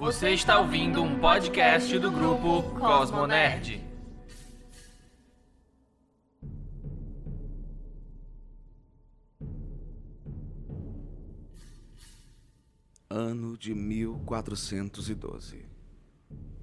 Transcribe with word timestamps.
Você 0.00 0.30
está 0.30 0.58
ouvindo 0.58 1.02
um 1.02 1.20
podcast 1.20 1.98
do 1.98 2.10
grupo 2.10 2.62
Cosmo 2.80 3.26
Nerd. 3.26 3.84
Ano 13.10 13.58
de 13.58 13.74
1412. 13.74 15.66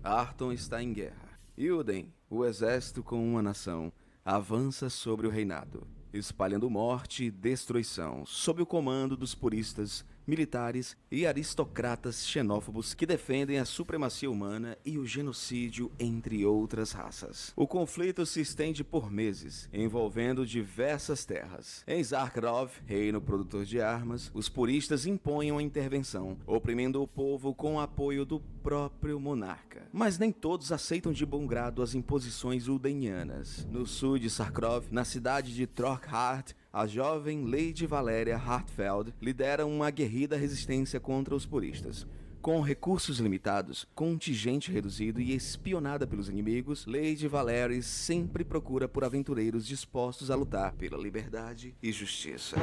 Arton 0.03 0.51
está 0.51 0.81
em 0.81 0.91
guerra. 0.91 1.39
Ilden, 1.55 2.11
o 2.27 2.43
exército 2.43 3.03
com 3.03 3.23
uma 3.23 3.43
nação, 3.43 3.93
avança 4.25 4.89
sobre 4.89 5.27
o 5.27 5.29
reinado, 5.29 5.85
espalhando 6.11 6.67
morte 6.71 7.25
e 7.25 7.31
destruição 7.31 8.25
sob 8.25 8.63
o 8.63 8.65
comando 8.65 9.15
dos 9.15 9.35
puristas 9.35 10.03
militares 10.27 10.97
e 11.09 11.25
aristocratas 11.25 12.27
xenófobos 12.27 12.93
que 12.93 13.05
defendem 13.05 13.57
a 13.57 13.65
supremacia 13.65 14.29
humana 14.29 14.77
e 14.85 14.97
o 14.97 15.05
genocídio 15.05 15.91
entre 15.97 16.45
outras 16.45 16.91
raças. 16.91 17.53
O 17.55 17.65
conflito 17.65 18.25
se 18.25 18.41
estende 18.41 18.83
por 18.83 19.09
meses, 19.09 19.69
envolvendo 19.71 20.45
diversas 20.45 21.25
terras. 21.25 21.83
Em 21.87 22.03
Zarkrov, 22.03 22.71
reino 22.85 23.21
produtor 23.21 23.65
de 23.65 23.79
armas, 23.79 24.29
os 24.33 24.49
puristas 24.49 25.05
impõem 25.05 25.51
uma 25.51 25.63
intervenção, 25.63 26.37
oprimindo 26.45 27.01
o 27.01 27.07
povo 27.07 27.53
com 27.53 27.75
o 27.75 27.79
apoio 27.79 28.25
do 28.25 28.39
próprio 28.39 29.19
monarca. 29.19 29.87
Mas 29.93 30.19
nem 30.19 30.31
todos 30.31 30.71
aceitam 30.71 31.13
de 31.13 31.25
bom 31.25 31.47
grado 31.47 31.81
as 31.81 31.95
imposições 31.95 32.67
udenianas. 32.67 33.65
No 33.71 33.85
sul 33.85 34.19
de 34.19 34.29
Sarkrov, 34.29 34.85
na 34.91 35.05
cidade 35.05 35.55
de 35.55 35.65
Trockhart, 35.65 36.53
a 36.77 36.85
jovem 36.85 37.43
Lady 37.43 37.87
Valéria 37.87 38.37
Hartfeld 38.37 39.11
lidera 39.19 39.65
uma 39.65 39.87
aguerrida 39.87 40.37
resistência 40.37 40.99
contra 40.99 41.33
os 41.33 41.43
puristas. 41.43 42.05
Com 42.39 42.61
recursos 42.61 43.17
limitados, 43.17 43.87
contingente 43.95 44.71
reduzido 44.71 45.19
e 45.19 45.33
espionada 45.33 46.05
pelos 46.05 46.29
inimigos, 46.29 46.85
Lady 46.85 47.27
Valerie 47.27 47.81
sempre 47.81 48.43
procura 48.43 48.87
por 48.87 49.03
aventureiros 49.03 49.65
dispostos 49.65 50.29
a 50.29 50.35
lutar 50.35 50.71
pela 50.73 50.99
liberdade 50.99 51.75
e 51.81 51.91
justiça. 51.91 52.55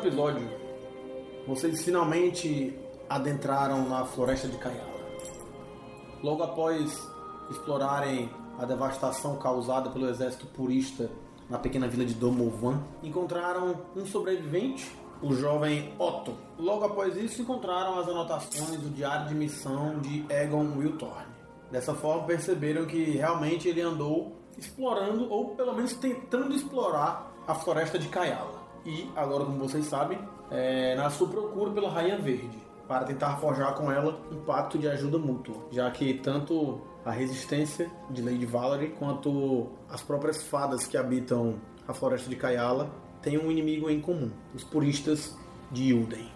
Episódio, 0.00 0.48
vocês 1.46 1.84
finalmente 1.84 2.74
adentraram 3.06 3.86
na 3.86 4.06
floresta 4.06 4.48
de 4.48 4.56
Kayala. 4.56 4.88
Logo 6.22 6.42
após 6.42 7.06
explorarem 7.50 8.30
a 8.58 8.64
devastação 8.64 9.36
causada 9.36 9.90
pelo 9.90 10.08
exército 10.08 10.46
purista 10.46 11.10
na 11.50 11.58
pequena 11.58 11.86
vila 11.86 12.06
de 12.06 12.14
Domovan, 12.14 12.82
encontraram 13.02 13.76
um 13.94 14.06
sobrevivente, 14.06 14.90
o 15.20 15.34
jovem 15.34 15.92
Otto. 15.98 16.34
Logo 16.58 16.86
após 16.86 17.14
isso, 17.18 17.42
encontraram 17.42 17.98
as 17.98 18.08
anotações 18.08 18.80
do 18.80 18.88
diário 18.88 19.28
de 19.28 19.34
missão 19.34 19.98
de 19.98 20.24
Egon 20.30 20.78
Wilthorne. 20.78 21.28
Dessa 21.70 21.92
forma, 21.92 22.26
perceberam 22.26 22.86
que 22.86 23.10
realmente 23.10 23.68
ele 23.68 23.82
andou 23.82 24.34
explorando, 24.56 25.30
ou 25.30 25.50
pelo 25.50 25.74
menos 25.74 25.92
tentando 25.92 26.54
explorar, 26.54 27.30
a 27.46 27.54
floresta 27.54 27.98
de 27.98 28.08
Kayala 28.08 28.59
e, 28.90 29.10
agora 29.14 29.44
como 29.44 29.58
vocês 29.58 29.86
sabem, 29.86 30.18
é, 30.50 30.96
na 30.96 31.08
sua 31.10 31.28
procura 31.28 31.70
pela 31.70 31.88
Rainha 31.88 32.18
Verde, 32.18 32.58
para 32.88 33.04
tentar 33.04 33.36
forjar 33.36 33.74
com 33.74 33.90
ela 33.90 34.20
um 34.32 34.40
pacto 34.40 34.76
de 34.76 34.88
ajuda 34.88 35.16
mútua, 35.16 35.54
já 35.70 35.88
que 35.92 36.14
tanto 36.14 36.80
a 37.04 37.12
resistência 37.12 37.88
de 38.10 38.20
Lady 38.20 38.44
Valerie 38.44 38.90
quanto 38.90 39.68
as 39.88 40.02
próprias 40.02 40.42
fadas 40.42 40.86
que 40.86 40.96
habitam 40.96 41.60
a 41.86 41.94
floresta 41.94 42.28
de 42.28 42.34
Kayala 42.34 42.90
têm 43.22 43.38
um 43.38 43.50
inimigo 43.50 43.88
em 43.88 44.00
comum, 44.00 44.32
os 44.54 44.64
puristas 44.64 45.36
de 45.70 45.84
Ilden. 45.84 46.28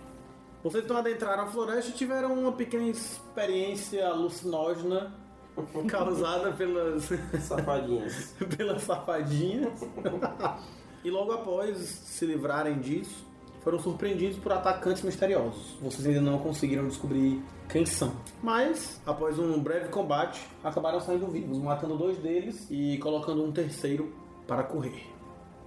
Vocês 0.63 0.85
então 0.85 0.97
adentraram 0.97 1.43
a 1.43 1.47
floresta 1.47 1.91
e 1.91 1.95
tiveram 1.95 2.33
uma 2.33 2.53
pequena 2.53 2.85
experiência 2.85 4.07
alucinógena 4.07 5.13
causada 5.89 6.53
pelas 6.53 7.11
safadinhas. 7.41 8.35
pelas 8.57 8.83
safadinhas. 8.83 9.81
E 11.05 11.11
logo 11.11 11.33
após 11.33 11.79
se 11.79 12.25
livrarem 12.25 12.81
disso, 12.81 13.27
foram 13.63 13.79
surpreendidos 13.79 14.39
por 14.39 14.53
atacantes 14.53 15.03
misteriosos. 15.03 15.77
Vocês 15.81 16.07
ainda 16.07 16.21
não 16.21 16.39
conseguiram 16.39 16.89
descobrir 16.89 17.43
quem 17.69 17.85
são. 17.85 18.13
Mas, 18.43 19.01
após 19.05 19.39
um 19.39 19.59
breve 19.63 19.89
combate, 19.89 20.47
acabaram 20.63 21.01
saindo 21.01 21.27
vivos, 21.27 21.59
matando 21.59 21.97
dois 21.97 22.19
deles 22.19 22.67
e 22.71 22.99
colocando 22.99 23.45
um 23.45 23.53
terceiro 23.53 24.13
para 24.47 24.63
correr. 24.63 25.07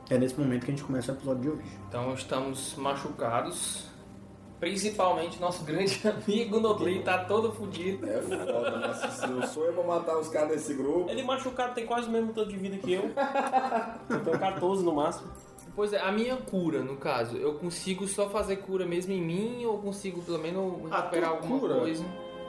É 0.09 0.17
nesse 0.17 0.39
momento 0.39 0.65
que 0.65 0.71
a 0.71 0.75
gente 0.75 0.85
começa 0.85 1.11
o 1.11 1.15
episódio 1.15 1.41
de 1.41 1.49
hoje. 1.49 1.79
Então 1.87 2.13
estamos 2.13 2.75
machucados. 2.75 3.85
Principalmente 4.59 5.39
nosso 5.39 5.63
grande 5.63 6.01
amigo 6.07 6.59
Nodli 6.59 7.03
tá 7.03 7.19
todo 7.25 7.51
fudido. 7.51 8.09
É 8.09 8.21
foda, 8.21 8.77
nossa, 8.79 9.09
se 9.11 9.29
eu 9.29 9.43
sou 9.47 9.65
eu 9.65 9.73
vou 9.73 9.85
matar 9.85 10.17
os 10.17 10.29
caras 10.29 10.49
desse 10.49 10.73
grupo. 10.73 11.09
Ele 11.09 11.21
machucado 11.23 11.75
tem 11.75 11.85
quase 11.85 12.07
o 12.07 12.11
mesmo 12.11 12.33
tanto 12.33 12.49
de 12.49 12.57
vida 12.57 12.77
que 12.77 12.93
eu. 12.93 13.03
Eu 14.09 14.23
tenho 14.23 14.39
14 14.39 14.83
no 14.83 14.93
máximo. 14.93 15.29
Pois 15.75 15.93
é, 15.93 15.99
a 16.01 16.11
minha 16.11 16.35
cura, 16.37 16.79
no 16.81 16.95
caso, 16.97 17.37
eu 17.37 17.53
consigo 17.53 18.07
só 18.07 18.27
fazer 18.29 18.55
cura 18.57 18.83
mesmo 18.83 19.13
em 19.13 19.21
mim 19.21 19.63
ou 19.65 19.77
consigo 19.77 20.23
pelo 20.23 20.39
menos 20.39 20.91
A 20.91 20.97
recuperar 20.97 21.29
alguma 21.29 21.59
cura? 21.59 21.75
coisa? 21.75 22.03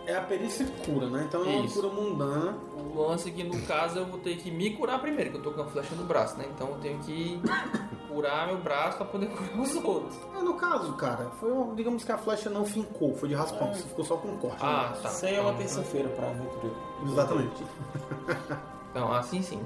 É 0.08 0.16
a 0.16 0.22
perícia 0.22 0.66
cura, 0.86 1.06
né? 1.10 1.24
Então 1.28 1.42
é 1.44 1.48
uma 1.48 1.66
Isso. 1.66 1.74
cura 1.82 1.92
mundana. 1.92 2.56
O 2.74 3.02
lance 3.02 3.28
é 3.28 3.32
que 3.32 3.44
no 3.44 3.60
caso 3.66 3.98
eu 3.98 4.06
vou 4.06 4.18
ter 4.18 4.36
que 4.38 4.50
me 4.50 4.70
curar 4.70 4.98
primeiro, 5.02 5.30
que 5.30 5.36
eu 5.36 5.42
tô 5.42 5.50
com 5.50 5.60
a 5.60 5.66
flecha 5.66 5.94
no 5.94 6.04
braço, 6.04 6.38
né? 6.38 6.46
Então 6.54 6.68
eu 6.70 6.76
tenho 6.78 6.98
que 7.00 7.38
curar 8.08 8.46
meu 8.46 8.56
braço 8.56 8.96
pra 8.96 9.04
poder 9.06 9.26
curar 9.36 9.60
os 9.60 9.74
outros. 9.76 10.18
É, 10.34 10.42
no 10.42 10.54
caso, 10.54 10.94
cara, 10.94 11.26
foi 11.38 11.52
um- 11.52 11.74
digamos 11.74 12.04
que 12.04 12.10
a 12.10 12.16
flecha 12.16 12.48
não 12.48 12.64
fincou, 12.64 13.14
foi 13.14 13.28
de 13.28 13.34
raspão, 13.34 13.68
você 13.74 13.82
ficou 13.86 14.02
só 14.04 14.16
com 14.16 14.28
um 14.28 14.38
corte. 14.38 14.56
Ah, 14.62 14.92
né? 14.94 14.98
tá. 15.02 15.08
Isso 15.10 15.26
aí 15.26 15.34
é 15.34 15.40
uma 15.42 15.52
terça-feira 15.52 16.08
pra 16.08 16.28
aventura. 16.30 16.72
Exatamente. 17.06 17.64
Então, 18.90 19.12
assim 19.12 19.42
sim. 19.42 19.60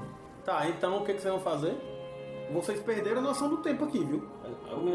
Tá, 0.45 0.69
então 0.69 0.99
o 0.99 1.05
que, 1.05 1.15
que 1.15 1.23
vocês 1.23 1.33
vão 1.33 1.41
fazer? 1.41 1.77
Vocês 2.53 2.81
perderam 2.81 3.19
a 3.19 3.23
noção 3.23 3.49
do 3.49 3.59
tempo 3.59 3.85
aqui, 3.85 3.99
viu? 4.05 4.23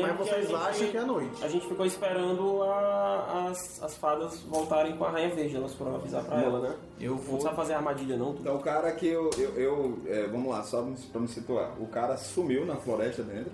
Mas 0.01 0.11
que 0.11 0.17
vocês 0.17 0.47
gente- 0.47 0.55
acham 0.55 0.87
que 0.89 0.97
é 0.97 1.03
noite. 1.05 1.43
A 1.43 1.47
gente 1.47 1.67
ficou 1.67 1.85
esperando 1.85 2.63
a- 2.63 3.47
as, 3.49 3.83
as 3.83 3.95
fadas 3.97 4.39
voltarem 4.43 4.95
com 4.97 5.05
a 5.05 5.09
Rainha 5.11 5.33
Verde. 5.35 5.55
Elas 5.55 5.73
foram 5.73 5.95
avisar 5.95 6.23
pra 6.23 6.41
ela, 6.41 6.59
né? 6.59 6.75
Eu 6.99 7.11
Não 7.11 7.17
vou. 7.21 7.41
sabe 7.41 7.55
fazer 7.55 7.73
armadilha, 7.73 8.17
não? 8.17 8.33
Tu- 8.33 8.41
Então 8.41 8.55
o 8.55 8.59
cara 8.59 8.91
que 8.93 9.07
eu. 9.07 9.29
eu, 9.37 9.49
eu- 9.55 9.99
é, 10.07 10.27
vamos 10.27 10.49
lá, 10.49 10.63
só 10.63 10.85
pra 11.11 11.21
me 11.21 11.27
situar. 11.27 11.71
O 11.81 11.87
cara 11.87 12.15
sumiu 12.17 12.65
na 12.65 12.75
floresta 12.75 13.23
dentro. 13.23 13.51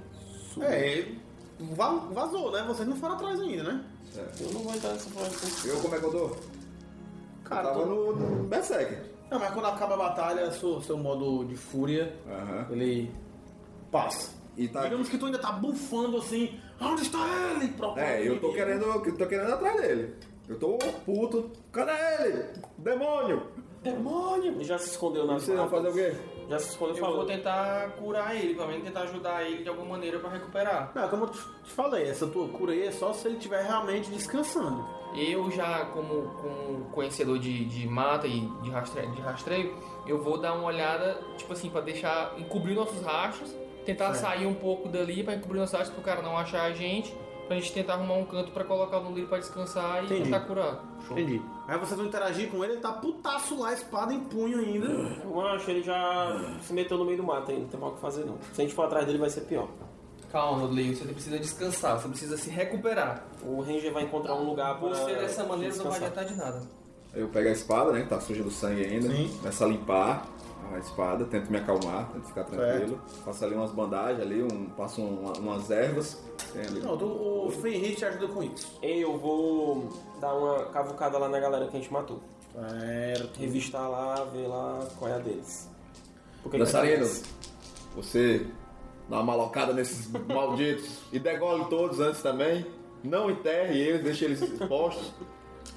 Sumiu. 0.53 0.70
É, 0.70 1.06
vazou, 2.12 2.52
né? 2.52 2.64
Vocês 2.68 2.88
não 2.88 2.96
foram 2.96 3.16
atrás 3.16 3.40
ainda, 3.40 3.64
né? 3.64 3.84
Certo. 4.12 4.44
Eu 4.44 4.52
não 4.53 4.62
vou 4.62 4.74
entrar 4.75 4.91
nessa 4.94 5.09
floresta. 5.09 5.68
Eu 5.68 5.80
como 5.81 5.96
é 5.96 6.00
que 6.00 6.06
eu 6.06 6.12
dou? 6.12 6.38
Cara, 7.44 7.70
eu 7.70 7.74
tava 7.74 7.84
tô- 7.85 7.90
no, 7.90 8.16
no 8.16 8.44
Berserker. 8.47 9.03
Não, 9.31 9.40
mas 9.40 9.52
quando 9.53 9.66
acaba 9.66 9.96
a 9.96 9.97
batalha, 9.97 10.52
seu, 10.52 10.80
seu 10.81 10.97
modo 10.97 11.44
de 11.46 11.56
fúria, 11.56 12.14
Aham. 12.28 12.67
ele 12.70 13.11
passa. 13.93 14.34
E 14.57 14.67
tá. 14.67 14.81
Digamos 14.81 15.07
que 15.07 15.17
tu 15.17 15.25
ainda 15.28 15.40
tá 15.40 15.51
bufando 15.53 16.17
assim, 16.17 16.59
onde 16.81 17.03
está 17.03 17.19
ele? 17.55 17.69
Procura 17.69 18.05
É, 18.05 18.28
eu 18.28 18.40
tô 18.40 18.47
ele. 18.47 18.55
querendo. 18.57 18.85
Eu 18.85 19.17
tô 19.17 19.25
querendo 19.25 19.53
atrás 19.53 19.81
dele. 19.81 20.13
Eu 20.49 20.59
tô 20.59 20.78
puto. 21.05 21.51
Cadê 21.72 21.91
ele? 22.25 22.45
Demônio! 22.78 23.47
Demônio! 23.81 24.51
Ele 24.53 24.63
já 24.63 24.78
se 24.78 24.90
escondeu 24.91 25.25
na 25.25 25.34
Vocês 25.35 25.57
vão 25.57 25.69
fazer 25.69 25.87
o 25.90 25.93
quê? 25.93 26.16
Já 26.49 26.59
se 26.59 26.69
escondeu 26.69 26.95
Eu 26.95 27.01
falou. 27.01 27.17
vou 27.17 27.25
tentar 27.25 27.91
curar 27.97 28.35
ele, 28.35 28.53
pelo 28.53 28.67
menos 28.67 28.84
tentar 28.84 29.01
ajudar 29.03 29.43
ele 29.43 29.63
de 29.63 29.69
alguma 29.69 29.90
maneira 29.90 30.19
pra 30.19 30.29
recuperar. 30.29 30.91
Não, 30.93 31.07
como 31.09 31.23
eu 31.25 31.29
te 31.29 31.37
te 31.63 31.72
falei, 31.72 32.03
essa 32.09 32.28
tua 32.28 32.47
cura 32.49 32.73
aí 32.73 32.84
é 32.84 32.91
só 32.91 33.11
se 33.13 33.28
ele 33.28 33.37
estiver 33.37 33.63
realmente 33.63 34.09
descansando. 34.09 34.85
Eu 35.16 35.49
já, 35.51 35.85
como, 35.87 36.29
como 36.41 36.85
conhecedor 36.91 37.40
de, 37.40 37.66
de 37.66 37.87
mata 37.87 38.28
e 38.28 38.41
de 38.61 38.69
rastreio, 38.69 39.11
de 39.11 39.22
rastreio, 39.22 39.75
eu 40.07 40.22
vou 40.22 40.37
dar 40.37 40.53
uma 40.53 40.66
olhada, 40.66 41.19
tipo 41.37 41.53
assim, 41.53 41.69
pra 41.69 41.81
deixar, 41.81 42.34
encobrir 42.37 42.75
nossos 42.75 43.01
rastros, 43.01 43.55
tentar 43.85 44.14
Certo. 44.14 44.22
sair 44.22 44.46
um 44.47 44.53
pouco 44.53 44.88
dali 44.90 45.24
pra 45.24 45.35
encobrir 45.35 45.59
nossos 45.59 45.74
rastros 45.78 45.94
pro 45.96 46.03
cara 46.03 46.22
não 46.22 46.38
achar 46.38 46.64
a 46.64 46.72
gente 46.74 47.14
pra 47.47 47.58
gente 47.58 47.74
tentar 47.74 47.96
arrumar 47.96 48.14
um 48.16 48.26
canto 48.26 48.52
pra 48.52 48.64
colocar 48.64 49.00
o 49.00 49.03
Nodli 49.03 49.26
pra 49.26 49.38
descansar 49.38 50.02
e 50.02 50.06
Entendi. 50.06 50.24
tentar 50.24 50.40
curar. 50.41 50.82
Show. 51.08 51.18
Entendi. 51.20 51.41
Aí 51.68 51.78
vocês 51.78 51.97
vão 51.97 52.08
interagir 52.08 52.50
com 52.50 52.64
ele, 52.64 52.74
ele 52.74 52.82
tá 52.82 52.94
putaço 52.94 53.59
lá, 53.59 53.74
espada 53.74 54.14
em 54.14 54.22
punho 54.22 54.59
ainda. 54.59 54.88
Eu 54.88 55.41
acho 55.47 55.70
ele 55.70 55.84
já 55.84 56.40
se 56.62 56.72
meteu 56.74 56.97
no 56.97 57.03
meio 57.06 57.18
do 57.18 57.24
mato 57.24 57.52
ainda, 57.52 57.64
não 57.64 57.70
tem 57.70 57.80
mal 57.80 57.90
o 57.90 57.94
que 57.96 58.00
fazer 58.02 58.24
não. 58.26 58.38
Se 58.53 58.62
a 58.62 58.64
gente 58.64 58.74
for 58.74 58.84
atrás 58.85 59.06
dele 59.06 59.18
vai 59.18 59.30
ser 59.30 59.41
pior. 59.41 59.68
Calma, 60.32 60.59
Nodli, 60.64 60.96
você 60.96 61.06
precisa 61.06 61.38
descansar, 61.38 62.00
você 62.00 62.08
precisa 62.08 62.38
se 62.38 62.50
recuperar. 62.50 63.24
O 63.46 63.62
Ranger 63.62 63.91
vai 63.94 64.03
encontrar 64.03 64.36
um 64.36 64.46
lugar 64.46 64.79
para 64.79 64.90
Você 64.90 65.14
dessa 65.14 65.44
maneira 65.44 65.76
não 65.76 65.84
vai 65.84 65.91
descansar. 66.00 66.24
adiantar 66.24 66.26
de 66.26 66.36
nada. 66.36 66.62
Eu 67.14 67.28
pego 67.28 67.50
a 67.50 67.52
espada, 67.52 67.91
né? 67.91 68.02
Que 68.02 68.08
tá 68.08 68.20
suja 68.20 68.41
do 68.41 68.50
sangue 68.50 68.84
ainda. 68.86 69.08
Sim. 69.09 69.28
Começo 69.40 69.64
a 69.64 69.68
limpar 69.68 70.26
a 70.74 70.78
espada, 70.80 71.26
tento 71.26 71.50
me 71.52 71.58
acalmar, 71.58 72.10
tento 72.12 72.26
ficar 72.28 72.44
tranquilo. 72.44 73.00
Faço 73.26 73.44
ali 73.46 73.56
umas 73.56 73.72
bandagens 73.72 74.22
ali, 74.22 74.44
um, 74.44 74.66
passo 74.72 75.02
uma- 75.02 75.34
umas 75.38 75.70
ervas. 75.72 76.24
Ali. 76.56 76.82
Não, 76.82 76.94
o 77.48 77.50
Fenrir 77.50 77.96
te 77.96 78.06
ajuda 78.06 78.28
com 78.28 78.44
isso. 78.44 78.78
Eu 78.82 79.18
vou 79.18 79.90
dar 80.22 80.34
uma 80.36 80.66
cavucada 80.66 81.18
lá 81.18 81.28
na 81.28 81.40
galera 81.40 81.68
que 81.68 81.76
a 81.76 81.80
gente 81.80 81.92
matou. 81.92 82.20
Certo. 82.54 83.40
Revistar 83.40 83.90
lá, 83.90 84.24
ver 84.26 84.48
lá 84.48 84.88
qual 85.00 85.10
é 85.10 85.16
a 85.16 85.18
deles. 85.18 85.68
Porque 86.44 86.58
Dançarino, 86.58 87.08
você 87.96 88.46
dá 89.10 89.18
uma 89.18 89.24
malocada 89.24 89.74
nesses 89.74 90.08
malditos 90.28 91.00
e 91.12 91.20
degole 91.20 91.66
todos 91.66 92.00
antes 92.00 92.22
também. 92.22 92.66
Não 93.04 93.30
enterre 93.30 93.78
eles, 93.80 94.04
deixe 94.04 94.26
eles 94.26 94.42
expostos. 94.42 95.12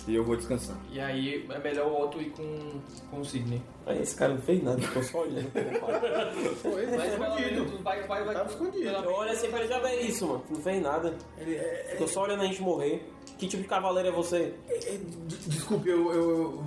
E 0.07 0.15
eu 0.15 0.23
vou 0.25 0.37
descansar. 0.37 0.77
E 0.93 1.01
aí 1.01 1.45
é 1.51 1.59
melhor 1.59 1.89
o 1.91 2.03
Otto 2.05 2.21
ir 2.23 2.31
com, 2.31 2.81
com 3.11 3.21
o 3.21 3.25
Sidney. 3.25 3.61
Aí 3.87 4.01
esse 4.03 4.15
cara 4.15 4.35
não 4.35 4.41
fez 4.41 4.63
nada, 4.63 4.81
ficou 4.81 5.03
só 5.03 5.23
olhando. 5.23 5.51
Foi, 6.63 6.87
Mas 6.87 6.97
tá 6.97 7.19
pelo 7.19 7.25
escondido. 7.39 7.65
menos 7.65 7.81
vai, 7.83 8.07
vai, 8.07 8.25
vai. 8.25 8.35
Tava 8.35 8.49
escondido. 8.51 8.89
olho 9.09 9.31
assim 9.33 9.49
pra 9.51 9.59
ele 9.61 9.69
já 9.69 9.95
isso, 9.95 10.27
mano. 10.29 10.45
Não 10.49 10.61
fez 10.61 10.81
nada. 10.83 11.15
Ele 11.39 11.57
é- 11.57 11.89
Ficou 11.93 12.07
só 12.09 12.23
olhando 12.23 12.43
a 12.43 12.47
gente 12.47 12.63
morrer. 12.63 13.05
Que 13.37 13.49
tipo 13.49 13.63
de 13.65 13.69
cavaleiro 13.69 14.09
é 14.09 14.13
você? 14.13 14.55
é- 14.69 14.95
é- 14.95 14.97
de- 14.99 15.37
Desculpe, 15.49 15.89
eu, 15.89 16.13
eu, 16.13 16.31
eu. 16.31 16.65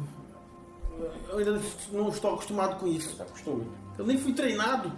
eu 1.30 1.38
ainda 1.38 1.62
não 1.94 2.10
estou 2.10 2.34
acostumado 2.34 2.78
com 2.80 2.88
isso. 2.88 3.16
Tá 3.18 3.24
costume. 3.26 3.66
Eu 3.98 4.06
nem 4.06 4.18
fui 4.18 4.34
treinado. 4.34 4.92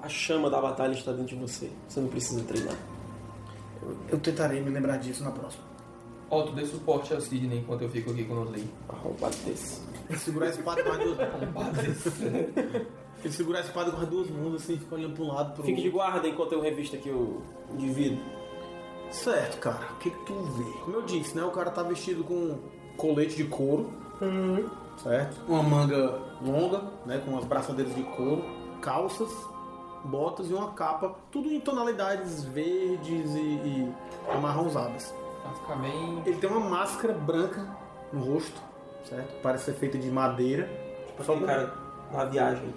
A 0.00 0.08
chama 0.08 0.48
da 0.48 0.60
batalha 0.60 0.92
está 0.92 1.12
dentro 1.12 1.34
de 1.36 1.36
você. 1.36 1.70
Você 1.88 2.00
não 2.00 2.08
precisa 2.08 2.42
treinar. 2.44 2.76
Eu 4.08 4.18
tentarei 4.20 4.60
me 4.60 4.70
lembrar 4.70 4.96
disso 4.98 5.22
na 5.24 5.30
próxima. 5.30 5.64
Otto, 6.32 6.52
dê 6.52 6.64
suporte 6.64 7.12
ao 7.12 7.20
Sidney 7.20 7.58
enquanto 7.58 7.82
eu 7.82 7.90
fico 7.90 8.10
aqui 8.10 8.24
com 8.24 8.32
o 8.32 8.36
Nodli. 8.36 8.66
Arrombado 8.88 9.36
desse. 9.44 9.82
Ele 10.08 10.18
segura 10.18 10.46
a 10.46 10.48
espada 10.48 10.82
com 10.82 10.90
as 10.90 10.98
duas 10.98 11.18
Ele 13.22 13.32
segura 13.32 13.58
a 13.58 13.60
espada 13.60 13.90
com 13.90 14.00
as 14.00 14.08
duas 14.08 14.30
mãos 14.30 14.54
assim, 14.54 14.78
fica 14.78 14.94
olhando 14.94 15.14
pra 15.14 15.24
um 15.24 15.28
lado 15.28 15.52
pro 15.52 15.62
Fique 15.62 15.82
de 15.82 15.88
outro. 15.88 16.00
guarda 16.00 16.26
enquanto 16.26 16.52
eu 16.52 16.62
revisto 16.62 16.96
aqui 16.96 17.10
o 17.10 17.42
indivíduo. 17.74 18.18
Certo, 19.10 19.58
cara. 19.58 19.86
O 19.92 19.96
que, 19.98 20.08
que 20.08 20.24
tu 20.24 20.32
vê? 20.32 20.78
Como 20.84 20.96
eu 20.96 21.02
disse, 21.02 21.36
né? 21.36 21.44
O 21.44 21.50
cara 21.50 21.70
tá 21.70 21.82
vestido 21.82 22.24
com 22.24 22.58
colete 22.96 23.36
de 23.36 23.44
couro. 23.44 23.92
Certo? 25.02 25.38
Uma 25.46 25.62
manga 25.62 26.18
longa, 26.40 26.82
né? 27.04 27.18
Com 27.18 27.36
as 27.36 27.44
braçadeiras 27.44 27.94
de 27.94 28.04
couro, 28.04 28.42
calças, 28.80 29.30
botas 30.02 30.48
e 30.48 30.54
uma 30.54 30.72
capa. 30.72 31.14
Tudo 31.30 31.52
em 31.52 31.60
tonalidades 31.60 32.42
verdes 32.44 33.34
e, 33.34 33.38
e 33.38 33.92
amarronzadas. 34.30 35.14
Pra 35.42 35.52
ficar 35.52 35.74
bem. 35.76 36.22
Ele 36.26 36.36
tem 36.36 36.48
uma 36.50 36.60
máscara 36.60 37.12
branca 37.14 37.66
no 38.12 38.20
rosto, 38.20 38.60
certo? 39.04 39.40
Parece 39.42 39.64
ser 39.66 39.74
feita 39.74 39.98
de 39.98 40.10
madeira. 40.10 40.68
Tipo 41.08 41.24
só 41.24 41.34
um 41.34 41.40
cara 41.44 41.72
na 42.12 42.24
viagem. 42.26 42.72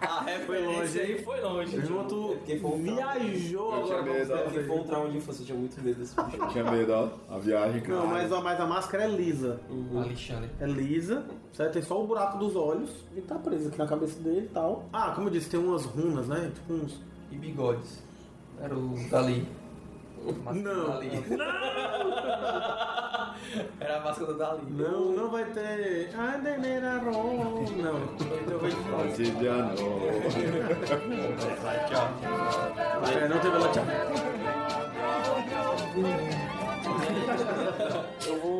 A 0.00 0.22
referência 0.24 1.02
aí 1.02 1.22
foi 1.22 1.40
longe. 1.40 1.76
Irmão, 1.76 2.04
tu 2.06 2.36
foi 2.46 2.70
um 2.70 2.82
viajou 2.82 3.74
agora. 3.74 4.26
ó. 4.30 4.38
Porque 4.44 4.58
ver. 4.60 4.66
foi 4.66 4.76
um 4.76 4.84
trauma 4.84 5.08
de 5.10 5.16
infância, 5.18 5.42
eu 5.42 5.46
tinha 5.46 5.58
muito 5.58 5.80
medo 5.82 5.98
desse 5.98 6.14
bicho. 6.22 6.46
Tinha 6.48 6.64
medo, 6.70 6.92
ó. 6.92 7.34
A 7.34 7.38
viagem, 7.38 7.80
cara. 7.80 7.98
Não, 8.00 8.06
mas, 8.06 8.32
a- 8.32 8.40
mas 8.40 8.60
a 8.60 8.66
máscara 8.66 9.04
é 9.04 9.08
lisa. 9.08 9.60
Alexandre. 9.96 10.50
É 10.60 10.66
lisa, 10.66 11.24
certo? 11.52 11.72
Tem 11.74 11.82
só 11.82 12.00
o 12.02 12.06
buraco 12.06 12.38
dos 12.38 12.54
olhos 12.56 12.90
e 13.16 13.20
tá 13.20 13.34
preso 13.36 13.68
aqui 13.68 13.78
na 13.78 13.86
cabeça 13.86 14.20
dele 14.20 14.46
e 14.46 14.54
tal. 14.54 14.84
Ah, 14.92 15.12
como 15.14 15.28
eu 15.28 15.32
disse, 15.32 15.50
tem 15.50 15.58
umas 15.60 15.84
runas, 15.84 16.28
né? 16.28 16.50
Tipo 16.54 16.72
uns. 16.74 17.00
E 17.30 17.36
bigodes. 17.36 18.02
Era 18.62 18.74
o 18.74 18.94
Dali. 19.10 19.48
Máscara 20.44 20.74
Não. 20.74 20.86
Dali. 20.90 21.10
Era 23.80 23.96
a 23.96 24.00
máscara 24.00 24.32
do 24.32 24.38
Dali. 24.38 24.62
Não, 24.70 25.12
não 25.12 25.30
vai 25.30 25.44
ter. 25.46 26.10
Ah, 26.18 26.36
Denera 26.42 26.98
Ron. 26.98 27.64
Não, 27.76 27.94
não 27.94 28.58
vai 28.58 28.70
ter. 28.70 28.76
Cotidiano. 29.08 29.74
É, 33.14 33.28
não 33.28 33.38
teve 33.38 33.56
ela 33.56 33.68
tchau. 33.68 33.84
Eu 38.26 38.40
vou 38.40 38.57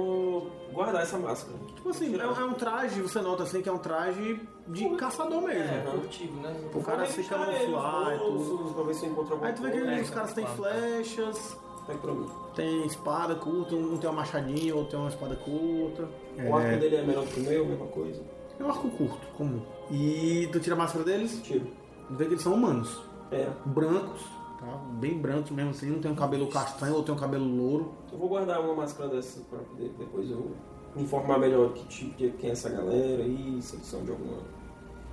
guardar 0.78 1.02
essa 1.02 1.18
máscara. 1.18 1.58
Tipo 1.74 1.88
assim, 1.90 2.14
é, 2.16 2.22
é 2.22 2.44
um 2.44 2.54
traje, 2.54 3.02
você 3.02 3.20
nota 3.20 3.42
assim 3.42 3.60
que 3.60 3.68
é 3.68 3.72
um 3.72 3.78
traje 3.78 4.40
de 4.68 4.88
caçador 4.90 5.42
mesmo. 5.42 5.60
É, 5.60 5.90
furtivo, 5.90 6.40
né? 6.40 6.56
O 6.72 6.82
cara 6.82 7.04
se 7.06 7.24
camuflar 7.24 8.14
e 8.14 8.18
tudo. 8.18 8.74
Pra 8.74 8.84
ver 8.84 8.94
se 8.94 9.06
alguma 9.06 9.46
Aí 9.46 9.52
tu 9.52 9.62
vê 9.62 9.70
que. 9.72 9.78
É, 9.78 10.00
os 10.00 10.10
caras 10.10 10.32
têm 10.32 10.44
claro. 10.44 10.62
flechas, 10.62 11.56
Pega 11.84 11.98
pra 11.98 12.12
mim. 12.12 12.30
tem 12.54 12.86
espada 12.86 13.34
curta, 13.34 13.74
um 13.74 13.96
tem 13.96 14.08
uma 14.08 14.16
machadinha, 14.20 14.74
outro 14.74 14.90
tem 14.90 15.00
uma 15.00 15.08
espada 15.08 15.34
curta. 15.34 16.08
O 16.38 16.54
arco 16.54 16.78
dele 16.78 16.96
é 16.96 17.02
melhor 17.02 17.26
que 17.26 17.40
o 17.40 17.42
meu, 17.42 17.66
mesma 17.66 17.86
coisa. 17.86 18.22
É 18.60 18.62
um 18.62 18.68
arco 18.68 18.88
curto, 18.90 19.26
comum. 19.36 19.60
E 19.90 20.48
tu 20.52 20.60
tira 20.60 20.76
a 20.76 20.78
máscara 20.78 21.04
deles, 21.04 21.40
Tiro. 21.42 21.66
tu 22.06 22.14
vê 22.14 22.24
que 22.26 22.32
eles 22.34 22.42
são 22.42 22.54
humanos. 22.54 23.00
É. 23.32 23.48
Brancos, 23.66 24.20
tá? 24.58 24.66
Bem 25.00 25.18
brancos 25.18 25.50
mesmo 25.50 25.70
assim, 25.70 25.90
não 25.90 26.00
tem 26.00 26.10
um 26.10 26.14
cabelo 26.14 26.46
castanho 26.48 26.94
ou 26.96 27.02
tem 27.02 27.14
um 27.14 27.18
cabelo 27.18 27.44
louro. 27.44 27.92
Eu 28.12 28.18
vou 28.18 28.28
guardar 28.28 28.60
uma 28.60 28.74
máscara 28.74 29.08
dessa 29.08 29.40
pra 29.48 29.58
poder 29.58 29.92
depois 29.98 30.30
eu 30.30 30.50
me 30.96 31.02
informar 31.02 31.38
melhor 31.38 31.72
que 31.72 31.84
tipo, 31.86 32.16
de 32.16 32.30
quem 32.32 32.50
é 32.50 32.52
essa 32.52 32.68
galera 32.70 33.22
aí, 33.22 33.58
se 33.60 33.76
eles 33.76 33.86
são 33.86 34.02
de 34.04 34.10
alguma. 34.10 34.38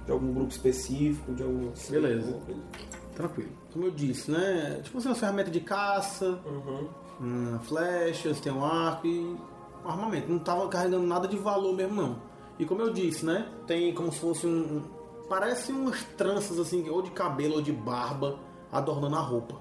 de 0.05 0.11
algum 0.11 0.33
grupo 0.33 0.51
específico, 0.51 1.33
de 1.33 1.43
algum. 1.43 1.71
Beleza. 1.89 2.27
alguma 2.27 2.45
coisa. 2.45 2.61
Tranquilo. 3.15 3.49
Como 3.71 3.85
eu 3.85 3.91
disse, 3.91 4.29
né? 4.31 4.81
Tipo 4.83 4.97
assim, 4.97 5.07
uma 5.09 5.15
ferramenta 5.15 5.49
de 5.51 5.59
caça, 5.61 6.39
Uhum. 6.45 6.87
hum, 7.21 7.59
flechas, 7.63 8.39
tem 8.39 8.51
um 8.51 8.63
arco 8.63 9.07
e 9.07 9.19
um 9.19 9.89
armamento. 9.89 10.29
Não 10.31 10.39
tava 10.39 10.67
carregando 10.67 11.05
nada 11.07 11.27
de 11.27 11.37
valor 11.37 11.73
mesmo, 11.73 11.95
não. 12.01 12.15
E 12.59 12.65
como 12.65 12.81
eu 12.81 12.91
disse, 12.93 13.25
né? 13.25 13.47
Tem 13.67 13.93
como 13.93 14.11
se 14.11 14.19
fosse 14.19 14.45
um. 14.47 14.77
um- 14.77 14.81
parece 15.29 15.71
umas 15.71 16.03
tranças 16.17 16.59
assim, 16.59 16.87
ou 16.89 17.01
de 17.01 17.09
cabelo 17.11 17.55
ou 17.55 17.61
de 17.61 17.71
barba, 17.71 18.37
adornando 18.71 19.15
a 19.15 19.19
roupa. 19.21 19.55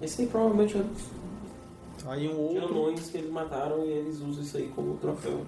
Esse 0.00 0.22
aí 0.22 0.28
provavelmente 0.28 0.76
é 0.78 0.84
Aí 2.06 2.28
um 2.28 2.38
outro. 2.38 2.64
anões 2.66 3.10
que 3.10 3.18
eles 3.18 3.30
mataram 3.30 3.84
e 3.84 3.88
eles 3.90 4.20
usam 4.20 4.42
isso 4.42 4.56
aí 4.56 4.68
como 4.74 4.96
troféu. 4.96 5.44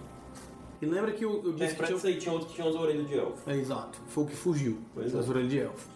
E 0.81 0.87
lembra 0.87 1.13
que 1.13 1.25
eu, 1.25 1.43
eu 1.45 1.53
Mas 1.53 1.57
disse 1.57 1.71
que 1.71 1.77
pra 1.77 1.87
tinha. 1.87 1.97
isso 1.97 2.07
aí 2.07 2.19
tinha 2.19 2.33
outro 2.33 2.49
que 2.49 2.55
tinha 2.55 2.67
umas 2.67 2.77
orelhas 2.77 3.09
de 3.09 3.15
elfo. 3.19 3.51
É, 3.51 3.57
exato. 3.57 3.99
Foi 4.09 4.25
o 4.25 4.27
que 4.27 4.35
fugiu. 4.37 4.79
Pois 4.95 5.13
das 5.13 5.27
é. 5.27 5.31
orelhas 5.31 5.51
de 5.51 5.59
elfo. 5.61 5.89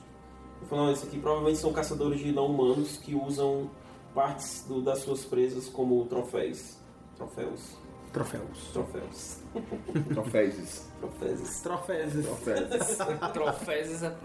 Eu 0.63 0.67
falei, 0.69 0.93
esse 0.95 1.07
aqui 1.07 1.19
provavelmente 1.19 1.59
são 1.59 1.73
caçadores 1.73 2.19
de 2.21 2.33
não 2.33 2.47
humanos 2.47 2.97
que 2.97 3.15
usam 3.15 3.69
partes 4.15 4.65
do- 4.67 4.81
das 4.81 5.01
suas 5.01 5.25
presas 5.25 5.69
como 5.69 6.05
troféus. 6.07 6.77
Troféus. 7.17 7.77
Troféus. 8.13 8.71
Troféus. 8.73 9.39
Troféis. 10.15 10.89
Troféus. 11.01 11.61
Troféus. 11.61 12.13
Troféis. 12.25 12.99
Troféus 13.33 14.03
é. 14.03 14.17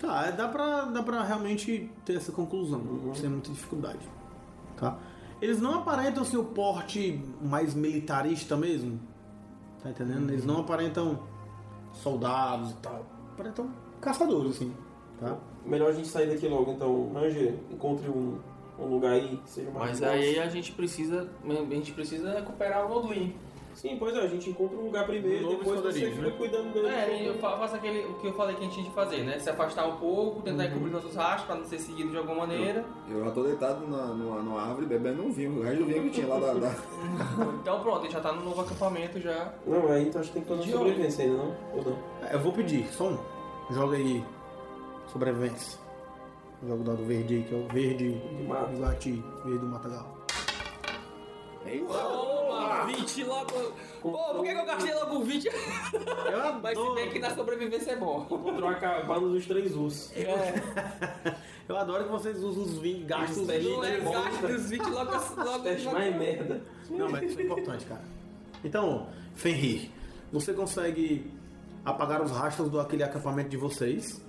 Tá, 0.00 0.30
dá 0.30 0.48
pra, 0.48 0.82
dá 0.86 1.02
pra 1.02 1.22
realmente 1.22 1.90
ter 2.04 2.16
essa 2.16 2.32
conclusão, 2.32 2.80
Uhum. 2.80 3.14
sem 3.14 3.28
muita 3.28 3.50
dificuldade. 3.50 4.08
Tá? 4.76 4.98
Eles 5.40 5.60
não 5.60 5.74
aparentam 5.80 6.22
assim, 6.22 6.36
o 6.36 6.44
porte 6.44 7.22
mais 7.42 7.74
militarista 7.74 8.56
mesmo. 8.56 8.98
Tá 9.82 9.90
entendendo? 9.90 10.30
Eles 10.30 10.44
não 10.44 10.60
aparentam 10.60 11.18
soldados 11.92 12.70
e 12.70 12.74
tal. 12.76 13.04
Aparentam 13.34 13.68
caçadores, 14.00 14.52
assim. 14.56 14.74
Tá? 15.20 15.36
Melhor 15.66 15.90
a 15.90 15.92
gente 15.92 16.08
sair 16.08 16.28
daqui 16.28 16.48
logo, 16.48 16.72
então. 16.72 17.12
Ranger, 17.12 17.54
encontre 17.70 18.08
um, 18.08 18.38
um 18.78 18.86
lugar 18.86 19.12
aí 19.12 19.36
que 19.44 19.50
seja 19.50 19.70
mais 19.70 20.00
Mas 20.00 20.02
aí 20.02 20.38
a 20.38 20.48
gente 20.48 20.72
precisa. 20.72 21.28
A 21.48 21.74
gente 21.74 21.92
precisa 21.92 22.32
recuperar 22.32 22.86
o 22.86 22.88
Nodlin. 22.88 23.34
Sim, 23.74 23.96
pois 23.98 24.14
é, 24.14 24.20
a 24.20 24.26
gente 24.28 24.50
encontra 24.50 24.76
um 24.76 24.84
lugar 24.84 25.04
primeiro, 25.04 25.42
novo 25.42 25.56
depois 25.58 25.80
você 25.80 26.08
fica 26.08 26.22
né? 26.22 26.34
cuidando 26.38 26.72
dele. 26.72 26.86
É, 26.86 27.22
e 27.22 27.26
eu 27.26 27.34
fa- 27.34 27.58
faço 27.58 27.74
aquele, 27.74 28.04
o 28.06 28.14
que 28.20 28.28
eu 28.28 28.32
falei 28.34 28.54
que 28.54 28.60
a 28.60 28.64
gente 28.66 28.74
tinha 28.74 28.86
de 28.88 28.94
fazer, 28.94 29.24
né? 29.24 29.36
Se 29.40 29.50
afastar 29.50 29.84
um 29.88 29.96
pouco, 29.96 30.42
tentar 30.42 30.66
encobrir 30.66 30.92
nossos 30.92 31.12
rastros 31.16 31.46
pra 31.46 31.56
não 31.56 31.64
ser 31.64 31.80
seguido 31.80 32.10
de 32.10 32.16
alguma 32.16 32.46
maneira. 32.46 32.84
Eu 33.10 33.24
já 33.24 33.32
tô 33.32 33.42
deitado 33.42 33.84
na, 33.88 34.06
numa, 34.06 34.40
numa 34.42 34.62
árvore 34.62 34.86
bebendo 34.86 35.24
um 35.24 35.32
vinho. 35.32 35.58
O 35.58 35.62
resto 35.64 35.80
do 35.80 35.86
vinho 35.86 36.04
que 36.04 36.10
tinha 36.10 36.28
lá 36.28 36.38
da. 36.38 36.54
da... 36.54 36.70
Então 37.60 37.80
pronto, 37.80 37.98
a 37.98 38.02
gente 38.02 38.12
já 38.12 38.20
tá 38.20 38.32
no 38.32 38.44
novo 38.44 38.60
acampamento 38.60 39.20
já. 39.20 39.52
Não, 39.66 39.90
aí 39.90 40.06
então 40.06 40.20
acho 40.20 40.30
que 40.30 40.34
tem 40.40 40.42
que 40.44 40.48
fazer 40.56 40.70
sobrevivência 40.70 41.24
ainda, 41.24 41.36
não? 41.38 41.56
Ou 41.74 41.82
não? 41.84 41.98
É, 42.28 42.34
eu 42.36 42.38
vou 42.38 42.52
pedir, 42.52 42.86
só 42.92 43.08
um. 43.08 43.18
Joga 43.72 43.96
aí. 43.96 44.24
Sobrevivência. 45.08 45.80
Joga 46.66 46.80
o 46.80 46.84
dado 46.84 47.04
verde 47.04 47.34
aí, 47.34 47.42
que 47.42 47.54
é 47.54 47.58
o 47.58 47.68
verde 47.68 48.10
do 48.10 48.80
Gati, 48.80 49.22
verde 49.44 49.58
do 49.58 49.66
Matagal. 49.66 50.24
Toma! 51.86 52.84
20 52.86 53.24
logo. 53.24 53.72
Pô, 54.02 54.10
por 54.12 54.42
que, 54.42 54.52
que 54.52 54.60
eu 54.60 54.66
gastei 54.66 54.94
logo 54.94 55.24
20? 55.24 55.46
Eu 55.46 55.52
Mas 56.62 56.78
se 56.78 56.94
bem 56.94 57.10
que 57.10 57.18
na 57.18 57.34
sobrevivência 57.34 57.92
é 57.92 57.96
bom. 57.96 58.26
Encontrou 58.30 58.68
a 58.68 58.74
cabana 58.74 59.28
dos 59.28 59.46
três 59.46 59.74
ursos. 59.74 60.12
É, 60.16 60.54
eu 61.68 61.76
adoro 61.76 62.04
que 62.04 62.10
vocês 62.10 62.42
usam 62.42 62.64
os 62.64 62.78
20, 62.78 63.04
gastam 63.04 63.42
os 63.42 63.48
Isso 63.48 63.52
é 63.52 63.58
20. 63.58 63.70
não 63.70 63.84
é 63.84 64.00
bom. 64.00 64.12
gasto 64.12 64.46
dos 64.46 64.70
20 64.70 64.86
logo. 64.86 65.42
logo, 65.42 65.64
Teste 65.64 65.88
mais 65.88 66.16
merda. 66.16 66.62
Não, 66.90 67.08
mas 67.08 67.30
isso 67.30 67.40
é 67.40 67.42
importante, 67.44 67.84
cara. 67.86 68.04
Então, 68.62 69.08
Fenrir, 69.34 69.90
você 70.32 70.52
consegue 70.52 71.30
apagar 71.84 72.22
os 72.22 72.30
rastros 72.30 72.70
do 72.70 72.80
aquele 72.80 73.02
acampamento 73.02 73.50
de 73.50 73.56
vocês, 73.56 74.22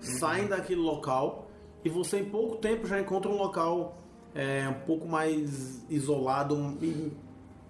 saem 0.00 0.46
daquele 0.46 0.80
local 0.80 1.48
e 1.84 1.88
você 1.88 2.20
em 2.20 2.24
pouco 2.24 2.56
tempo 2.56 2.86
já 2.86 3.00
encontra 3.00 3.30
um 3.30 3.36
local 3.36 3.98
é, 4.34 4.68
um 4.68 4.86
pouco 4.86 5.06
mais 5.06 5.84
isolado 5.88 6.76
e 6.82 7.12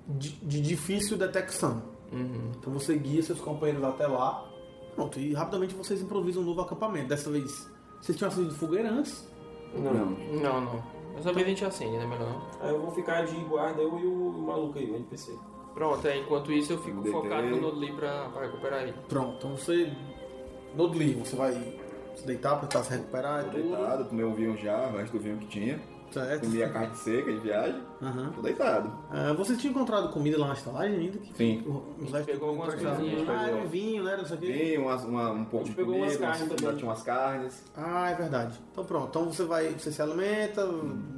de, 0.07 0.31
de 0.43 0.61
difícil 0.61 1.17
detecção. 1.17 1.83
Então 2.11 2.73
você 2.73 2.97
guia 2.97 3.23
seus 3.23 3.41
companheiros 3.41 3.85
até 3.85 4.07
lá, 4.07 4.49
pronto, 4.95 5.21
e 5.21 5.35
rapidamente 5.35 5.75
vocês 5.75 6.01
improvisam 6.01 6.43
um 6.43 6.47
novo 6.47 6.63
acampamento. 6.63 7.09
Dessa 7.09 7.31
vez, 7.31 7.71
vocês 8.01 8.17
tinham 8.17 8.29
acendido 8.29 8.55
fogueira 8.55 8.91
antes? 8.91 9.29
Não. 9.75 9.93
Não, 10.41 10.61
não. 10.63 10.83
Eu 11.15 11.23
sabia 11.23 11.45
que 11.45 11.51
a 11.51 11.55
gente 11.55 11.65
acende, 11.65 11.99
né? 11.99 12.07
Melhor 12.07 12.31
não. 12.31 12.67
Aí 12.67 12.71
eu 12.75 12.81
vou 12.81 12.91
ficar 12.93 13.27
de 13.27 13.37
guarda, 13.45 13.83
eu 13.83 13.99
e 13.99 14.07
o 14.07 14.43
maluco 14.47 14.79
aí, 14.79 14.91
o 14.91 14.97
NPC. 14.97 15.37
Pronto, 15.75 16.07
é, 16.09 16.17
enquanto 16.19 16.51
isso 16.51 16.73
eu 16.73 16.79
fico 16.79 17.03
Deitei. 17.03 17.21
focado 17.21 17.47
no 17.49 17.61
Nodli 17.61 17.93
pra, 17.93 18.31
pra 18.31 18.43
recuperar 18.43 18.83
ele. 18.83 18.95
Pronto, 19.09 19.37
então 19.37 19.57
você. 19.57 19.93
Nodli, 20.75 21.15
você 21.15 21.37
vai 21.37 21.53
se 22.19 22.27
deitar 22.27 22.57
pra 22.59 22.67
tentar 22.69 22.85
se 22.85 22.91
recuperar 22.91 23.41
e 23.47 23.51
tudo. 23.51 23.63
deitado, 23.63 24.05
tomei 24.05 24.25
um 24.25 24.35
vinho 24.35 24.57
já, 24.57 24.87
resto 24.91 25.13
do 25.13 25.23
vinho 25.23 25.39
que 25.39 25.47
tinha. 25.47 25.81
Certo. 26.11 26.41
Comi 26.43 26.63
a 26.63 26.69
carne 26.71 26.95
seca 26.97 27.33
de 27.33 27.39
viagem. 27.39 27.81
Aham. 28.01 28.33
Tô 28.35 28.43
deitado. 28.43 28.93
Ah, 29.11 29.33
você 29.35 29.57
tinha 29.57 29.71
encontrado 29.71 30.09
comida 30.11 30.39
lá 30.39 30.49
na 30.49 30.53
estalagem 30.55 30.99
ainda? 30.99 31.19
Que 31.19 31.37
Sim. 31.37 31.65
Os 32.01 32.11
gente 32.11 32.25
pegou 32.25 32.51
algumas 32.51 32.75
coisinhas. 32.75 33.29
Ah, 33.29 33.49
era 33.49 33.57
um 33.57 33.67
vinho, 33.67 34.05
né? 34.05 34.17
Não 34.17 34.25
sei 34.25 34.37
o 34.37 34.41
quê. 34.41 34.47
Tem 34.47 34.79
umas- 34.79 35.05
uma- 35.05 35.31
um 35.33 35.45
pouco 35.45 35.65
A 35.65 35.67
gente 35.67 35.71
de 35.71 35.77
pegou 35.77 35.95
comida, 35.95 36.07
umas 36.13 36.17
carnes 36.21 36.43
umas- 36.51 36.61
também. 36.63 36.85
umas 36.85 37.03
carnes. 37.03 37.65
Ah, 37.77 38.11
é 38.11 38.15
verdade. 38.15 38.59
Então 38.73 38.85
pronto. 38.85 39.09
Então 39.09 39.25
você 39.33 39.45
vai. 39.45 39.69
Você 39.71 39.91
se 39.93 40.01
alimenta, 40.01 40.67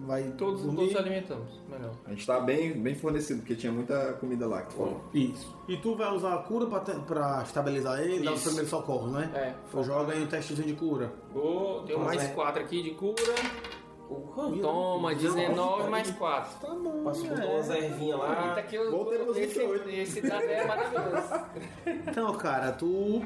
vai. 0.06 0.22
Todos, 0.32 0.62
dormir. 0.62 0.78
todos 0.78 0.96
alimentamos. 0.96 1.60
Melhor. 1.68 1.92
A 2.06 2.10
gente 2.10 2.26
tá 2.26 2.40
bem, 2.40 2.72
bem 2.72 2.94
fornecido, 2.94 3.40
porque 3.40 3.54
tinha 3.54 3.72
muita 3.72 4.14
comida 4.14 4.46
lá 4.46 4.62
que. 4.62 4.74
Isso. 5.14 5.54
E 5.68 5.76
tu 5.76 5.94
vai 5.94 6.12
usar 6.12 6.34
a 6.34 6.38
cura 6.38 6.66
pra, 6.66 6.80
te- 6.80 6.98
pra 7.06 7.42
estabilizar 7.44 8.00
ele, 8.00 8.24
dar 8.24 8.32
os 8.32 8.38
Isso. 8.38 8.46
primeiros 8.48 8.70
socorros, 8.70 9.12
né? 9.12 9.30
É. 9.34 9.82
Joga 9.82 10.12
aí 10.14 10.22
um 10.22 10.26
testezinho 10.26 10.66
de 10.66 10.74
cura. 10.74 11.12
Vou, 11.32 11.82
tenho 11.84 11.98
Mas 12.00 12.08
mais 12.16 12.24
é. 12.24 12.32
4 12.32 12.62
aqui 12.62 12.82
de 12.82 12.90
cura. 12.90 13.14
Toma, 14.60 15.14
19 15.14 15.88
mais 15.90 16.10
4. 16.10 16.58
Tá 16.60 16.74
bom. 16.74 17.04
Passou 17.04 17.26
é. 17.26 17.46
umas 17.46 17.70
ervinhas 17.70 18.18
lá. 18.18 18.48
Eita, 18.48 18.62
que 18.68 18.74
eu, 18.76 18.90
voltemos 18.90 19.36
esse, 19.36 19.58
28. 19.58 19.88
esse 19.90 20.20
dado 20.22 20.42
é 20.44 20.66
maravilhoso. 20.66 21.40
Então, 22.10 22.32
cara, 22.34 22.72
tu 22.72 23.22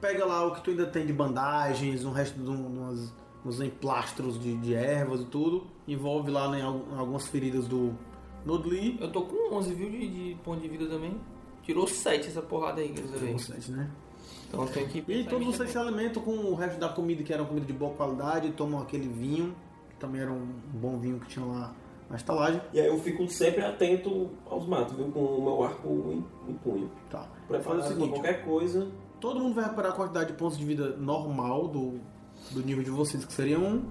pega 0.00 0.24
lá 0.24 0.44
o 0.46 0.54
que 0.54 0.60
tu 0.62 0.70
ainda 0.70 0.86
tem 0.86 1.06
de 1.06 1.12
bandagens, 1.12 2.04
um 2.04 2.10
resto 2.12 2.38
de 2.40 2.50
um- 2.50 2.66
umas, 2.66 3.12
uns 3.44 3.60
emplastros 3.60 4.38
de, 4.40 4.56
de 4.56 4.74
ervas 4.74 5.20
e 5.20 5.24
tudo. 5.26 5.66
Envolve 5.86 6.30
lá 6.30 6.46
em 6.58 6.62
al- 6.62 6.82
algumas 6.96 7.26
feridas 7.28 7.66
do 7.68 7.92
Nodli. 8.44 8.98
Eu 9.00 9.10
tô 9.12 9.22
com 9.22 9.54
11, 9.54 9.72
viu, 9.74 9.88
de, 9.90 10.08
de 10.08 10.34
ponto 10.42 10.60
de 10.60 10.68
vida 10.68 10.86
também. 10.86 11.16
Tirou 11.62 11.86
7 11.86 12.28
essa 12.28 12.42
porrada 12.42 12.80
aí 12.80 12.88
que 12.90 13.00
eu 13.00 13.04
usei. 13.06 13.32
Bastante, 13.32 13.70
né? 13.70 13.90
Então 14.48 14.66
tenho 14.66 14.88
que 14.88 15.04
E 15.08 15.24
todos 15.24 15.46
vocês 15.46 15.70
se 15.70 15.78
alimentam 15.78 16.22
com 16.22 16.30
o 16.32 16.54
resto 16.54 16.78
da 16.78 16.88
comida, 16.88 17.22
que 17.22 17.32
era 17.32 17.42
uma 17.42 17.48
comida 17.48 17.66
de 17.66 17.72
boa 17.72 17.92
qualidade, 17.94 18.50
tomam 18.52 18.80
aquele 18.80 19.08
vinho, 19.08 19.54
também 20.04 20.20
era 20.20 20.30
um 20.30 20.46
bom 20.74 20.98
vinho 20.98 21.18
que 21.18 21.28
tinha 21.28 21.44
lá 21.44 21.74
na 22.10 22.16
estalagem. 22.16 22.60
E 22.72 22.80
aí 22.80 22.86
eu 22.86 22.98
fico 22.98 23.26
sempre 23.28 23.64
atento 23.64 24.30
aos 24.50 24.66
matos, 24.66 24.94
viu? 24.94 25.10
Com 25.10 25.20
o 25.20 25.42
meu 25.42 25.64
arco 25.64 25.88
em, 26.48 26.54
punho. 26.54 26.90
Tá. 27.10 27.26
Fazer 27.48 27.58
o 27.58 27.62
pra 27.62 27.82
seguinte, 27.82 28.10
qualquer 28.10 28.44
coisa. 28.44 28.88
todo 29.18 29.40
mundo 29.40 29.54
vai 29.54 29.64
recuperar 29.64 29.92
a 29.92 29.94
quantidade 29.94 30.32
de 30.32 30.38
pontos 30.38 30.58
de 30.58 30.64
vida 30.64 30.96
normal 30.96 31.68
do, 31.68 32.00
do 32.50 32.62
nível 32.62 32.84
de 32.84 32.90
vocês, 32.90 33.24
que 33.24 33.32
seria 33.32 33.58
um. 33.58 33.84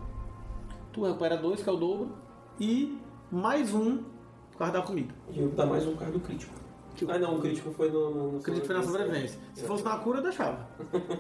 Tu 0.92 1.04
recupera 1.04 1.36
dois, 1.36 1.64
que 1.64 1.70
é 1.70 1.72
o 1.72 1.76
dobro, 1.76 2.12
e 2.60 3.00
mais 3.32 3.74
um 3.74 4.04
por 4.52 4.60
causa 4.60 4.74
da 4.74 4.82
comida. 4.84 5.14
E 5.32 5.40
eu 5.40 5.50
dar 5.50 5.66
mais 5.66 5.88
um 5.88 5.96
carro 5.96 6.12
do 6.12 6.20
crítico. 6.20 6.54
Ah 7.10 7.18
não, 7.18 7.38
o 7.38 7.42
crítico 7.42 7.72
foi 7.72 7.90
no. 7.90 8.34
no, 8.34 8.40
crítico 8.40 8.68
foi 8.68 8.76
na 8.76 8.84
sobrevivência. 8.84 9.40
Se 9.56 9.66
fosse 9.66 9.84
na 9.84 9.98
cura, 9.98 10.20
eu 10.20 10.24
deixava. 10.24 10.70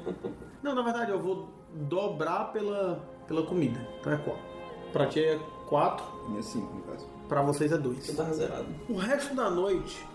Não, 0.61 0.73
na 0.75 0.81
verdade, 0.81 1.11
eu 1.11 1.19
vou 1.19 1.49
dobrar 1.73 2.53
pela, 2.53 3.03
pela 3.27 3.43
comida. 3.43 3.85
Então 3.99 4.13
é 4.13 4.17
quatro. 4.17 4.52
Pra 4.93 5.07
ti 5.07 5.19
é 5.23 5.39
quatro, 5.67 6.05
Minha 6.29 6.41
cinco, 6.43 6.73
no 6.75 6.81
caso. 6.83 7.05
pra 7.27 7.41
vocês 7.41 7.71
é 7.71 7.77
dois. 7.77 8.05
Você 8.05 8.13
tava 8.13 8.33
zerado. 8.33 8.65
O 8.87 8.95
resto 8.95 9.35
da 9.35 9.49
noite 9.49 10.05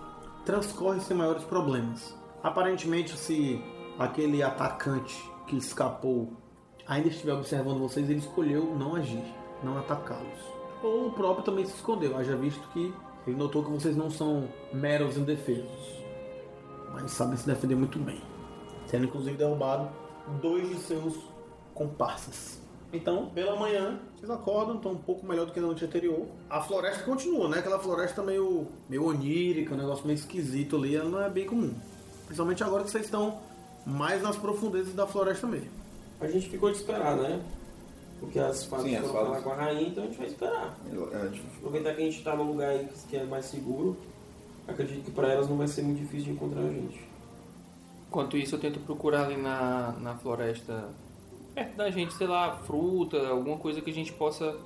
transcorre 0.47 1.01
sem 1.01 1.17
maiores 1.17 1.43
problemas. 1.45 2.15
Aparentemente, 2.43 3.17
se 3.19 3.61
aquele 3.99 4.43
atacante 4.43 5.31
que 5.47 5.57
escapou 5.57 6.33
ainda 6.87 7.09
estiver 7.09 7.33
observando 7.35 7.79
vocês, 7.81 8.09
ele 8.09 8.21
escolheu 8.21 8.75
não 8.77 8.95
agir, 8.95 9.23
não 9.63 9.77
atacá-los. 9.79 10.39
Ou 10.83 11.09
o 11.09 11.13
próprio 11.13 11.45
também 11.45 11.67
se 11.67 11.75
escondeu, 11.75 12.17
haja 12.17 12.37
visto 12.37 12.67
que 12.69 12.95
ele 13.27 13.37
notou 13.37 13.65
que 13.65 13.71
vocês 13.71 13.97
não 13.97 14.09
são 14.11 14.49
meros 14.73 15.17
indefesos, 15.19 16.03
mas 16.93 17.11
sabem 17.11 17.37
se 17.37 17.47
defender 17.47 17.75
muito 17.75 17.99
bem, 17.99 18.23
tendo 18.89 19.05
inclusive 19.07 19.37
derrubado 19.37 19.91
dois 20.41 20.69
de 20.69 20.77
seus 20.77 21.19
comparsas. 21.75 22.58
Então, 22.93 23.27
pela 23.35 23.55
manhã, 23.55 23.99
vocês 24.17 24.31
acordam, 24.31 24.77
estão 24.77 24.93
um 24.93 24.99
pouco 24.99 25.27
melhor 25.27 25.45
do 25.45 25.53
que 25.53 25.61
na 25.61 25.67
noite 25.67 25.85
anterior. 25.85 26.27
A 26.49 26.61
floresta 26.63 27.05
continua, 27.05 27.49
né? 27.49 27.59
Aquela 27.59 27.79
floresta 27.79 28.23
meio, 28.23 28.67
meio 28.89 29.05
onírica, 29.05 29.75
um 29.75 29.79
negócio 29.79 30.07
meio 30.07 30.17
esquisito 30.17 30.77
ali, 30.77 30.97
ela 30.97 31.09
não 31.09 31.23
é 31.23 31.29
bem 31.29 31.47
comum. 31.47 31.75
Principalmente 32.25 32.65
agora 32.65 32.85
que 32.85 32.91
vocês 32.91 33.05
estão 33.05 33.39
mais 33.85 34.23
nas 34.23 34.37
profundezas 34.37 34.95
da 34.95 35.07
floresta 35.07 35.47
mesmo. 35.47 35.71
A 36.21 36.27
gente 36.27 36.49
ficou 36.49 36.71
de 36.71 36.79
esperar, 36.79 37.17
né? 37.17 37.43
Porque 38.21 38.39
as 38.39 38.65
fadas 38.65 38.87
Sim, 38.87 38.97
falar 38.97 39.41
com 39.41 39.51
a 39.51 39.55
rainha, 39.55 39.89
então 39.89 40.03
a 40.03 40.07
gente 40.07 40.19
vai 40.19 40.27
esperar. 40.27 40.77
É, 40.87 41.29
tipo, 41.29 41.47
Aproveitar 41.59 41.95
que 41.95 42.03
a 42.03 42.05
gente 42.05 42.23
tá 42.25 42.35
num 42.35 42.51
lugar 42.51 42.71
aí 42.71 42.89
que 43.09 43.17
é 43.17 43.25
mais 43.25 43.45
seguro. 43.45 43.97
Acredito 44.67 45.05
que 45.05 45.11
pra 45.11 45.29
elas 45.33 45.49
não 45.49 45.57
vai 45.57 45.69
ser 45.69 45.83
muito 45.83 45.99
difícil 45.99 46.25
de 46.25 46.31
encontrar 46.33 46.63
a 46.63 46.69
gente. 46.69 47.01
Enquanto 48.09 48.37
isso, 48.37 48.57
eu 48.57 48.59
tento 48.59 48.81
procurar 48.81 49.27
ali 49.27 49.37
na, 49.37 49.93
na 50.01 50.15
floresta, 50.17 50.89
perto 51.59 51.77
da 51.77 51.91
gente, 51.91 52.15
sei 52.15 52.27
lá, 52.27 52.57
fruta, 52.65 53.29
alguma 53.29 53.59
coisa 53.59 53.81
que 53.81 53.91
a 53.91 53.95
gente 53.95 54.13
possa, 54.13 54.57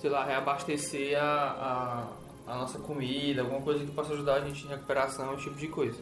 sei 0.00 0.08
lá, 0.08 0.24
reabastecer 0.24 1.22
a, 1.22 2.06
a, 2.46 2.52
a 2.52 2.58
nossa 2.58 2.78
comida, 2.78 3.42
alguma 3.42 3.60
coisa 3.60 3.84
que 3.84 3.90
possa 3.92 4.14
ajudar 4.14 4.36
a 4.36 4.40
gente 4.40 4.64
em 4.64 4.68
recuperação, 4.68 5.34
esse 5.34 5.44
tipo 5.44 5.56
de 5.56 5.68
coisa. 5.68 5.98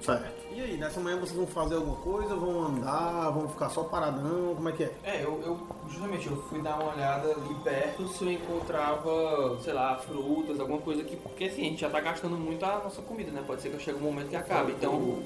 Certo. 0.00 0.54
E 0.54 0.60
aí, 0.60 0.76
nessa 0.76 1.00
manhã 1.00 1.18
vocês 1.18 1.36
vão 1.36 1.46
fazer 1.48 1.74
alguma 1.74 1.96
coisa? 1.96 2.36
Vão 2.36 2.66
andar? 2.66 3.30
Vão 3.30 3.48
ficar 3.48 3.68
só 3.68 3.82
paradão? 3.82 4.54
Como 4.54 4.68
é 4.68 4.72
que 4.72 4.84
é? 4.84 4.92
É, 5.02 5.24
eu, 5.24 5.42
eu 5.44 5.58
justamente 5.88 6.28
eu 6.28 6.36
fui 6.42 6.62
dar 6.62 6.78
uma 6.78 6.94
olhada 6.94 7.32
ali 7.32 7.54
perto 7.64 8.06
se 8.06 8.24
eu 8.24 8.30
encontrava, 8.30 9.58
sei 9.60 9.72
lá, 9.72 9.96
frutas, 9.96 10.60
alguma 10.60 10.78
coisa 10.78 11.02
que. 11.02 11.16
Porque 11.16 11.46
assim, 11.46 11.62
a 11.62 11.64
gente 11.64 11.80
já 11.80 11.90
tá 11.90 11.98
gastando 11.98 12.36
muito 12.36 12.64
a 12.64 12.78
nossa 12.78 13.02
comida, 13.02 13.32
né? 13.32 13.42
Pode 13.44 13.60
ser 13.60 13.70
que 13.70 13.82
chegue 13.82 13.98
um 13.98 14.02
momento 14.02 14.28
que 14.28 14.36
acabe. 14.36 14.70
Então, 14.70 15.24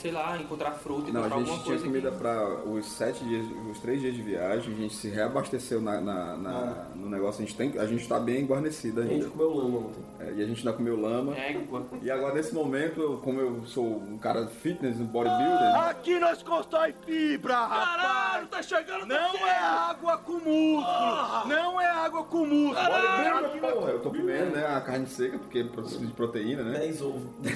sei 0.00 0.10
lá, 0.10 0.36
encontrar 0.38 0.70
fruta, 0.72 1.12
Não, 1.12 1.20
encontrar 1.20 1.28
a 1.30 1.38
alguma 1.38 1.54
gente 1.56 1.64
tinha 1.64 1.76
coisa. 1.76 1.84
comida 1.84 2.10
que... 2.10 2.16
para 2.18 2.54
os 2.68 2.86
sete 2.86 3.22
dias, 3.24 3.44
os 3.70 3.78
três 3.80 4.00
dias 4.00 4.14
de 4.14 4.22
viagem, 4.22 4.72
a 4.74 4.76
gente 4.76 4.94
se 4.94 5.08
reabasteceu 5.08 5.80
na, 5.80 6.00
na- 6.00 6.36
na- 6.36 6.86
no 6.94 7.08
negócio, 7.08 7.42
a 7.42 7.46
gente, 7.46 7.56
tem, 7.56 7.78
a 7.78 7.86
gente 7.86 8.06
tá 8.08 8.18
bem 8.18 8.44
guarnecido 8.46 9.00
A 9.00 9.04
gente 9.04 9.14
ainda. 9.14 9.28
comeu 9.30 9.54
lama 9.54 9.78
ontem. 9.78 10.02
É, 10.20 10.32
e 10.36 10.42
a 10.42 10.46
gente 10.46 10.58
ainda 10.58 10.72
comeu 10.72 11.00
lama. 11.00 11.36
Égua. 11.36 11.86
E 12.02 12.10
agora 12.10 12.34
nesse 12.34 12.54
momento, 12.54 13.20
como 13.22 13.40
eu 13.40 13.64
sou 13.66 13.84
um 13.86 14.16
cara 14.18 14.46
fitness, 14.46 14.98
um 14.98 15.04
bodybuilder, 15.06 15.76
Aqui 15.90 16.18
nós 16.18 16.42
constrói 16.42 16.94
fibra, 17.04 17.54
rapaz. 17.66 17.80
Caralho, 18.02 18.46
tá 18.48 18.62
chegando 18.62 19.06
Não 19.06 19.46
é 19.46 19.58
água 19.58 20.16
com 20.18 20.32
músculo. 20.32 21.46
Não 21.46 21.80
é 21.80 21.86
água 21.90 22.24
com 22.24 22.46
músculo. 22.46 22.74
bodybuilder, 22.74 23.72
porra, 23.74 23.90
eu 23.90 24.00
tô 24.00 24.10
comendo 24.10 24.50
né, 24.56 24.66
a 24.66 24.80
carne 24.80 25.06
seca, 25.06 25.38
porque 25.38 25.64
precisa 25.64 26.06
de 26.06 26.12
proteína, 26.12 26.62
né? 26.62 26.78
10 26.78 27.02
ovos. 27.02 27.22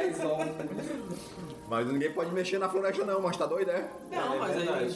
É, 0.00 0.12
só 0.12 0.38
Mas 1.70 1.86
ninguém 1.86 2.10
pode 2.12 2.32
mexer 2.32 2.58
na 2.58 2.68
floresta 2.68 3.04
não, 3.04 3.22
mas 3.22 3.36
tá 3.36 3.46
doido, 3.46 3.70
é? 3.70 3.88
Não, 4.10 4.34
É 4.34 4.38
mas 4.40 4.56
aí 4.56 4.90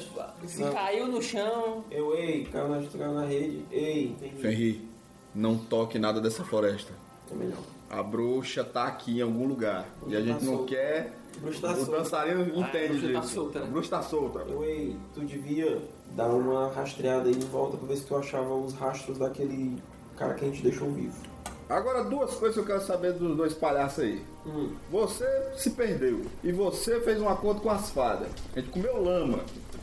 se 0.48 0.60
Não. 0.60 0.72
caiu 0.72 1.06
no 1.06 1.22
chão. 1.22 1.84
Eu, 1.88 2.12
ei, 2.16 2.44
caiu 2.46 2.68
na, 2.68 2.82
caiu 2.82 3.12
na 3.14 3.24
rede. 3.24 3.64
Ei, 3.70 4.16
tem 4.18 4.32
Ferri, 4.32 4.88
não 5.32 5.56
toque 5.56 6.00
nada 6.00 6.20
dessa 6.20 6.42
floresta. 6.42 6.92
É 7.30 7.34
melhor. 7.36 7.58
A 7.88 8.02
bruxa 8.02 8.64
tá 8.64 8.88
aqui 8.88 9.18
em 9.18 9.22
algum 9.22 9.46
lugar. 9.46 9.86
E 10.08 10.16
a 10.16 10.20
gente 10.20 10.40
tá 10.40 10.44
não 10.46 10.56
solta. 10.56 10.68
quer. 10.74 11.12
A 11.36 11.40
bruxa 11.40 11.60
tá 11.60 11.72
o 11.72 11.76
solta. 11.76 11.92
dançarino 11.98 12.42
entende 12.60 12.88
bruxa 12.98 13.12
tá 13.12 13.20
disso. 13.20 13.34
solta, 13.34 13.60
né? 13.60 13.66
A 13.66 13.70
bruxa 13.70 13.90
tá 13.90 14.02
solta. 14.02 14.38
Eu, 14.40 14.64
ei, 14.64 14.96
tu 15.14 15.20
devia 15.20 15.80
dar 16.10 16.26
uma 16.28 16.72
rastreada 16.72 17.28
aí 17.28 17.36
em 17.36 17.38
volta 17.38 17.76
pra 17.76 17.86
ver 17.86 17.96
se 17.96 18.04
tu 18.04 18.16
achava 18.16 18.52
os 18.52 18.74
rastros 18.74 19.18
daquele 19.18 19.76
cara 20.16 20.34
que 20.34 20.44
a 20.44 20.48
gente 20.48 20.60
deixou 20.60 20.90
vivo. 20.90 21.14
Agora, 21.68 22.04
duas 22.04 22.34
coisas 22.34 22.54
que 22.54 22.60
eu 22.60 22.66
quero 22.66 22.82
saber 22.86 23.12
dos 23.14 23.36
dois 23.36 23.54
palhaços 23.54 24.04
aí. 24.04 24.22
Hum. 24.46 24.74
Você 24.90 25.26
se 25.56 25.70
perdeu. 25.70 26.22
E 26.42 26.52
você 26.52 27.00
fez 27.00 27.20
um 27.20 27.28
acordo 27.28 27.60
com 27.60 27.70
as 27.70 27.90
fadas. 27.90 28.28
A 28.54 28.60
gente 28.60 28.70
comeu 28.70 29.02
lama. 29.02 29.40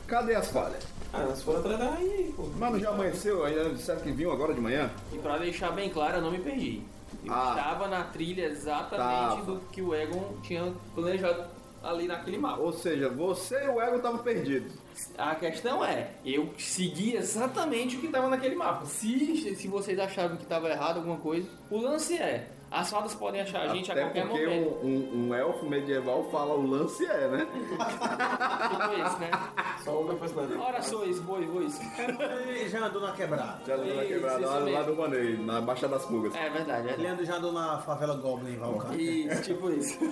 Cadê 0.08 0.36
as 0.36 0.50
fadas? 0.52 0.84
Ah, 1.14 1.22
elas 1.24 1.42
foram 1.42 1.60
atrás 1.60 1.80
da 1.80 1.90
rainha 1.90 2.14
aí, 2.16 2.34
pô. 2.36 2.44
Mano, 2.58 2.80
já 2.80 2.90
amanheceu? 2.92 3.44
Ainda 3.44 3.70
disseram 3.72 4.00
que 4.02 4.12
vinham 4.12 4.32
agora 4.32 4.54
de 4.54 4.62
manhã? 4.62 4.90
E 5.12 5.18
pra 5.18 5.38
deixar 5.38 5.72
bem 5.72 5.90
claro, 5.90 6.18
eu 6.18 6.22
não 6.22 6.32
me 6.32 6.40
perdi. 6.40 6.82
Eu 7.26 7.34
Ah. 7.34 7.56
estava 7.58 7.88
na 7.88 8.04
trilha 8.06 8.46
exatamente 8.46 8.98
Tava. 9.38 9.42
do 9.52 9.60
que 9.72 9.82
o 9.82 9.94
Egon 9.94 10.34
tinha 10.44 10.72
planejado 10.96 11.44
ali 11.84 12.08
naquele 12.08 12.38
mapa. 12.38 12.62
Ou 12.62 12.72
seja, 12.72 13.10
você 13.10 13.66
e 13.66 13.70
o 13.70 13.82
Ego 13.82 13.98
estavam 13.98 14.20
perdidos. 14.20 14.72
A 15.18 15.36
questão 15.36 15.84
é, 15.84 16.10
eu 16.26 16.50
segui 16.58 17.16
exatamente 17.16 17.96
o 17.98 18.00
que 18.00 18.08
estava 18.08 18.28
naquele 18.30 18.56
mapa. 18.56 18.86
Se, 18.86 19.56
se 19.56 19.68
vocês 19.68 19.98
achavam 20.00 20.38
que 20.38 20.44
estava 20.44 20.70
errado 20.70 20.98
alguma 20.98 21.18
coisa, 21.18 21.48
o 21.70 21.80
lance 21.80 22.18
é, 22.18 22.48
as 22.70 22.90
fadas 22.90 23.14
podem 23.14 23.42
achar 23.42 23.62
a 23.64 23.68
gente 23.76 23.92
Até 23.92 24.02
a 24.02 24.06
qualquer 24.06 24.28
porque 24.28 24.46
momento. 24.46 24.70
um, 24.84 24.88
um- 24.88 25.28
um 25.30 25.36
elfo 25.36 25.66
medieval 25.66 26.24
fala 26.32 26.54
o 26.56 26.66
lance 26.66 27.06
é, 27.06 27.28
né? 27.28 27.48
Tipo 28.72 29.08
isso, 29.08 29.20
né? 29.20 29.30
Só 29.84 30.00
uma 30.00 30.16
personagem. 30.16 30.58
Ora 30.58 30.82
sois, 30.82 31.20
boi, 31.20 31.46
bois. 31.46 31.80
Ele 32.48 32.70
já 32.70 32.86
andou 32.86 33.02
na 33.02 33.12
quebrada. 33.14 33.60
Já 33.66 33.76
andou 33.76 33.96
na 33.96 34.04
Isso, 34.04 34.14
quebrada 34.14 34.40
isso 34.40 34.50
lá, 34.50 34.60
lá 34.60 34.66
mesmo. 34.66 34.84
do 34.86 34.96
Maneio, 34.96 35.44
na 35.44 35.62
Baixa 35.62 35.88
das 35.88 36.06
Pulgas. 36.06 36.36
É 36.36 36.50
verdade, 36.50 36.90
é 36.90 36.94
Ele 36.94 37.08
andou, 37.08 37.26
já 37.26 37.36
andou 37.38 37.52
na 37.52 37.80
favela 37.80 38.16
Goblin, 38.16 38.58
Valcar. 38.58 39.00
Isso, 39.00 39.42
tipo 39.44 39.70
isso. 39.72 39.98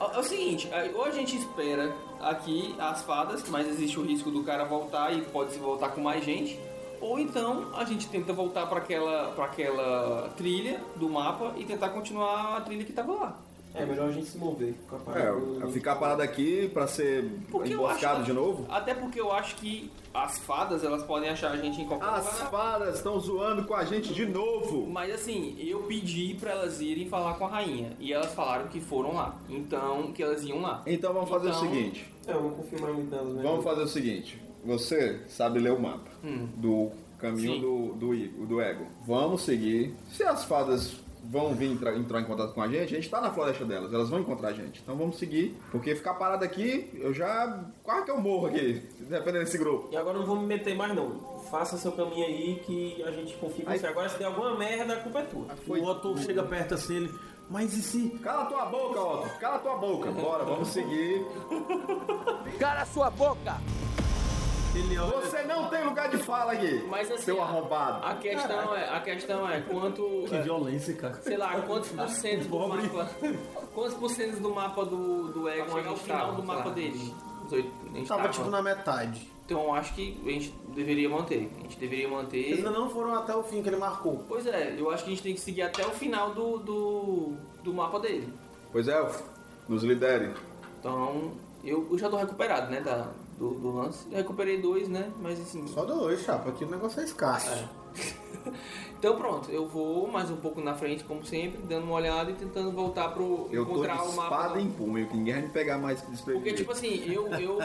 é 0.00 0.16
é 0.16 0.18
o 0.18 0.22
seguinte, 0.22 0.70
ou 0.94 1.04
a 1.04 1.10
gente 1.10 1.36
espera 1.36 1.94
aqui 2.20 2.74
as 2.78 3.02
fadas, 3.02 3.48
mas 3.48 3.68
existe 3.68 3.98
o 3.98 4.02
risco 4.02 4.30
do 4.30 4.42
cara 4.44 4.64
voltar 4.64 5.12
e 5.12 5.22
pode 5.22 5.52
se 5.52 5.58
voltar 5.58 5.90
com 5.90 6.00
mais 6.00 6.24
gente. 6.24 6.58
Ou 7.00 7.18
então 7.18 7.68
a 7.76 7.84
gente 7.84 8.08
tenta 8.08 8.32
voltar 8.32 8.66
para 8.66 8.78
aquela, 8.78 9.30
pra 9.32 9.44
aquela 9.44 10.30
trilha 10.36 10.80
do 10.96 11.08
mapa 11.08 11.54
e 11.56 11.64
tentar 11.64 11.90
continuar 11.90 12.56
a 12.56 12.60
trilha 12.60 12.84
que 12.84 12.92
tava 12.92 13.12
lá. 13.12 13.38
É 13.74 13.84
melhor 13.86 14.08
a 14.08 14.12
gente 14.12 14.26
se 14.26 14.38
mover. 14.38 14.74
Ficar 14.74 14.96
parado. 14.98 15.62
É, 15.62 15.70
ficar 15.70 15.96
parado 15.96 16.22
aqui 16.22 16.68
pra 16.72 16.86
ser 16.86 17.24
Porque 17.50 17.72
emboscado 17.72 18.16
acho- 18.16 18.24
de 18.24 18.32
novo? 18.32 18.66
Até 18.70 18.94
porque 18.94 19.20
eu 19.20 19.30
acho 19.32 19.56
que 19.56 19.90
as 20.12 20.38
fadas 20.38 20.82
elas 20.82 21.02
podem 21.04 21.28
achar 21.28 21.52
a 21.52 21.56
gente 21.56 21.80
em 21.80 21.86
qualquer 21.86 22.08
As 22.08 22.24
lugar. 22.32 22.50
fadas 22.50 22.96
estão 22.96 23.20
zoando 23.20 23.64
com 23.64 23.74
a 23.74 23.84
gente 23.84 24.12
de 24.14 24.26
novo. 24.26 24.86
Mas 24.90 25.14
assim, 25.14 25.54
eu 25.60 25.80
pedi 25.82 26.34
pra 26.40 26.52
elas 26.52 26.80
irem 26.80 27.08
falar 27.08 27.34
com 27.34 27.44
a 27.44 27.48
rainha. 27.48 27.92
E 28.00 28.12
elas 28.12 28.32
falaram 28.34 28.68
que 28.68 28.80
foram 28.80 29.14
lá. 29.14 29.36
Então, 29.48 30.12
que 30.12 30.22
elas 30.22 30.42
iam 30.42 30.60
lá. 30.60 30.82
Então 30.86 31.12
vamos 31.12 31.28
fazer 31.28 31.48
Então- 31.50 31.60
o 31.60 31.68
seguinte. 31.68 32.12
É, 32.26 32.32
confio 32.32 32.80
mais 32.80 32.94
muito 32.94 33.10
nelas, 33.14 33.34
né? 33.34 33.42
Vamos 33.42 33.64
fazer 33.64 33.82
o 33.82 33.88
seguinte. 33.88 34.42
Você 34.64 35.20
sabe 35.28 35.60
ler 35.60 35.72
o 35.72 35.80
mapa 35.80 36.10
Hum. 36.24 36.48
do 36.56 36.90
caminho 37.18 37.54
Sim. 37.54 37.60
do, 37.60 37.92
do, 37.94 38.46
do 38.46 38.60
ego. 38.60 38.86
Vamos 39.06 39.42
seguir. 39.42 39.94
Se 40.10 40.22
as 40.24 40.44
fadas 40.44 40.96
vão 41.30 41.54
vir 41.54 41.70
entrar, 41.70 41.94
entrar 41.96 42.20
em 42.20 42.24
contato 42.24 42.54
com 42.54 42.62
a 42.62 42.68
gente, 42.68 42.94
a 42.94 42.96
gente 42.96 43.08
tá 43.10 43.20
na 43.20 43.30
floresta 43.32 43.64
delas, 43.64 43.92
elas 43.92 44.08
vão 44.08 44.20
encontrar 44.20 44.48
a 44.48 44.52
gente. 44.52 44.80
Então 44.82 44.96
vamos 44.96 45.18
seguir, 45.18 45.56
porque 45.70 45.94
ficar 45.94 46.14
parado 46.14 46.44
aqui, 46.44 46.90
eu 46.94 47.12
já. 47.12 47.64
Quase 47.82 48.04
que 48.04 48.10
eu 48.10 48.20
morro 48.20 48.46
aqui, 48.46 48.82
dependendo 49.00 49.44
desse 49.44 49.58
grupo. 49.58 49.88
E 49.92 49.96
agora 49.96 50.18
não 50.18 50.26
vou 50.26 50.36
me 50.36 50.46
meter 50.46 50.74
mais 50.74 50.94
não. 50.94 51.38
Faça 51.50 51.76
seu 51.76 51.92
caminho 51.92 52.24
aí 52.26 52.62
que 52.64 53.02
a 53.02 53.10
gente 53.10 53.34
confia 53.36 53.64
em 53.64 53.68
Aí- 53.68 53.78
você. 53.78 53.86
Agora 53.86 54.08
se 54.08 54.18
der 54.18 54.24
alguma 54.26 54.56
merda, 54.56 54.94
a 54.94 54.96
culpa 55.00 55.20
é 55.20 55.22
tua. 55.24 55.46
Foi- 55.66 55.80
O 55.80 55.84
Otto 55.84 56.16
chega 56.18 56.42
perto 56.42 56.74
assim, 56.74 56.96
ele. 56.96 57.14
Mas 57.50 57.72
e 57.74 57.80
se. 57.82 58.10
Cala 58.22 58.44
tua 58.44 58.66
boca, 58.66 59.00
Otto! 59.00 59.38
Cala 59.38 59.58
tua 59.58 59.76
boca! 59.76 60.10
Bora, 60.10 60.44
vamos 60.44 60.68
seguir. 60.68 61.24
Cala 62.58 62.84
sua 62.84 63.10
boca! 63.10 63.56
Ele 64.74 64.98
olha. 64.98 65.16
Você 65.26 65.42
não 65.44 65.68
tem 65.68 65.84
lugar 65.84 66.08
de 66.08 66.18
fala 66.18 66.52
aqui, 66.52 66.84
Mas 66.88 67.10
assim, 67.10 67.22
seu 67.24 67.42
arrombado. 67.42 68.04
A 68.06 68.14
questão 68.14 68.76
é, 68.76 68.88
a 68.88 69.00
questão 69.00 69.48
é 69.48 69.60
quanto. 69.62 70.24
Que 70.28 70.36
é, 70.36 70.42
violência, 70.42 70.94
cara. 70.94 71.14
sei 71.22 71.36
lá, 71.36 71.60
quantos 71.62 71.90
por 71.90 72.08
cento 72.08 72.42
do 72.44 72.48
Pobre. 72.50 72.82
mapa. 72.82 73.10
Quantos 73.74 73.94
por 73.94 74.10
cento 74.10 74.40
do 74.40 74.54
mapa 74.54 74.84
do, 74.84 75.28
do 75.32 75.48
Egon 75.48 75.78
é 75.78 75.90
o 75.90 75.96
final 75.96 75.96
final, 75.96 76.34
do 76.34 76.42
mapa 76.42 76.62
sei 76.62 76.68
lá. 76.68 76.74
dele? 76.74 77.14
Os 77.46 77.52
oito- 77.52 77.72
a 77.92 77.96
gente 77.96 78.08
Tava 78.08 78.22
tava- 78.22 78.32
tipo 78.34 78.50
na 78.50 78.62
metade. 78.62 79.32
Então 79.46 79.62
eu 79.62 79.72
acho 79.74 79.94
que 79.94 80.20
a 80.26 80.30
gente 80.30 80.50
deveria 80.74 81.08
manter. 81.08 81.50
A 81.58 81.62
gente 81.62 81.78
deveria 81.78 82.04
Eles 82.04 82.16
manter. 82.16 82.52
ainda 82.54 82.70
não 82.70 82.90
foram 82.90 83.14
até 83.14 83.34
o 83.34 83.42
fim 83.42 83.62
que 83.62 83.68
ele 83.70 83.76
marcou. 83.78 84.22
Pois 84.28 84.46
é, 84.46 84.74
eu 84.78 84.90
acho 84.90 85.04
que 85.04 85.10
a 85.10 85.14
gente 85.14 85.22
tem 85.22 85.34
que 85.34 85.40
seguir 85.40 85.62
até 85.62 85.84
o 85.86 85.90
final 85.90 86.32
do, 86.34 86.58
do, 86.58 87.32
do 87.64 87.72
mapa 87.72 87.98
dele. 87.98 88.30
Pois 88.70 88.86
é, 88.86 89.10
nos 89.66 89.82
lidere. 89.82 90.34
Então, 90.78 91.32
eu, 91.64 91.88
eu 91.90 91.98
já 91.98 92.10
tô 92.10 92.16
recuperado, 92.16 92.70
né, 92.70 92.80
da, 92.82 93.08
do, 93.38 93.50
do 93.50 93.76
lance. 93.76 94.06
Eu 94.10 94.18
recuperei 94.18 94.60
dois, 94.60 94.88
né, 94.88 95.10
mas 95.20 95.40
assim... 95.40 95.66
Só 95.68 95.84
dois, 95.84 96.20
chapa. 96.22 96.50
Aqui 96.50 96.64
o 96.64 96.70
negócio 96.70 97.00
é 97.00 97.04
escasso. 97.04 97.50
Então 98.98 99.16
pronto, 99.16 99.48
eu 99.48 99.68
vou 99.68 100.08
mais 100.10 100.28
um 100.28 100.34
pouco 100.36 100.60
na 100.60 100.74
frente, 100.74 101.04
como 101.04 101.24
sempre, 101.24 101.62
dando 101.62 101.84
uma 101.84 101.94
olhada 101.94 102.32
e 102.32 102.34
tentando 102.34 102.72
voltar 102.72 103.10
pro... 103.10 103.48
Eu 103.52 103.64
tô 103.64 103.72
encontrar 103.72 103.98
de 103.98 104.08
o 104.08 104.12
mapa. 104.16 104.34
espada 104.34 104.60
em 104.60 104.68
punho, 104.70 105.06
que 105.06 105.16
ninguém 105.16 105.34
vai 105.34 105.42
me 105.42 105.48
pegar 105.50 105.78
mais 105.78 106.02
desprevenido. 106.02 106.42
Porque, 106.42 106.52
tipo 106.56 106.72
assim, 106.72 107.04
eu, 107.06 107.28
eu, 107.28 107.58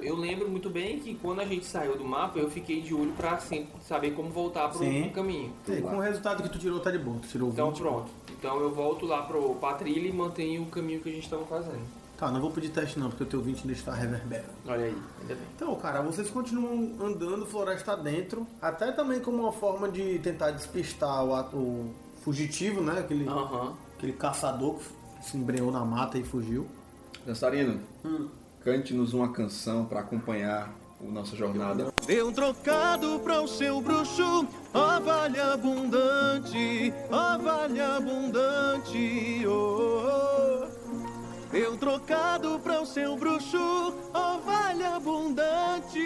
eu 0.00 0.14
lembro 0.14 0.48
muito 0.48 0.70
bem 0.70 1.00
que 1.00 1.16
quando 1.16 1.40
a 1.40 1.44
gente 1.44 1.64
saiu 1.66 1.98
do 1.98 2.04
mapa, 2.04 2.38
eu 2.38 2.48
fiquei 2.48 2.80
de 2.80 2.94
olho 2.94 3.12
pra 3.16 3.38
sempre 3.38 3.72
saber 3.82 4.12
como 4.12 4.30
voltar 4.30 4.68
pro, 4.68 4.78
Sim. 4.78 5.02
pro 5.02 5.10
caminho. 5.14 5.52
É, 5.68 5.80
com 5.80 5.96
o 5.96 6.00
resultado 6.00 6.44
que 6.44 6.48
tu 6.48 6.60
tirou, 6.60 6.78
tá 6.78 6.92
de 6.92 6.98
boa. 6.98 7.18
Tu 7.22 7.26
tirou 7.28 7.48
Então 7.48 7.70
20. 7.70 7.78
pronto. 7.80 8.10
Então 8.38 8.60
eu 8.60 8.70
volto 8.70 9.04
lá 9.04 9.22
pro, 9.22 9.56
pra 9.56 9.72
trilha 9.74 10.06
e 10.08 10.12
mantenho 10.12 10.62
o 10.62 10.66
caminho 10.66 11.00
que 11.00 11.08
a 11.08 11.12
gente 11.12 11.28
tava 11.28 11.44
fazendo. 11.44 11.82
Tá, 12.18 12.30
não 12.32 12.40
vou 12.40 12.50
pedir 12.50 12.70
teste 12.70 12.98
não, 12.98 13.08
porque 13.10 13.22
o 13.22 13.26
teu 13.26 13.40
20 13.40 13.60
ainda 13.60 13.72
está 13.72 13.94
reverberando. 13.94 14.48
Olha 14.66 14.86
aí, 14.86 14.96
ainda 15.20 15.34
bem. 15.36 15.44
Então, 15.54 15.72
cara, 15.76 16.02
vocês 16.02 16.28
continuam 16.28 16.96
andando 17.00 17.46
floresta 17.46 17.96
dentro, 17.96 18.44
até 18.60 18.90
também 18.90 19.20
como 19.20 19.38
uma 19.44 19.52
forma 19.52 19.88
de 19.88 20.18
tentar 20.18 20.50
despistar 20.50 21.24
o, 21.24 21.32
ato- 21.34 21.56
o 21.56 21.94
fugitivo, 22.24 22.80
né? 22.80 22.98
Aquele, 22.98 23.24
aquele 23.96 24.12
caçador 24.14 24.80
que 25.20 25.30
se 25.30 25.36
embreou 25.36 25.70
na 25.70 25.84
mata 25.84 26.18
e 26.18 26.24
fugiu. 26.24 26.66
Dançarino, 27.24 27.80
cante-nos 28.64 29.12
uma 29.14 29.28
canção 29.28 29.84
pra 29.84 30.00
acompanhar 30.00 30.74
a 31.00 31.04
nossa 31.12 31.36
jornada. 31.36 31.92
Dê 32.04 32.20
um 32.24 32.32
trocado 32.32 33.20
para 33.20 33.40
o 33.40 33.46
seu 33.46 33.80
bruxo, 33.80 34.44
ó 34.74 34.98
vale 34.98 35.38
abundante, 35.40 36.92
ó 37.12 37.38
vale 37.38 37.80
abundante, 37.80 39.46
oh, 39.46 40.02
oh. 40.24 40.27
Dê 41.50 41.66
um 41.66 41.78
trocado 41.78 42.58
para 42.58 42.82
o 42.82 42.86
seu 42.86 43.16
bruxo, 43.16 43.56
ó 44.12 44.36
vale 44.38 44.84
abundante. 44.84 45.98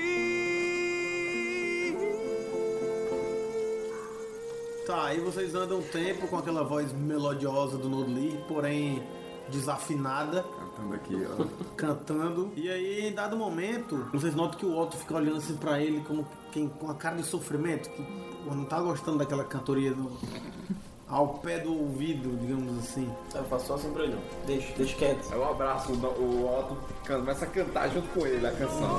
Tá, 4.86 5.06
aí 5.06 5.20
vocês 5.20 5.54
andam 5.54 5.78
um 5.78 5.82
tempo 5.82 6.28
com 6.28 6.38
aquela 6.38 6.62
voz 6.62 6.92
melodiosa 6.92 7.76
do 7.76 7.88
Nodli, 7.88 8.40
porém 8.46 9.02
desafinada, 9.48 10.44
Cantando 10.44 10.94
aqui, 10.94 11.26
ó. 11.26 11.44
cantando. 11.76 12.52
E 12.56 12.70
aí, 12.70 13.08
em 13.08 13.12
dado 13.12 13.36
momento, 13.36 14.08
vocês 14.12 14.34
notam 14.34 14.58
que 14.58 14.64
o 14.64 14.78
Otto 14.78 14.96
fica 14.96 15.16
olhando 15.16 15.38
assim 15.38 15.56
pra 15.56 15.80
ele 15.80 16.00
como 16.06 16.26
quem 16.52 16.68
com 16.68 16.88
a 16.88 16.94
cara 16.94 17.16
de 17.16 17.24
sofrimento, 17.24 17.90
que 17.90 18.02
não 18.46 18.64
tá 18.64 18.80
gostando 18.80 19.18
daquela 19.18 19.44
cantoria 19.44 19.92
do, 19.92 20.10
ao 21.12 21.28
pé 21.28 21.58
do 21.58 21.78
ouvido, 21.78 22.36
digamos 22.40 22.78
assim. 22.78 23.08
Eu 23.34 23.44
faço 23.44 23.66
só 23.66 23.74
assim 23.74 23.92
pra 23.92 24.04
ele. 24.04 24.16
ó. 24.16 24.46
Deixa, 24.46 24.72
deixa 24.76 24.96
quieto. 24.96 25.30
Eu 25.30 25.48
abraço 25.48 25.92
o, 25.92 25.96
o 25.96 26.58
Otto, 26.58 26.76
começa 27.06 27.44
a 27.44 27.48
cantar 27.48 27.90
junto 27.90 28.08
com 28.08 28.26
ele 28.26 28.46
a 28.46 28.52
canção. 28.52 28.98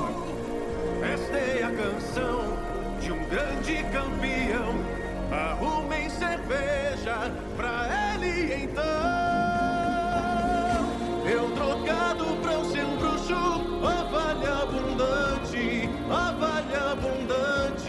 né? 1.00 1.12
Esta 1.12 1.36
é 1.36 1.62
a 1.64 1.70
canção 1.72 2.40
de 3.00 3.12
um 3.12 3.24
grande 3.28 3.82
campeão. 3.92 4.74
Arrumem 5.30 6.08
cerveja 6.08 7.32
pra 7.56 7.88
ele 8.14 8.64
então. 8.64 8.84
Eu 11.28 11.50
trocado 11.50 12.24
pra 12.42 12.58
o 12.58 12.64
seu 12.66 12.86
bruxo, 12.96 13.34
vale 14.12 14.46
abundante, 14.46 15.88
ó 16.08 16.32
vale 16.38 16.76
abundante. 16.76 17.83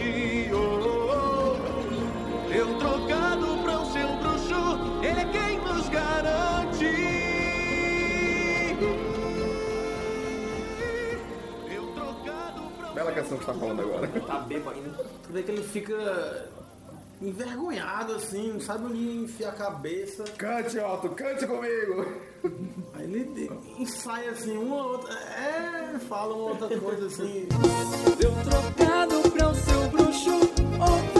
Pra 13.22 13.36
o 13.36 13.36
Bela 13.36 13.38
canção 13.38 13.38
que 13.38 13.44
você 13.44 13.52
tá 13.52 13.58
falando 13.58 13.82
agora. 13.82 14.08
Tá 14.26 14.38
bebo 14.40 14.70
ainda. 14.70 14.90
Tu 14.90 15.32
vê 15.32 15.42
que 15.42 15.50
ele 15.50 15.62
fica 15.62 16.48
envergonhado 17.20 18.14
assim, 18.14 18.52
não 18.52 18.60
sabe 18.60 18.86
onde 18.86 19.24
enfiar 19.24 19.50
a 19.50 19.52
cabeça. 19.52 20.24
Cante, 20.36 20.78
Otto, 20.78 21.08
cante 21.10 21.46
comigo! 21.46 22.06
Aí 22.94 23.04
ele 23.04 23.50
ensaia 23.78 24.30
assim, 24.30 24.56
uma 24.56 24.76
outra. 24.76 25.12
É, 25.14 25.98
fala 26.00 26.34
uma 26.34 26.50
outra 26.50 26.78
coisa 26.78 27.06
assim. 27.06 27.48
Deu 28.18 28.32
trocado 28.44 29.30
pra 29.30 29.48
o 29.48 29.54
seu 29.54 29.88
bruxo, 29.88 30.30
oh 30.80 31.15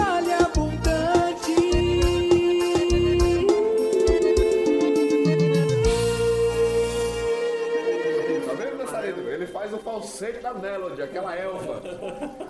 falsete 10.00 10.40
da 10.40 10.52
Melody, 10.54 11.02
aquela 11.02 11.35
elfa. 11.35 11.80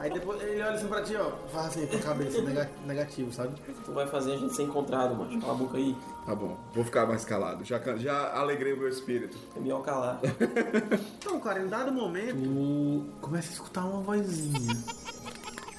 Aí 0.01 0.11
depois 0.13 0.41
ele 0.43 0.61
olha 0.63 0.73
assim 0.73 0.89
pra 0.89 1.03
ti, 1.03 1.15
ó, 1.17 1.31
faz 1.49 1.67
assim 1.69 1.87
com 1.87 1.97
a 1.97 2.01
cabeça, 2.01 2.43
nega- 2.43 2.71
negativo, 2.85 3.33
sabe? 3.33 3.55
Tu 3.85 3.93
vai 3.93 4.07
fazer 4.07 4.33
a 4.35 4.37
gente 4.37 4.55
ser 4.55 4.65
encontrado, 4.65 5.15
macho. 5.15 5.41
Cala 5.41 5.53
a 5.53 5.57
boca 5.57 5.77
aí. 5.77 5.97
Tá 6.25 6.35
bom, 6.35 6.57
vou 6.75 6.85
ficar 6.85 7.07
mais 7.07 7.25
calado. 7.25 7.65
Já, 7.65 7.79
can- 7.79 7.99
já 7.99 8.33
alegrei 8.37 8.73
o 8.73 8.77
meu 8.79 8.89
espírito. 8.89 9.37
É 9.57 9.61
melhor 9.61 9.83
calar. 9.83 10.21
Então, 11.19 11.41
cara, 11.41 11.61
em 11.61 11.67
dado 11.69 11.93
momento, 11.93 12.37
tu 12.41 13.05
começa 13.21 13.49
a 13.51 13.53
escutar 13.53 13.85
uma 13.85 14.01
vozinha. 14.01 14.77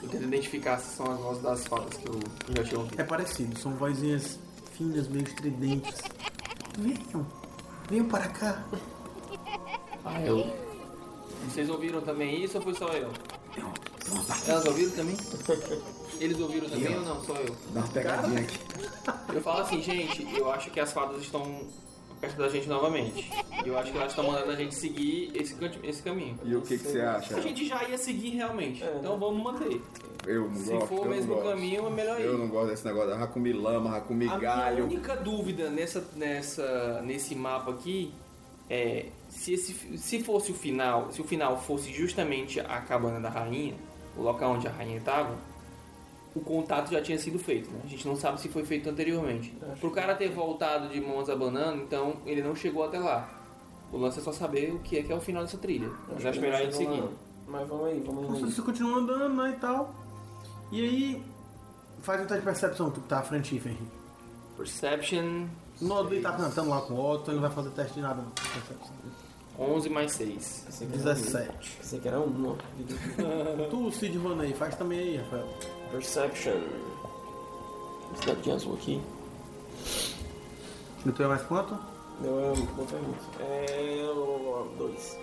Eu 0.04 0.10
tento 0.10 0.24
identificar 0.24 0.78
se 0.78 0.96
são 0.98 1.12
as 1.12 1.20
vozes 1.20 1.42
das 1.44 1.66
fadas 1.68 1.96
que 1.98 2.08
eu 2.08 2.20
já 2.56 2.64
tinha 2.64 2.80
ouvido. 2.80 3.00
É 3.00 3.04
parecido, 3.04 3.58
são 3.58 3.72
vozinhas 3.76 4.38
finas, 4.74 5.08
meio 5.08 5.24
estridentes. 5.24 5.96
Venham, 6.78 7.26
venham 7.90 8.06
para 8.08 8.28
cá. 8.28 8.64
Ah, 10.06 10.22
eu. 10.22 10.46
Vocês 11.46 11.70
ouviram 11.70 12.02
também 12.02 12.44
isso 12.44 12.58
ou 12.58 12.64
foi 12.64 12.74
só 12.74 12.88
eu? 12.90 13.10
Elas 14.48 14.66
ouviram 14.66 14.92
também? 14.92 15.18
Eles 16.20 16.40
ouviram 16.40 16.70
também 16.70 16.96
ou 16.98 17.02
não? 17.04 17.24
Só 17.24 17.36
eu. 17.36 17.56
Dá 17.74 17.80
uma 17.82 17.88
pegadinha 17.90 18.42
aqui. 18.42 18.60
Eu 19.34 19.42
falo 19.42 19.62
assim, 19.62 19.82
gente, 19.82 20.28
eu 20.38 20.52
acho 20.52 20.70
que 20.72 20.80
as 20.80 20.92
fadas 20.94 21.22
estão 21.22 21.62
perto 22.20 22.38
da 22.38 22.50
gente 22.50 22.68
novamente. 22.68 23.30
E 23.64 23.68
eu 23.68 23.78
acho 23.78 23.92
que 23.92 23.98
elas 23.98 24.12
estão 24.12 24.26
mandando 24.26 24.52
a 24.52 24.56
gente 24.56 24.76
seguir 24.76 25.32
esse, 25.36 25.56
esse 25.84 26.02
caminho. 26.02 26.38
E 26.44 26.56
o 26.56 26.62
que, 26.62 26.78
que 26.78 26.84
você 26.84 27.02
acha? 27.02 27.36
A 27.38 27.42
gente 27.42 27.66
já 27.66 27.84
ia 27.88 27.98
seguir 27.98 28.32
realmente, 28.32 28.84
então 28.84 29.18
vamos 29.20 29.44
manter. 29.44 29.82
Eu 30.26 30.50
não 30.50 30.56
Se 30.56 30.72
gosto. 30.72 30.88
for 30.88 31.00
o 31.00 31.04
eu 31.06 31.10
mesmo 31.10 31.42
caminho, 31.42 31.88
é 31.88 31.90
melhor 31.90 32.20
ir. 32.20 32.26
Eu 32.26 32.38
não 32.38 32.48
gosto 32.50 32.70
desse 32.70 32.86
negócio 32.86 33.10
da 33.10 33.24
Hakumi 33.24 33.54
Lama, 33.54 33.96
Hakumi 33.96 34.26
A 34.26 34.38
minha 34.38 34.40
Galho. 34.40 34.86
única 34.86 35.16
dúvida 35.16 35.70
nessa, 35.70 36.04
nessa, 36.16 37.02
nesse 37.04 37.34
mapa 37.36 37.72
aqui 37.72 38.14
é 38.70 39.06
se, 39.30 39.54
esse, 39.54 39.98
se 39.98 40.24
fosse 40.24 40.52
o 40.52 40.56
final, 40.56 41.12
se 41.12 41.22
o 41.22 41.24
final 41.24 41.60
fosse 41.62 41.92
justamente 41.94 42.60
a 42.60 42.82
cabana 42.82 43.20
da 43.20 43.30
rainha, 43.30 43.76
o 44.16 44.22
local 44.22 44.54
onde 44.54 44.68
a 44.68 44.72
rainha 44.72 44.98
estava, 44.98 45.36
o 46.36 46.40
contato 46.40 46.92
já 46.92 47.02
tinha 47.02 47.18
sido 47.18 47.40
feito, 47.40 47.70
né? 47.72 47.82
A 47.84 47.88
gente 47.88 48.08
não 48.08 48.16
sabe 48.16 48.40
se 48.40 48.48
foi 48.48 48.64
feito 48.64 48.90
anteriormente. 48.90 49.54
Pro 49.80 49.92
cara 49.92 50.16
ter 50.16 50.30
voltado 50.30 50.88
de 50.90 51.02
mãos 51.02 51.30
abanando, 51.30 51.82
então 51.82 52.18
ele 52.26 52.42
não 52.42 52.56
chegou 52.56 52.84
até 52.84 53.00
lá. 53.00 53.30
O 53.92 53.98
lance 53.98 54.20
é 54.20 54.22
só 54.22 54.32
saber 54.32 54.74
o 54.74 54.80
que 54.80 54.98
é 54.98 55.04
que 55.04 55.12
é 55.12 55.16
o 55.16 55.22
final 55.22 55.44
dessa 55.44 55.58
trilha. 55.58 55.90
Mas 56.12 56.26
acho 56.26 56.42
melhor 56.42 56.62
a 56.62 56.64
gente 56.64 56.76
seguir. 56.76 57.04
Mas 57.48 57.68
vamos 57.68 57.88
aí, 57.88 58.04
vamos 58.06 58.36
aí. 58.36 58.52
Você 58.52 58.62
continua 58.62 59.00
andando, 59.00 59.34
né, 59.34 59.54
e 59.56 59.60
tal. 59.60 59.96
E 60.72 60.82
aí, 60.82 61.24
faz 62.02 62.22
um 62.22 62.26
teste 62.26 62.40
de 62.40 62.46
percepção, 62.46 62.92
tu 62.92 63.02
que 63.02 63.08
tá 63.08 63.20
à 63.20 63.24
frente, 63.24 63.56
Henry. 63.56 63.78
Perception 64.58 65.48
O 65.82 65.86
Nodley 65.86 66.22
tá 66.22 66.32
cantando 66.34 66.70
lá 66.70 66.82
com 66.82 66.94
o 66.96 67.12
Otto, 67.12 67.30
ele 67.32 67.36
não 67.40 67.48
vai 67.48 67.52
fazer 67.52 67.70
teste 67.72 67.94
de 67.96 68.02
nada, 68.02 68.22
não. 68.22 68.32
Percepção. 68.32 68.96
11 69.60 69.90
mais 69.90 70.12
6. 70.12 70.66
Esse 70.70 70.84
aqui 70.84 70.94
era 70.94 71.02
um. 71.02 71.04
17. 71.14 71.78
Esse 71.82 71.96
aqui 71.96 72.08
era 72.08 72.20
um, 72.20 72.52
ó. 72.52 72.56
Tu, 73.70 73.92
Cid 73.92 74.18
Roney, 74.18 74.54
faz 74.54 74.76
também 74.76 75.00
aí, 75.00 75.18
Rafael. 75.18 75.48
Perception. 75.92 76.58
Esse 78.16 78.26
dado 78.28 78.42
de 78.42 78.52
azul 78.52 78.74
aqui. 78.76 79.02
No 81.06 81.12
teu 81.14 81.26
é 81.26 81.30
mais 81.30 81.42
quanto? 81.44 81.78
Deu 82.22 82.40
é 82.40 82.56
boa 82.56 82.88
pergunta. 82.88 83.20
É. 83.40 84.04
o- 84.14 84.68
Dois. 84.78 85.18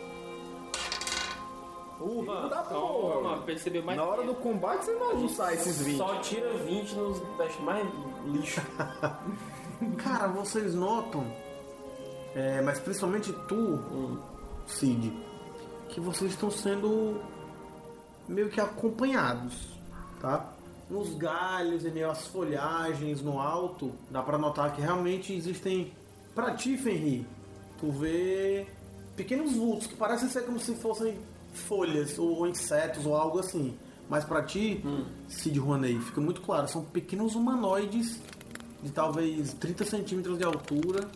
Urra! 2.00 2.48
Toma, 2.68 3.38
percebeu 3.42 3.82
mais 3.84 3.96
Na 3.96 4.04
hora 4.04 4.24
do 4.24 4.34
combate 4.34 4.84
você 4.84 4.92
não 4.92 4.98
vai 5.14 5.24
usar 5.24 5.54
esses 5.54 5.80
20. 5.80 5.96
Só 5.96 6.16
tira 6.16 6.52
20 6.58 6.92
nos 6.94 7.20
testes 7.36 7.60
mais 7.64 7.86
lixo. 8.26 8.60
Cara, 9.92 10.28
vocês 10.28 10.74
notam, 10.74 11.24
é, 12.34 12.60
mas 12.62 12.78
principalmente 12.78 13.32
tu, 13.48 14.18
Cid, 14.66 15.12
que 15.88 16.00
vocês 16.00 16.32
estão 16.32 16.50
sendo 16.50 17.20
meio 18.28 18.48
que 18.50 18.60
acompanhados, 18.60 19.78
tá? 20.20 20.52
Nos 20.90 21.14
galhos 21.14 21.84
e 21.84 21.90
meio 21.90 22.10
as 22.10 22.26
folhagens 22.26 23.22
no 23.22 23.40
alto, 23.40 23.92
dá 24.10 24.22
pra 24.22 24.36
notar 24.36 24.74
que 24.74 24.80
realmente 24.80 25.32
existem. 25.32 25.92
Pra 26.34 26.54
ti, 26.54 26.76
Fenri, 26.76 27.26
tu 27.78 27.90
vê 27.90 28.66
pequenos 29.16 29.54
vultos 29.54 29.86
que 29.86 29.94
parecem 29.94 30.28
ser 30.28 30.42
como 30.42 30.58
se 30.58 30.74
fossem 30.74 31.16
folhas 31.52 32.18
ou 32.18 32.46
insetos 32.46 33.06
ou 33.06 33.16
algo 33.16 33.38
assim. 33.38 33.76
Mas 34.08 34.24
pra 34.24 34.42
ti, 34.42 34.84
Cid 35.28 35.58
Rouanet, 35.58 35.98
fica 36.00 36.20
muito 36.20 36.42
claro, 36.42 36.68
são 36.68 36.84
pequenos 36.84 37.34
humanoides 37.34 38.20
de 38.84 38.92
talvez 38.92 39.54
30 39.54 39.84
centímetros 39.86 40.36
de 40.36 40.44
altura, 40.44 41.08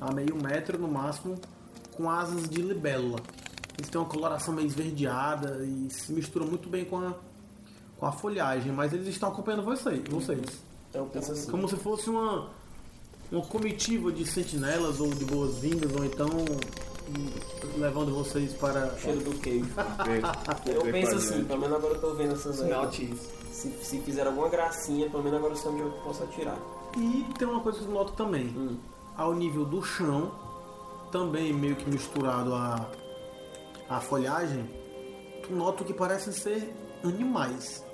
a 0.00 0.14
meio 0.14 0.36
metro 0.36 0.78
no 0.78 0.86
máximo, 0.86 1.36
com 1.96 2.08
asas 2.08 2.48
de 2.48 2.62
libélula. 2.62 3.18
Eles 3.76 3.90
têm 3.90 4.00
uma 4.00 4.08
coloração 4.08 4.54
meio 4.54 4.68
esverdeada 4.68 5.64
e 5.64 5.90
se 5.90 6.12
misturam 6.12 6.46
muito 6.46 6.68
bem 6.68 6.84
com 6.84 6.98
a, 6.98 7.14
com 7.98 8.06
a 8.06 8.12
folhagem, 8.12 8.72
mas 8.72 8.92
eles 8.92 9.08
estão 9.08 9.28
acompanhando 9.28 9.64
vocês. 9.64 10.00
vocês. 10.08 10.40
Então 10.88 11.02
eu 11.02 11.06
penso 11.08 11.32
assim. 11.32 11.50
Como 11.50 11.68
se 11.68 11.76
fosse 11.76 12.08
uma, 12.08 12.48
uma 13.30 13.42
comitiva 13.42 14.12
de 14.12 14.24
sentinelas 14.24 15.00
ou 15.00 15.12
de 15.12 15.24
boas-vindas, 15.24 15.92
ou 15.94 16.04
então 16.04 16.28
hum, 16.28 17.76
levando 17.76 18.14
vocês 18.14 18.54
para. 18.54 18.96
Cheiro 18.98 19.20
do 19.20 19.38
queijo. 19.40 19.68
Eu 20.64 20.92
penso 20.92 21.14
a 21.14 21.16
assim, 21.16 21.44
pelo 21.44 21.60
menos 21.60 21.76
agora 21.76 21.94
eu 21.94 22.00
tô 22.00 22.14
vendo 22.14 22.34
essas 22.34 22.62
aí. 22.62 23.14
Se, 23.50 23.70
se 23.82 24.00
fizer 24.02 24.26
alguma 24.26 24.48
gracinha, 24.48 25.10
pelo 25.10 25.24
menos 25.24 25.38
agora 25.38 25.54
eu 25.54 25.56
sei 25.56 25.70
onde 25.72 25.80
eu 25.82 25.90
posso 26.04 26.22
atirar. 26.22 26.58
E 26.96 27.26
tem 27.38 27.46
uma 27.46 27.60
coisa 27.60 27.78
que 27.78 27.84
eu 27.84 27.92
noto 27.92 28.12
também. 28.14 28.46
Hum. 28.46 28.76
Ao 29.16 29.34
nível 29.34 29.64
do 29.64 29.82
chão, 29.82 30.32
também 31.12 31.52
meio 31.52 31.76
que 31.76 31.88
misturado 31.88 32.54
a, 32.54 32.88
a 33.88 34.00
folhagem, 34.00 34.68
tu 35.42 35.54
nota 35.54 35.84
que 35.84 35.92
parecem 35.92 36.32
ser 36.32 36.74
animais. 37.04 37.84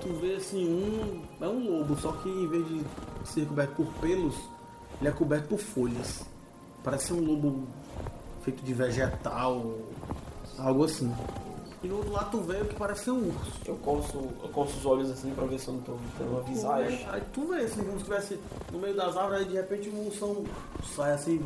Tu 0.00 0.08
vê 0.14 0.34
assim, 0.34 0.68
um. 0.68 1.22
É 1.40 1.48
um 1.48 1.78
lobo, 1.78 1.96
só 1.96 2.12
que 2.12 2.28
em 2.28 2.48
vez 2.48 2.66
de 2.68 2.84
ser 3.24 3.46
coberto 3.46 3.74
por 3.76 3.86
pelos, 4.00 4.36
ele 5.00 5.08
é 5.08 5.12
coberto 5.12 5.48
por 5.48 5.58
folhas. 5.58 6.24
Parece 6.82 7.08
ser 7.08 7.12
um 7.14 7.24
lobo 7.24 7.68
feito 8.42 8.62
de 8.64 8.74
vegetal, 8.74 9.78
algo 10.58 10.84
assim. 10.84 11.14
E 11.82 11.88
no 11.88 11.96
outro 11.96 12.12
lado 12.12 12.30
tu 12.30 12.40
vê 12.42 12.60
o 12.60 12.64
que 12.66 12.74
parece 12.74 13.04
ser 13.04 13.10
um 13.12 13.28
urso. 13.28 13.52
Eu 13.66 13.76
coço, 13.76 14.18
eu 14.42 14.48
coço 14.50 14.76
os 14.76 14.84
olhos 14.86 15.10
assim 15.10 15.30
pra 15.30 15.46
ver 15.46 15.58
se 15.58 15.68
eu 15.68 15.74
não 15.74 15.80
tô 15.80 15.92
tendo 16.18 16.30
uma 16.30 16.42
visagem. 16.42 17.06
Aí 17.10 17.22
tu 17.32 17.46
vê 17.48 17.60
assim, 17.62 17.80
como 17.82 17.92
se 17.92 17.96
estivesse 17.98 18.38
no 18.70 18.78
meio 18.78 18.94
das 18.94 19.16
árvores, 19.16 19.42
aí 19.42 19.48
de 19.48 19.54
repente 19.56 19.88
o 19.88 20.06
ursão 20.06 20.44
sai 20.94 21.12
assim, 21.12 21.40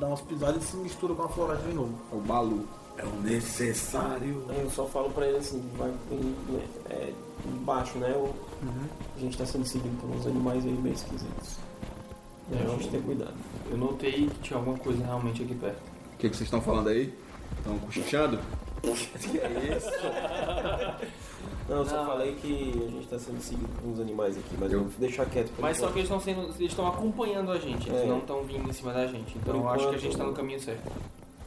dá 0.00 0.06
umas 0.06 0.22
pisadas 0.22 0.64
e 0.64 0.66
se 0.66 0.76
mistura 0.78 1.14
com 1.14 1.22
a 1.24 1.28
floresta 1.28 1.66
de 1.68 1.74
novo. 1.74 1.92
O 2.10 2.16
Balu. 2.20 2.66
É 2.98 3.04
o 3.04 3.20
necessário. 3.20 4.42
Aí 4.48 4.62
eu 4.62 4.70
só 4.70 4.86
falo 4.86 5.10
pra 5.10 5.26
ele 5.26 5.36
assim, 5.36 5.62
vai 5.76 5.90
em- 6.10 6.34
é, 6.88 7.12
embaixo, 7.46 7.98
né? 7.98 8.10
o- 8.16 8.34
A 9.14 9.20
gente 9.20 9.36
tá 9.36 9.44
sendo 9.44 9.66
seguido 9.66 9.94
por 10.00 10.08
uns 10.08 10.26
animais 10.26 10.64
aí 10.64 10.72
meio 10.72 10.94
esquisitos. 10.94 11.56
É, 12.50 12.62
a 12.64 12.68
gente 12.68 12.88
tem 12.88 13.02
cuidado. 13.02 13.34
Eu 13.70 13.76
notei 13.76 14.28
que 14.30 14.38
tinha 14.40 14.58
alguma 14.58 14.78
coisa 14.78 15.04
realmente 15.04 15.42
aqui 15.42 15.54
perto. 15.54 15.76
O 16.14 16.16
que, 16.16 16.30
que 16.30 16.36
vocês 16.36 16.46
estão 16.46 16.62
falando 16.62 16.88
aí? 16.88 17.12
Estão 17.58 17.78
cochichando? 17.80 18.38
Não, 21.68 21.78
eu 21.78 21.84
só 21.86 21.96
Não. 21.96 22.06
falei 22.06 22.34
que 22.36 22.70
a 22.86 22.90
gente 22.90 23.08
tá 23.08 23.18
sendo 23.18 23.40
seguido 23.40 23.68
por 23.80 23.88
uns 23.90 23.98
animais 24.00 24.38
aqui, 24.38 24.56
mas 24.58 24.72
eu 24.72 24.80
vou 24.84 24.90
deixar 24.98 25.26
quieto 25.26 25.50
por 25.52 25.62
Mas 25.62 25.76
só 25.76 25.84
enquanto. 25.84 25.92
que 25.94 25.98
eles 26.00 26.10
estão 26.10 26.20
sendo. 26.20 26.40
Eles 26.60 26.70
estão 26.70 26.86
acompanhando 26.86 27.50
a 27.50 27.58
gente, 27.58 27.88
eles 27.88 28.02
É. 28.02 28.06
não 28.06 28.18
estão 28.18 28.42
vindo 28.44 28.68
em 28.68 28.72
cima 28.72 28.92
da 28.92 29.06
gente. 29.06 29.36
Então 29.38 29.54
Por 29.54 29.60
eu 29.62 29.68
acho 29.68 29.78
que 29.78 29.84
a 29.84 29.88
enquanto, 29.88 30.00
gente 30.02 30.16
tá 30.16 30.24
no 30.24 30.32
caminho 30.32 30.60
certo. 30.60 30.92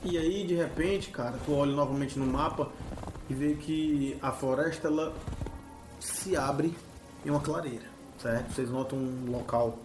E 0.03 0.17
aí, 0.17 0.45
de 0.45 0.55
repente, 0.55 1.09
cara, 1.09 1.37
tu 1.45 1.53
olha 1.53 1.71
novamente 1.71 2.17
no 2.19 2.25
mapa 2.25 2.69
e 3.29 3.33
vê 3.33 3.53
que 3.55 4.17
a 4.21 4.31
floresta 4.31 4.87
ela 4.87 5.13
se 5.99 6.35
abre 6.35 6.73
em 7.25 7.29
uma 7.29 7.39
clareira, 7.41 7.85
certo? 8.17 8.53
Vocês 8.53 8.69
notam 8.69 8.97
um 8.97 9.31
local 9.31 9.77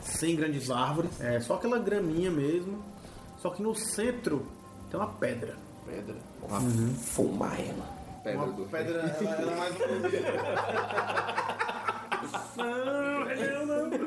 sem 0.00 0.34
grandes 0.36 0.70
árvores, 0.70 1.20
é 1.20 1.40
só 1.40 1.54
aquela 1.54 1.78
graminha 1.78 2.30
mesmo. 2.30 2.82
Só 3.38 3.50
que 3.50 3.62
no 3.62 3.74
centro 3.74 4.44
tem 4.90 4.98
uma 5.00 5.08
pedra. 5.08 5.56
Pedra. 5.90 6.14
Fumar 6.96 7.60
ela. 7.60 7.84
Pedra 8.22 8.38
Uma 8.38 8.52
do 8.52 8.64
pedra, 8.66 9.00
ela, 9.00 9.30
ela 9.34 9.52
é 9.52 9.56
mais 9.56 9.74
Não, 12.56 13.66
não, 13.66 13.90
não. 13.90 14.00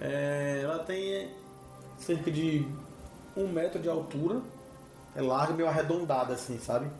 É, 0.00 0.60
ela 0.62 0.80
tem 0.80 1.30
cerca 1.98 2.30
de 2.30 2.66
um 3.36 3.48
metro 3.48 3.80
de 3.80 3.88
altura. 3.88 4.42
É 5.16 5.22
larga, 5.22 5.54
meio 5.54 5.68
arredondada 5.68 6.34
assim, 6.34 6.58
sabe? 6.58 6.90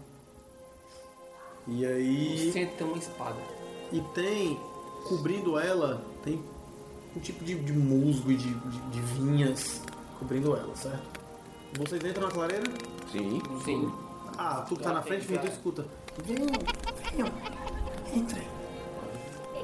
E 1.66 1.85
aí. 1.85 2.50
Sempre 2.52 2.76
tem 2.76 2.87
uma 2.87 2.96
espada. 2.96 3.37
E 3.92 4.00
tem, 4.14 4.59
cobrindo 5.09 5.59
ela, 5.59 6.02
tem 6.22 6.42
um 7.14 7.20
tipo 7.20 7.44
de, 7.44 7.54
de 7.56 7.72
musgo 7.72 8.30
e 8.30 8.37
de, 8.37 8.54
de, 8.54 8.80
de 8.90 9.00
vinhas 9.00 9.83
cobrindo 10.18 10.56
ela, 10.56 10.74
certo? 10.76 11.19
Vocês 11.78 12.04
entram 12.04 12.26
na 12.28 12.33
clareira? 12.33 12.64
Sim. 13.11 13.40
Sim. 13.64 13.92
Ah, 14.37 14.64
tu 14.68 14.76
que 14.76 14.83
tá 14.83 14.92
na 14.92 15.02
frente, 15.02 15.26
vem, 15.26 15.38
tu 15.38 15.46
escuta. 15.46 15.85
Venham, 16.24 16.46
venham, 17.11 17.28
entrem. 18.14 18.42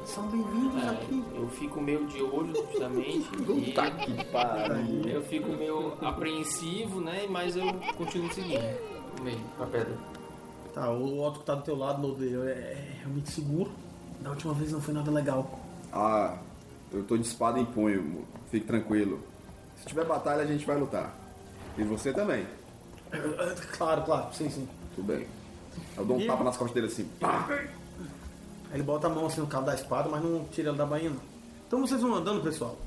São 0.05 0.25
bem-vindos 0.27 0.83
É, 0.83 0.89
aqui. 0.89 1.23
eu 1.35 1.47
fico 1.49 1.81
meio 1.81 2.05
de 2.07 2.21
olho 2.21 2.53
justamente. 2.55 3.29
e 3.69 3.73
Tá 3.73 3.91
que 3.91 4.23
pariu. 4.25 5.03
eu 5.05 5.21
fico 5.23 5.49
meio 5.49 5.93
apreensivo, 6.01 7.01
né? 7.01 7.25
Mas 7.29 7.55
eu 7.57 7.65
continuo 7.97 8.31
seguindo. 8.33 8.63
Meio, 9.21 9.39
a 9.59 9.65
pedra. 9.65 9.97
Tá, 10.73 10.89
o 10.91 11.19
Otto 11.21 11.39
que 11.39 11.45
tá 11.45 11.55
do 11.55 11.63
teu 11.63 11.75
lado, 11.75 12.01
no 12.07 12.15
dele, 12.15 12.49
é 12.49 12.93
realmente 12.99 13.31
seguro. 13.31 13.71
Da 14.21 14.29
última 14.29 14.53
vez 14.53 14.71
não 14.71 14.79
foi 14.79 14.93
nada 14.93 15.11
legal. 15.11 15.59
Ah, 15.91 16.37
eu 16.91 17.03
tô 17.03 17.17
de 17.17 17.25
espada 17.25 17.59
em 17.59 17.65
punho, 17.65 18.25
fique 18.49 18.65
tranquilo. 18.65 19.19
Se 19.75 19.85
tiver 19.87 20.05
batalha, 20.05 20.43
a 20.43 20.45
gente 20.45 20.65
vai 20.65 20.77
lutar. 20.79 21.13
E 21.77 21.83
você 21.83 22.13
também. 22.13 22.45
Claro, 23.77 24.01
claro, 24.03 24.33
sim, 24.33 24.49
sim. 24.49 24.67
Tudo 24.95 25.07
bem. 25.13 25.27
Eu 25.95 26.05
dou 26.05 26.17
um 26.17 26.21
E- 26.21 26.27
tapa 26.27 26.43
nas 26.43 26.57
costas 26.57 26.73
dele 26.75 26.87
assim. 26.87 27.05
Pá! 27.19 27.47
Ele 28.73 28.83
bota 28.83 29.07
a 29.07 29.09
mão 29.09 29.25
assim 29.27 29.39
no 29.41 29.47
cabo 29.47 29.65
da 29.67 29.75
espada, 29.75 30.09
mas 30.09 30.21
não 30.23 30.43
tira 30.45 30.69
ela 30.69 30.77
da 30.77 30.85
bainha 30.85 31.11
não. 31.11 31.21
Então 31.67 31.79
vocês 31.81 32.01
vão 32.01 32.15
andando, 32.15 32.41
pessoal. 32.43 32.77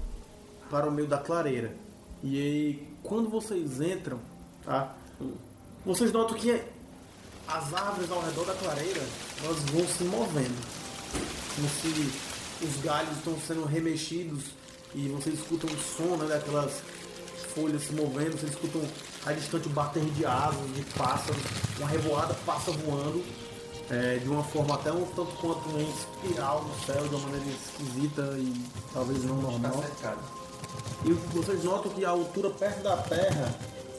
para 0.70 0.88
o 0.88 0.92
meio 0.92 1.08
da 1.08 1.18
clareira. 1.18 1.74
E 2.22 2.36
aí, 2.38 2.88
quando 3.02 3.28
vocês 3.30 3.80
entram, 3.80 4.18
tá? 4.64 4.94
Vocês 5.84 6.12
notam 6.12 6.36
que 6.36 6.62
as 7.48 7.74
árvores 7.74 8.10
ao 8.10 8.20
redor 8.22 8.44
da 8.44 8.54
clareira, 8.54 9.00
elas 9.42 9.58
vão 9.70 9.84
se 9.88 10.04
movendo. 10.04 10.64
Como 11.56 11.68
se 11.68 12.64
os 12.64 12.76
galhos 12.84 13.16
estão 13.16 13.36
sendo 13.40 13.64
remexidos 13.64 14.44
e 14.94 15.08
vocês 15.08 15.34
escutam 15.40 15.68
o 15.70 15.76
som 15.78 16.16
né, 16.16 16.26
daquelas 16.28 16.82
folhas 17.54 17.82
se 17.82 17.92
movendo, 17.92 18.38
vocês 18.38 18.52
escutam 18.52 18.82
a 19.26 19.32
distante 19.32 19.66
o 19.66 19.70
bater 19.70 20.02
de 20.02 20.24
asas, 20.24 20.74
de 20.74 20.82
pássaros, 20.96 21.42
uma 21.78 21.88
revoada 21.88 22.34
passa 22.46 22.70
voando 22.70 23.22
é, 23.90 24.18
de 24.18 24.28
uma 24.28 24.44
forma 24.44 24.74
até 24.76 24.92
um 24.92 25.04
tanto 25.06 25.32
quanto 25.40 25.68
em 25.70 25.90
espiral 25.90 26.64
no 26.64 26.74
céu, 26.86 27.08
de 27.08 27.14
uma 27.14 27.26
maneira 27.26 27.46
esquisita 27.46 28.22
e 28.38 28.54
talvez 28.94 29.24
não 29.24 29.36
normal. 29.36 29.84
E 31.04 31.12
vocês 31.12 31.64
notam 31.64 31.90
que 31.92 32.04
a 32.04 32.10
altura 32.10 32.50
perto 32.50 32.82
da 32.82 32.96
terra 32.98 33.52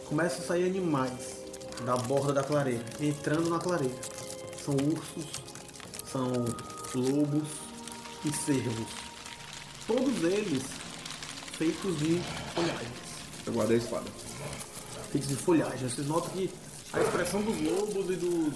começa 0.07 0.41
a 0.41 0.45
sair 0.45 0.65
animais 0.65 1.41
da 1.85 1.97
borda 1.97 2.31
da 2.31 2.43
clareira, 2.43 2.85
entrando 2.99 3.49
na 3.49 3.59
clareira. 3.59 3.95
São 4.63 4.75
ursos, 4.75 5.25
são 6.05 6.31
lobos 6.95 7.47
e 8.23 8.31
cervos. 8.31 8.87
Todos 9.87 10.23
eles 10.23 10.63
feitos 11.57 11.97
de 11.99 12.21
folhagens. 12.53 13.00
Eu 13.45 13.53
guardei 13.53 13.77
a 13.77 13.79
espada. 13.79 14.05
Feitos 15.11 15.29
de 15.29 15.35
folhagem. 15.35 15.89
Vocês 15.89 16.07
notam 16.07 16.29
que 16.29 16.49
a 16.93 16.99
expressão 16.99 17.41
dos 17.41 17.61
lobos 17.61 18.09
e 18.09 18.15
dos, 18.15 18.53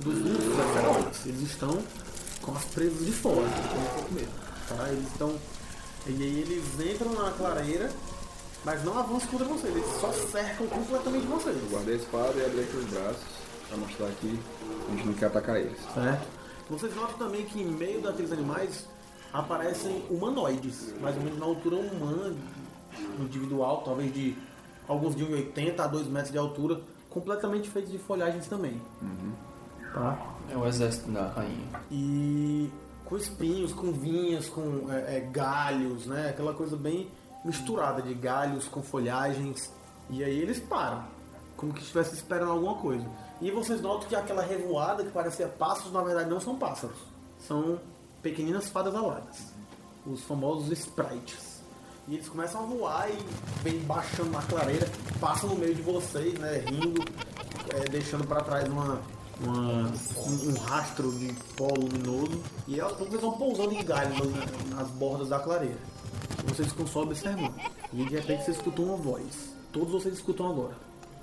dos 0.00 0.18
ursos 0.18 0.58
é 0.58 0.72
feroz. 0.80 1.26
Eles 1.26 1.42
estão 1.42 1.82
com 2.42 2.52
as 2.52 2.64
presas 2.66 3.04
de 3.04 3.12
fora. 3.12 3.46
um 3.46 3.94
pouco 3.94 4.14
medo, 4.14 4.28
Tá? 4.68 4.88
Eles 4.88 5.06
estão. 5.08 5.36
E 6.06 6.10
aí 6.10 6.40
eles 6.40 6.92
entram 6.92 7.12
na 7.14 7.30
clareira, 7.30 7.90
mas 8.64 8.84
não 8.84 8.98
avançam 8.98 9.28
contra 9.28 9.46
vocês. 9.46 9.74
Eles 9.74 10.00
só 10.00 10.12
cercam 10.12 10.66
completamente 10.66 11.26
vocês. 11.26 11.56
Eu 11.56 11.68
guardei 11.70 11.94
a 11.94 11.98
espada 11.98 12.32
e 12.38 12.44
abri 12.44 12.60
aqui 12.60 12.76
os 12.76 12.84
braços 12.86 13.22
pra 13.68 13.76
mostrar 13.78 14.10
que 14.20 14.38
a 14.88 14.90
gente 14.90 15.06
não 15.06 15.14
quer 15.14 15.26
atacar 15.26 15.56
eles. 15.56 15.78
Certo? 15.94 16.26
Vocês 16.70 16.94
notam 16.94 17.18
também 17.18 17.44
que 17.44 17.60
em 17.60 17.66
meio 17.66 18.00
daqueles 18.00 18.32
animais 18.32 18.86
aparecem 19.32 20.04
humanoides, 20.10 20.94
mais 21.00 21.16
ou 21.16 21.22
menos 21.22 21.38
na 21.38 21.46
altura 21.46 21.76
humana, 21.76 22.34
individual, 23.18 23.82
talvez 23.84 24.12
de 24.12 24.36
alguns 24.88 25.16
de 25.16 25.24
1,80 25.24 25.80
a 25.80 25.86
2 25.86 26.08
metros 26.08 26.32
de 26.32 26.38
altura, 26.38 26.80
completamente 27.10 27.70
feitos 27.70 27.92
de 27.92 27.98
folhagens 27.98 28.46
também. 28.46 28.80
Tá? 29.92 30.34
É 30.50 30.56
o 30.56 30.66
exército 30.66 31.10
da 31.10 31.28
rainha. 31.28 31.80
E 31.90 32.70
com 33.04 33.16
espinhos, 33.16 33.72
com 33.72 33.92
vinhas, 33.92 34.48
com 34.48 34.90
é, 34.90 35.18
é, 35.18 35.20
galhos, 35.20 36.06
né? 36.06 36.30
Aquela 36.30 36.52
coisa 36.52 36.76
bem 36.76 37.08
misturada 37.44 38.02
de 38.02 38.14
galhos 38.14 38.66
com 38.66 38.82
folhagens. 38.82 39.70
E 40.10 40.24
aí 40.24 40.38
eles 40.40 40.58
param, 40.58 41.04
como 41.56 41.72
que 41.72 41.80
estivesse 41.80 42.14
esperando 42.14 42.50
alguma 42.50 42.74
coisa. 42.76 43.06
E 43.40 43.50
vocês 43.50 43.80
notam 43.80 44.08
que 44.08 44.16
aquela 44.16 44.42
revoada 44.42 45.04
que 45.04 45.10
parecia 45.10 45.46
pássaros, 45.46 45.92
na 45.92 46.02
verdade 46.02 46.28
não 46.28 46.40
são 46.40 46.56
pássaros. 46.56 46.96
São 47.38 47.78
pequeninas 48.22 48.68
fadas 48.68 48.94
aladas. 48.94 49.52
Os 50.06 50.22
famosos 50.24 50.70
sprites. 50.70 51.53
E 52.06 52.14
eles 52.14 52.28
começam 52.28 52.62
a 52.62 52.66
voar 52.66 53.08
e 53.10 53.18
vem 53.62 53.78
baixando 53.80 54.30
na 54.30 54.42
clareira, 54.42 54.86
passam 55.20 55.48
no 55.50 55.56
meio 55.56 55.74
de 55.74 55.80
vocês, 55.82 56.38
né? 56.38 56.58
Rindo, 56.68 57.02
é, 57.74 57.88
deixando 57.88 58.26
para 58.26 58.42
trás 58.42 58.68
uma, 58.68 59.00
uma- 59.40 59.88
um, 60.18 60.50
um 60.50 60.58
rastro 60.58 61.10
de 61.12 61.32
pó 61.56 61.68
luminoso. 61.68 62.42
E 62.68 62.78
aos 62.80 62.92
poucos 62.92 63.14
eles 63.14 63.22
vão 63.22 63.32
pousando 63.38 63.72
em 63.72 63.82
galhos 63.84 64.18
nas, 64.18 64.68
nas 64.70 64.88
bordas 64.90 65.28
da 65.30 65.38
clareira. 65.38 65.78
Vocês 66.46 66.68
ficam 66.68 66.86
só 66.86 67.02
observando. 67.02 67.54
E 67.92 68.04
de 68.04 68.14
repente 68.16 68.44
vocês 68.44 68.56
escutam 68.58 68.84
uma 68.84 68.96
voz. 68.96 69.54
Todos 69.72 69.90
vocês 69.92 70.14
escutam 70.14 70.50
agora. 70.50 70.76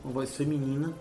Uma 0.04 0.13
voz 0.13 0.36
feminina. 0.36 0.91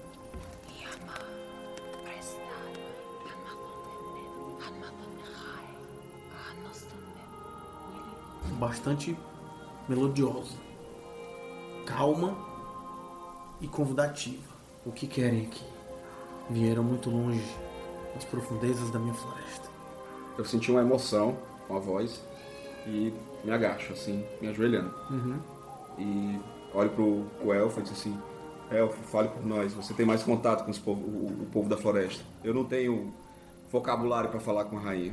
Bastante 8.59 9.17
melodiosa. 9.91 10.55
Calma 11.85 12.37
e 13.61 13.67
convidativa. 13.67 14.49
O 14.87 14.93
que 14.93 15.07
querem 15.07 15.47
aqui? 15.47 15.65
Vieram 16.49 16.83
muito 16.85 17.11
longe 17.11 17.45
das 18.15 18.25
profundezas 18.25 18.91
da 18.91 18.99
minha 18.99 19.15
floresta. 19.15 19.69
Eu 20.39 20.45
senti 20.45 20.71
uma 20.71 20.81
emoção 20.81 21.37
com 21.67 21.77
a 21.77 21.81
voz 21.81 22.21
e 22.87 23.13
me 23.45 23.51
agacho, 23.51 23.93
assim, 23.93 24.25
me 24.41 24.49
ajoelhando. 24.49 24.95
E 25.99 26.39
olho 26.73 26.91
pro, 26.91 27.25
pro 27.41 27.53
elfo 27.53 27.81
e 27.81 27.83
disse 27.83 27.95
assim: 28.09 28.19
Elfo, 28.71 28.97
fale 29.03 29.29
por 29.29 29.45
nós, 29.45 29.75
você 29.75 29.93
tem 29.93 30.07
mais 30.07 30.23
contato 30.23 30.65
com 30.65 30.71
os 30.71 30.79
povo- 30.79 31.03
o, 31.05 31.43
o 31.43 31.47
povo 31.53 31.69
da 31.69 31.77
floresta. 31.77 32.23
Eu 32.45 32.55
não 32.55 32.65
tenho 32.65 33.13
vocabulário 33.71 34.31
pra 34.31 34.41
falar 34.41 34.65
com 34.65 34.79
a 34.79 34.81
rainha. 34.81 35.13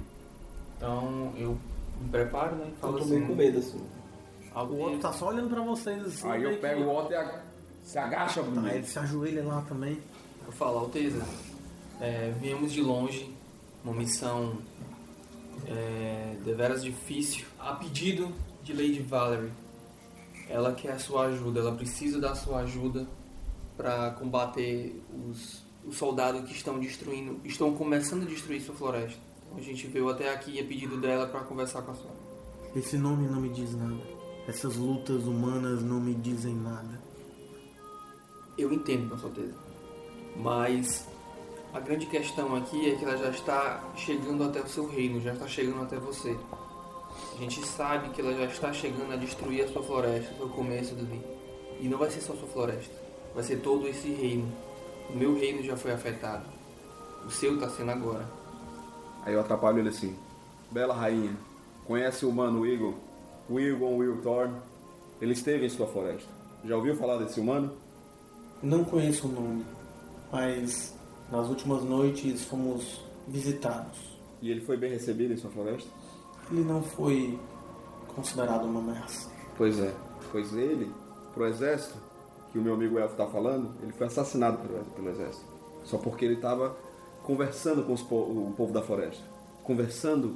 Então 0.78 1.34
eu 1.36 1.58
me 2.00 2.10
preparo, 2.10 2.56
né? 2.56 2.72
Falo 2.80 2.98
Eu 2.98 3.00
tô 3.02 3.06
meio 3.06 3.18
assim, 3.24 3.28
com 3.28 3.36
medo, 3.36 3.58
assim. 3.60 3.82
O 4.64 4.78
outro 4.78 5.00
tá 5.00 5.12
só 5.14 5.28
olhando 5.30 5.50
pra 5.50 5.62
vocês 5.62 6.06
assim. 6.06 6.30
Aí 6.30 6.44
eu 6.44 6.52
que- 6.52 6.58
pego 6.58 6.84
o 6.84 6.98
Otto 6.98 7.12
e 7.12 7.16
a- 7.16 7.42
se 7.84 7.98
agacha 7.98 8.44
Tá, 8.44 8.50
mim. 8.62 8.70
ele 8.70 8.86
se 8.86 9.00
ajoelha 9.00 9.44
lá 9.44 9.62
também. 9.68 9.98
Eu 10.46 10.52
falo, 10.52 10.80
Alteza, 10.80 11.26
é, 12.02 12.34
viemos 12.40 12.72
de 12.72 12.82
longe, 12.82 13.34
uma 13.84 13.94
missão 13.94 14.58
é, 15.68 16.36
deveras 16.46 16.84
difícil, 16.84 17.46
a 17.60 17.74
pedido 17.74 18.32
de 18.64 18.74
Lady 18.74 19.00
Valerie. 19.02 19.52
Ela 20.50 20.74
quer 20.74 20.92
a 20.94 21.00
sua 21.00 21.26
ajuda, 21.26 21.60
ela 21.60 21.76
precisa 21.76 22.20
da 22.20 22.34
sua 22.36 22.60
ajuda 22.60 23.08
para 23.76 24.12
combater 24.12 25.02
os, 25.30 25.64
os 25.86 25.98
soldados 25.98 26.42
que 26.48 26.54
estão 26.56 26.80
destruindo, 26.80 27.40
estão 27.44 27.74
começando 27.74 28.24
a 28.24 28.26
destruir 28.26 28.62
sua 28.62 28.76
floresta. 28.76 29.20
Então, 29.46 29.58
a 29.58 29.62
gente 29.62 29.88
veio 29.88 30.10
até 30.10 30.34
aqui 30.34 30.60
a 30.60 30.64
pedido 30.64 30.98
dela 31.00 31.28
para 31.28 31.42
conversar 31.42 31.82
com 31.82 31.92
a 31.92 31.96
senhora. 31.96 32.18
Esse 32.76 32.98
nome 32.98 33.28
não 33.28 33.42
me 33.42 33.50
diz 33.50 33.74
nada. 33.76 33.96
Essas 34.48 34.78
lutas 34.78 35.26
humanas 35.26 35.84
não 35.84 36.00
me 36.00 36.14
dizem 36.14 36.56
nada. 36.56 37.02
Eu 38.58 38.72
entendo, 38.72 39.10
com 39.10 39.18
certeza. 39.18 39.54
Mas 40.38 41.06
a 41.74 41.82
grande 41.82 42.06
questão 42.06 42.56
aqui 42.56 42.90
é 42.90 42.96
que 42.96 43.04
ela 43.04 43.18
já 43.18 43.30
está 43.30 43.84
chegando 43.96 44.46
até 44.46 44.62
o 44.62 44.68
seu 44.68 44.88
reino, 44.88 45.20
já 45.20 45.34
está 45.34 45.48
chegando 45.48 45.84
até 45.84 45.98
você. 45.98 46.38
A 47.36 47.38
gente 47.40 47.62
sabe 47.68 48.10
que 48.10 48.22
ela 48.22 48.34
já 48.34 48.46
está 48.46 48.72
chegando 48.72 49.12
a 49.12 49.18
destruir 49.18 49.66
a 49.66 49.68
sua 49.68 49.84
floresta, 49.84 50.34
o 50.34 50.38
seu 50.38 50.50
começo 50.50 50.96
dali. 50.96 51.22
E 51.82 51.90
não 51.90 51.98
vai 51.98 52.10
ser 52.10 52.22
só 52.22 52.32
a 52.32 52.38
sua 52.38 52.48
floresta, 52.48 52.96
vai 53.36 53.44
ser 53.44 53.58
todo 53.58 53.86
esse 53.86 54.10
reino. 54.10 54.50
O 55.10 55.18
meu 55.18 55.36
reino 55.36 55.62
já 55.62 55.76
foi 55.76 55.92
afetado. 55.92 56.46
O 57.26 57.30
seu 57.30 57.56
está 57.56 57.70
sendo 57.70 57.92
agora. 57.92 58.28
Aí 59.24 59.34
eu 59.34 59.42
atrapalho 59.42 59.80
ele 59.80 59.90
assim: 59.90 60.16
Bela 60.72 60.94
rainha, 60.94 61.36
conhece 61.86 62.26
o 62.26 62.30
humano 62.30 62.66
Eagle? 62.66 63.07
O 63.50 63.60
Eagle 63.60 63.96
Will 63.98 64.22
Thorn? 64.22 64.54
Ele 65.22 65.34
esteve 65.34 65.66
em 65.66 65.70
sua 65.70 65.88
floresta. 65.88 66.30
Já 66.66 66.76
ouviu 66.76 66.96
falar 66.96 67.18
desse 67.18 67.40
humano? 67.40 67.72
Não 68.62 68.84
conheço 68.84 69.28
o 69.28 69.32
nome, 69.32 69.66
mas 70.32 70.94
nas 71.32 71.48
últimas 71.48 71.84
noites 71.84 72.44
fomos 72.46 73.02
visitados. 73.28 73.98
E 74.42 74.50
ele 74.52 74.62
foi 74.62 74.78
bem 74.78 74.92
recebido 74.92 75.34
em 75.34 75.38
sua 75.38 75.50
floresta? 75.50 75.90
Ele 76.52 76.64
não 76.64 76.82
foi 76.82 77.38
considerado 78.16 78.66
uma 78.66 78.80
ameaça. 78.80 79.30
Pois 79.58 79.80
é. 79.80 79.94
Pois 80.32 80.54
ele, 80.54 80.92
pro 81.34 81.46
exército, 81.46 81.96
que 82.52 82.60
o 82.60 82.62
meu 82.62 82.74
amigo 82.74 82.98
Elfo 83.00 83.16
tá 83.16 83.28
falando, 83.28 83.72
ele 83.82 83.92
foi 83.94 84.08
assassinado 84.08 84.58
pelo, 84.60 84.84
pelo 84.86 85.10
exército. 85.10 85.46
Só 85.84 85.98
porque 85.98 86.26
ele 86.26 86.36
estava 86.36 86.76
conversando 87.24 87.84
com 87.84 87.96
po- 87.96 88.16
o 88.16 88.54
povo 88.58 88.74
da 88.74 88.82
floresta. 88.82 89.24
Conversando 89.64 90.36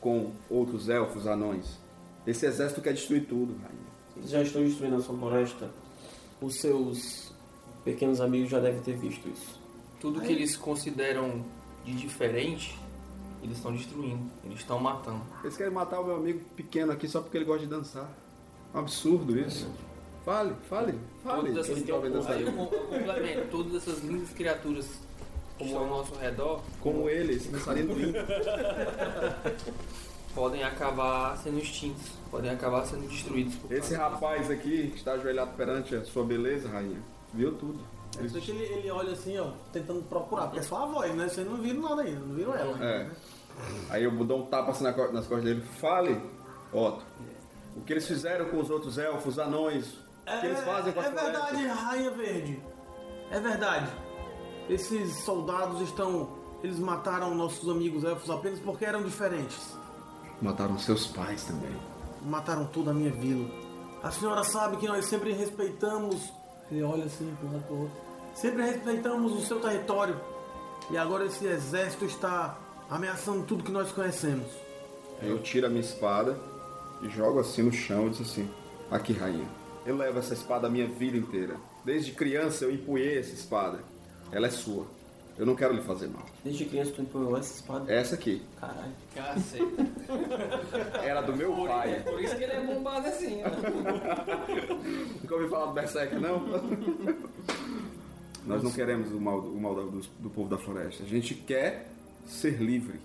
com 0.00 0.30
outros 0.50 0.88
elfos, 0.88 1.26
anões. 1.26 1.78
Esse 2.26 2.46
exército 2.46 2.80
quer 2.80 2.92
destruir 2.92 3.26
tudo, 3.26 3.54
rainha. 3.62 3.86
Eles 4.16 4.30
já 4.30 4.42
estão 4.42 4.62
destruindo 4.62 4.96
a 4.96 5.00
sua 5.00 5.16
floresta. 5.16 5.70
Os 6.40 6.56
seus 6.56 7.32
pequenos 7.84 8.20
amigos 8.20 8.50
já 8.50 8.58
devem 8.58 8.80
ter 8.80 8.96
visto 8.96 9.28
isso. 9.28 9.60
Tudo 10.00 10.20
que 10.20 10.32
eles 10.32 10.56
consideram 10.56 11.44
de 11.84 11.94
diferente, 11.94 12.78
eles 13.42 13.56
estão 13.56 13.72
destruindo, 13.72 14.28
eles 14.44 14.58
estão 14.58 14.78
matando. 14.80 15.22
Eles 15.42 15.56
querem 15.56 15.72
matar 15.72 16.00
o 16.00 16.04
meu 16.04 16.16
amigo 16.16 16.40
pequeno 16.56 16.92
aqui 16.92 17.06
só 17.08 17.20
porque 17.20 17.36
ele 17.38 17.44
gosta 17.44 17.62
de 17.64 17.70
dançar. 17.70 18.10
Um 18.74 18.78
absurdo 18.80 19.38
isso. 19.38 19.70
Fale, 20.24 20.54
fale, 20.68 20.98
fale. 21.22 21.52
Todas 21.52 21.70
essas, 21.70 21.88
eu 21.88 22.00
com- 22.00 22.06
eu 22.06 22.52
complemento, 22.52 23.48
todas 23.50 23.74
essas 23.76 24.02
lindas 24.02 24.30
criaturas 24.30 24.86
que 25.56 25.64
estão 25.64 25.82
ao 25.84 25.88
nosso 25.88 26.14
redor 26.16 26.60
Como 26.80 27.08
ele, 27.08 27.34
esse 27.34 27.48
dançarino 27.48 27.94
lindo. 27.94 28.18
podem 30.36 30.62
acabar 30.62 31.34
sendo 31.38 31.58
extintos, 31.58 32.12
podem 32.30 32.50
acabar 32.50 32.84
sendo 32.84 33.08
destruídos. 33.08 33.54
por 33.54 33.72
Esse 33.72 33.94
rapaz 33.94 34.50
aqui, 34.50 34.88
que 34.88 34.96
está 34.98 35.12
ajoelhado 35.12 35.52
perante 35.56 35.96
a 35.96 36.04
sua 36.04 36.24
beleza, 36.24 36.68
rainha, 36.68 37.02
viu 37.32 37.54
tudo. 37.54 37.80
Isso 38.22 38.38
que 38.40 38.50
ele, 38.50 38.64
ele 38.64 38.90
olha 38.90 39.12
assim, 39.12 39.38
ó, 39.38 39.52
tentando 39.72 40.02
procurar, 40.02 40.44
porque 40.44 40.58
é 40.58 40.62
só 40.62 40.84
a 40.84 40.86
voz, 40.86 41.14
né? 41.14 41.26
Vocês 41.26 41.46
não 41.46 41.56
viram 41.56 41.80
nada 41.80 42.02
ainda, 42.02 42.20
não 42.20 42.34
viram 42.34 42.54
ela. 42.54 42.84
É. 42.84 43.10
Aí 43.88 44.04
eu 44.04 44.10
dou 44.10 44.42
um 44.42 44.46
tapa 44.46 44.70
assim 44.70 44.84
nas 44.84 44.94
costas 44.94 45.42
dele. 45.42 45.62
Fale, 45.80 46.20
Otto. 46.70 47.02
O 47.74 47.80
que 47.80 47.94
eles 47.94 48.06
fizeram 48.06 48.46
com 48.50 48.60
os 48.60 48.70
outros 48.70 48.98
elfos, 48.98 49.38
anões, 49.38 49.86
o 50.26 50.40
que 50.40 50.46
eles 50.46 50.60
fazem 50.60 50.92
com 50.92 51.00
a 51.00 51.04
é 51.04 51.10
verdade, 51.10 51.66
Rainha 51.66 52.10
Verde. 52.10 52.62
É 53.30 53.40
verdade. 53.40 53.90
Esses 54.68 55.14
soldados 55.24 55.80
estão. 55.80 56.36
Eles 56.62 56.78
mataram 56.78 57.34
nossos 57.34 57.68
amigos 57.68 58.02
elfos 58.02 58.28
apenas 58.28 58.58
porque 58.60 58.84
eram 58.84 59.02
diferentes. 59.02 59.75
Mataram 60.40 60.78
seus 60.78 61.06
pais 61.06 61.44
também. 61.44 61.74
Mataram 62.22 62.66
toda 62.66 62.90
a 62.90 62.94
minha 62.94 63.10
vila. 63.10 63.48
A 64.02 64.10
senhora 64.10 64.44
sabe 64.44 64.76
que 64.76 64.86
nós 64.86 65.06
sempre 65.06 65.32
respeitamos. 65.32 66.32
Ele 66.70 66.82
olha 66.82 67.04
assim 67.04 67.34
para 67.38 67.48
um 67.48 67.52
lado 67.52 67.64
pro 67.64 67.76
outro. 67.76 67.96
Sempre 68.34 68.62
respeitamos 68.62 69.32
o 69.32 69.40
seu 69.40 69.60
território. 69.60 70.20
E 70.90 70.98
agora 70.98 71.24
esse 71.24 71.46
exército 71.46 72.04
está 72.04 72.58
ameaçando 72.90 73.44
tudo 73.44 73.64
que 73.64 73.72
nós 73.72 73.90
conhecemos. 73.90 74.46
Eu 75.22 75.42
tiro 75.42 75.66
a 75.66 75.70
minha 75.70 75.80
espada 75.80 76.38
e 77.02 77.08
jogo 77.08 77.40
assim 77.40 77.62
no 77.62 77.72
chão 77.72 78.06
e 78.06 78.10
diz 78.10 78.20
assim: 78.20 78.50
Aqui, 78.90 79.12
rainha. 79.12 79.48
Eu 79.86 79.96
levo 79.96 80.18
essa 80.18 80.34
espada 80.34 80.66
a 80.66 80.70
minha 80.70 80.86
vida 80.86 81.16
inteira. 81.16 81.56
Desde 81.84 82.12
criança 82.12 82.64
eu 82.64 82.72
empunhei 82.72 83.18
essa 83.18 83.32
espada. 83.32 83.80
Ela 84.30 84.48
é 84.48 84.50
sua. 84.50 84.86
Eu 85.38 85.44
não 85.44 85.54
quero 85.54 85.74
lhe 85.74 85.82
fazer 85.82 86.08
mal. 86.08 86.24
Desde 86.42 86.64
criança 86.64 86.92
tu 86.92 87.02
empunhou 87.02 87.36
essa 87.36 87.54
espada? 87.54 87.92
Essa 87.92 88.14
aqui. 88.14 88.42
Caralho. 88.58 88.92
Caceta. 89.14 89.86
Era 91.04 91.20
do 91.20 91.36
meu 91.36 91.54
pai. 91.66 92.02
Por 92.02 92.20
isso 92.20 92.36
que 92.36 92.44
ele 92.44 92.52
é 92.52 92.64
bombado 92.64 93.06
assim, 93.06 93.42
ó. 93.42 93.50
Nunca 95.20 95.34
ouviu 95.34 95.50
falar 95.50 95.66
do 95.66 95.72
Berserker, 95.72 96.18
não? 96.18 96.42
Nós 98.46 98.62
não 98.62 98.70
queremos 98.70 99.12
o 99.12 99.20
mal, 99.20 99.40
o 99.40 99.60
mal 99.60 99.74
do, 99.74 100.00
do 100.18 100.30
povo 100.30 100.48
da 100.48 100.56
floresta. 100.56 101.02
A 101.02 101.06
gente 101.06 101.34
quer 101.34 101.90
ser 102.26 102.62
livre. 102.62 102.98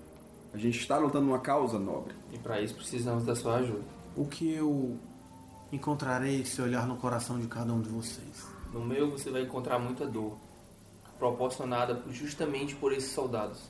A 0.54 0.58
gente 0.58 0.80
está 0.80 0.98
lutando 0.98 1.28
uma 1.28 1.40
causa 1.40 1.80
nobre. 1.80 2.14
E 2.32 2.38
pra 2.38 2.62
isso 2.62 2.76
precisamos 2.76 3.26
da 3.26 3.36
sua 3.36 3.58
ajuda. 3.58 3.84
O 4.16 4.26
que 4.26 4.54
eu 4.54 4.98
encontrarei 5.72 6.46
se 6.46 6.62
olhar 6.62 6.86
no 6.88 6.98
coração 6.98 7.40
de 7.40 7.48
cada 7.48 7.74
um 7.74 7.82
de 7.82 7.90
vocês? 7.90 8.46
No 8.72 8.82
meu 8.82 9.12
você 9.12 9.30
vai 9.30 9.42
encontrar 9.42 9.80
muita 9.80 10.06
dor, 10.06 10.38
proporcionada 11.22 11.94
por- 11.94 12.12
justamente 12.12 12.74
por 12.76 12.92
esses 12.92 13.12
soldados. 13.12 13.62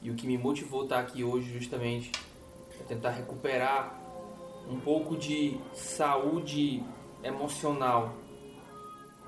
E 0.00 0.08
o 0.08 0.14
que 0.14 0.24
me 0.24 0.38
motivou 0.38 0.82
a 0.82 0.84
estar 0.84 1.00
aqui 1.00 1.24
hoje 1.24 1.52
justamente 1.52 2.12
é 2.80 2.84
tentar 2.84 3.10
recuperar 3.10 3.98
um 4.68 4.78
pouco 4.78 5.16
de 5.16 5.58
saúde 5.74 6.80
emocional 7.24 8.12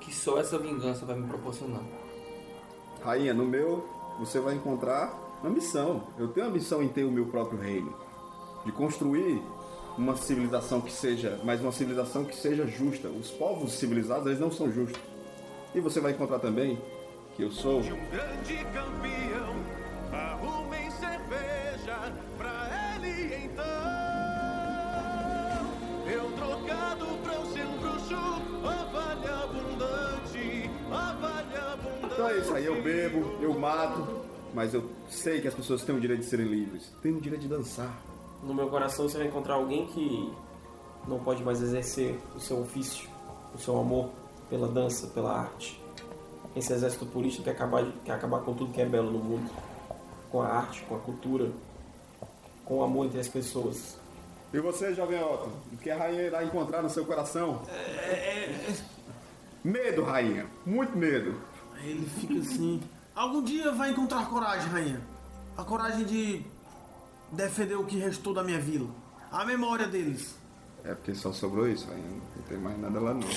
que 0.00 0.14
só 0.14 0.38
essa 0.38 0.56
vingança 0.56 1.04
vai 1.04 1.16
me 1.16 1.26
proporcionar. 1.26 1.82
Rainha, 3.02 3.34
no 3.34 3.44
meu 3.44 3.88
você 4.20 4.38
vai 4.38 4.54
encontrar 4.54 5.12
uma 5.42 5.50
missão. 5.50 6.04
Eu 6.16 6.28
tenho 6.28 6.46
a 6.46 6.50
missão 6.50 6.80
em 6.80 6.88
ter 6.88 7.02
o 7.04 7.10
meu 7.10 7.26
próprio 7.26 7.58
reino. 7.58 7.92
De 8.64 8.70
construir 8.70 9.42
uma 9.98 10.14
civilização 10.16 10.80
que 10.80 10.92
seja, 10.92 11.40
mas 11.44 11.60
uma 11.60 11.72
civilização 11.72 12.24
que 12.24 12.36
seja 12.36 12.66
justa. 12.68 13.08
Os 13.08 13.30
povos 13.32 13.72
civilizados, 13.72 14.26
eles 14.26 14.38
não 14.38 14.52
são 14.52 14.70
justos. 14.70 15.00
E 15.74 15.80
você 15.80 16.00
vai 16.00 16.12
encontrar 16.12 16.38
também 16.38 16.78
que 17.36 17.42
eu 17.42 17.50
sou 17.50 17.80
um 17.80 18.10
grande 18.10 18.64
campeão. 18.72 19.54
Arrumem 20.12 20.90
cerveja 20.90 22.12
pra 22.36 22.96
ele 22.96 23.46
então. 23.46 23.64
Eu 26.06 26.30
trocado 26.32 27.06
pra 27.22 27.34
eu 27.34 27.46
ser 27.46 27.66
um 27.66 27.78
bruxo, 27.78 28.14
a 28.14 28.84
vale 28.92 29.28
abundante, 29.28 30.70
a 30.90 31.12
vale 31.14 31.56
abundante. 31.56 32.14
Então 32.14 32.28
é 32.28 32.38
isso 32.38 32.54
aí, 32.54 32.66
eu 32.66 32.82
bebo, 32.82 33.38
eu 33.40 33.58
mato, 33.58 34.26
mas 34.52 34.74
eu 34.74 34.90
sei 35.08 35.40
que 35.40 35.48
as 35.48 35.54
pessoas 35.54 35.82
têm 35.82 35.96
o 35.96 36.00
direito 36.00 36.20
de 36.20 36.26
serem 36.26 36.46
livres. 36.46 36.92
Têm 37.02 37.12
o 37.12 37.20
direito 37.20 37.42
de 37.42 37.48
dançar. 37.48 37.96
No 38.42 38.52
meu 38.52 38.68
coração 38.68 39.08
você 39.08 39.16
vai 39.16 39.28
encontrar 39.28 39.54
alguém 39.54 39.86
que 39.86 40.30
não 41.08 41.18
pode 41.20 41.42
mais 41.42 41.62
exercer 41.62 42.18
o 42.36 42.40
seu 42.40 42.60
ofício, 42.60 43.08
o 43.54 43.58
seu 43.58 43.78
amor 43.78 44.10
pela 44.50 44.68
dança, 44.68 45.06
pela 45.06 45.32
arte. 45.32 45.81
Esse 46.54 46.72
exército 46.72 47.06
político 47.06 47.44
quer 47.44 47.52
acabar, 47.52 47.84
quer 48.04 48.12
acabar 48.12 48.40
com 48.40 48.54
tudo 48.54 48.72
que 48.72 48.80
é 48.80 48.86
belo 48.86 49.10
no 49.10 49.18
mundo. 49.18 49.50
Com 50.30 50.42
a 50.42 50.48
arte, 50.48 50.82
com 50.82 50.96
a 50.96 50.98
cultura, 50.98 51.50
com 52.64 52.78
o 52.78 52.82
amor 52.82 53.06
entre 53.06 53.20
as 53.20 53.28
pessoas. 53.28 53.96
E 54.52 54.60
você, 54.60 54.94
jovem 54.94 55.22
Otto, 55.22 55.50
o 55.72 55.76
que 55.78 55.90
a 55.90 55.96
rainha 55.96 56.22
irá 56.22 56.44
encontrar 56.44 56.82
no 56.82 56.90
seu 56.90 57.06
coração? 57.06 57.62
Medo, 59.64 60.04
rainha. 60.04 60.46
Muito 60.66 60.96
medo. 60.96 61.40
Aí 61.74 61.90
ele 61.90 62.06
fica 62.06 62.38
assim. 62.38 62.80
Algum 63.14 63.42
dia 63.42 63.72
vai 63.72 63.90
encontrar 63.90 64.28
coragem, 64.28 64.68
rainha. 64.68 65.00
A 65.56 65.64
coragem 65.64 66.04
de 66.04 66.44
defender 67.30 67.76
o 67.76 67.84
que 67.84 67.98
restou 67.98 68.34
da 68.34 68.42
minha 68.42 68.60
vila. 68.60 68.88
A 69.30 69.44
memória 69.44 69.86
deles. 69.86 70.36
É 70.84 70.94
porque 70.94 71.14
só 71.14 71.32
sobrou 71.32 71.66
isso, 71.68 71.88
rainha. 71.88 72.08
Não 72.36 72.42
tem 72.42 72.58
mais 72.58 72.78
nada 72.78 73.00
lá 73.00 73.14
não. 73.14 73.22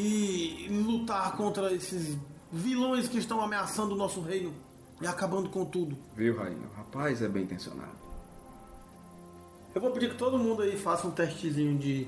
E 0.00 0.68
lutar 0.70 1.36
contra 1.36 1.72
esses 1.72 2.16
vilões 2.52 3.08
que 3.08 3.18
estão 3.18 3.40
ameaçando 3.40 3.94
o 3.94 3.98
nosso 3.98 4.20
reino 4.20 4.54
e 5.00 5.06
acabando 5.08 5.50
com 5.50 5.64
tudo. 5.64 5.98
Viu, 6.14 6.36
rainha? 6.36 6.68
O 6.72 6.76
rapaz 6.76 7.20
é 7.20 7.28
bem 7.28 7.42
intencionado. 7.42 7.98
Eu 9.74 9.80
vou 9.80 9.90
pedir 9.90 10.10
que 10.10 10.16
todo 10.16 10.38
mundo 10.38 10.62
aí 10.62 10.76
faça 10.76 11.06
um 11.06 11.10
testezinho 11.10 11.76
de 11.76 12.06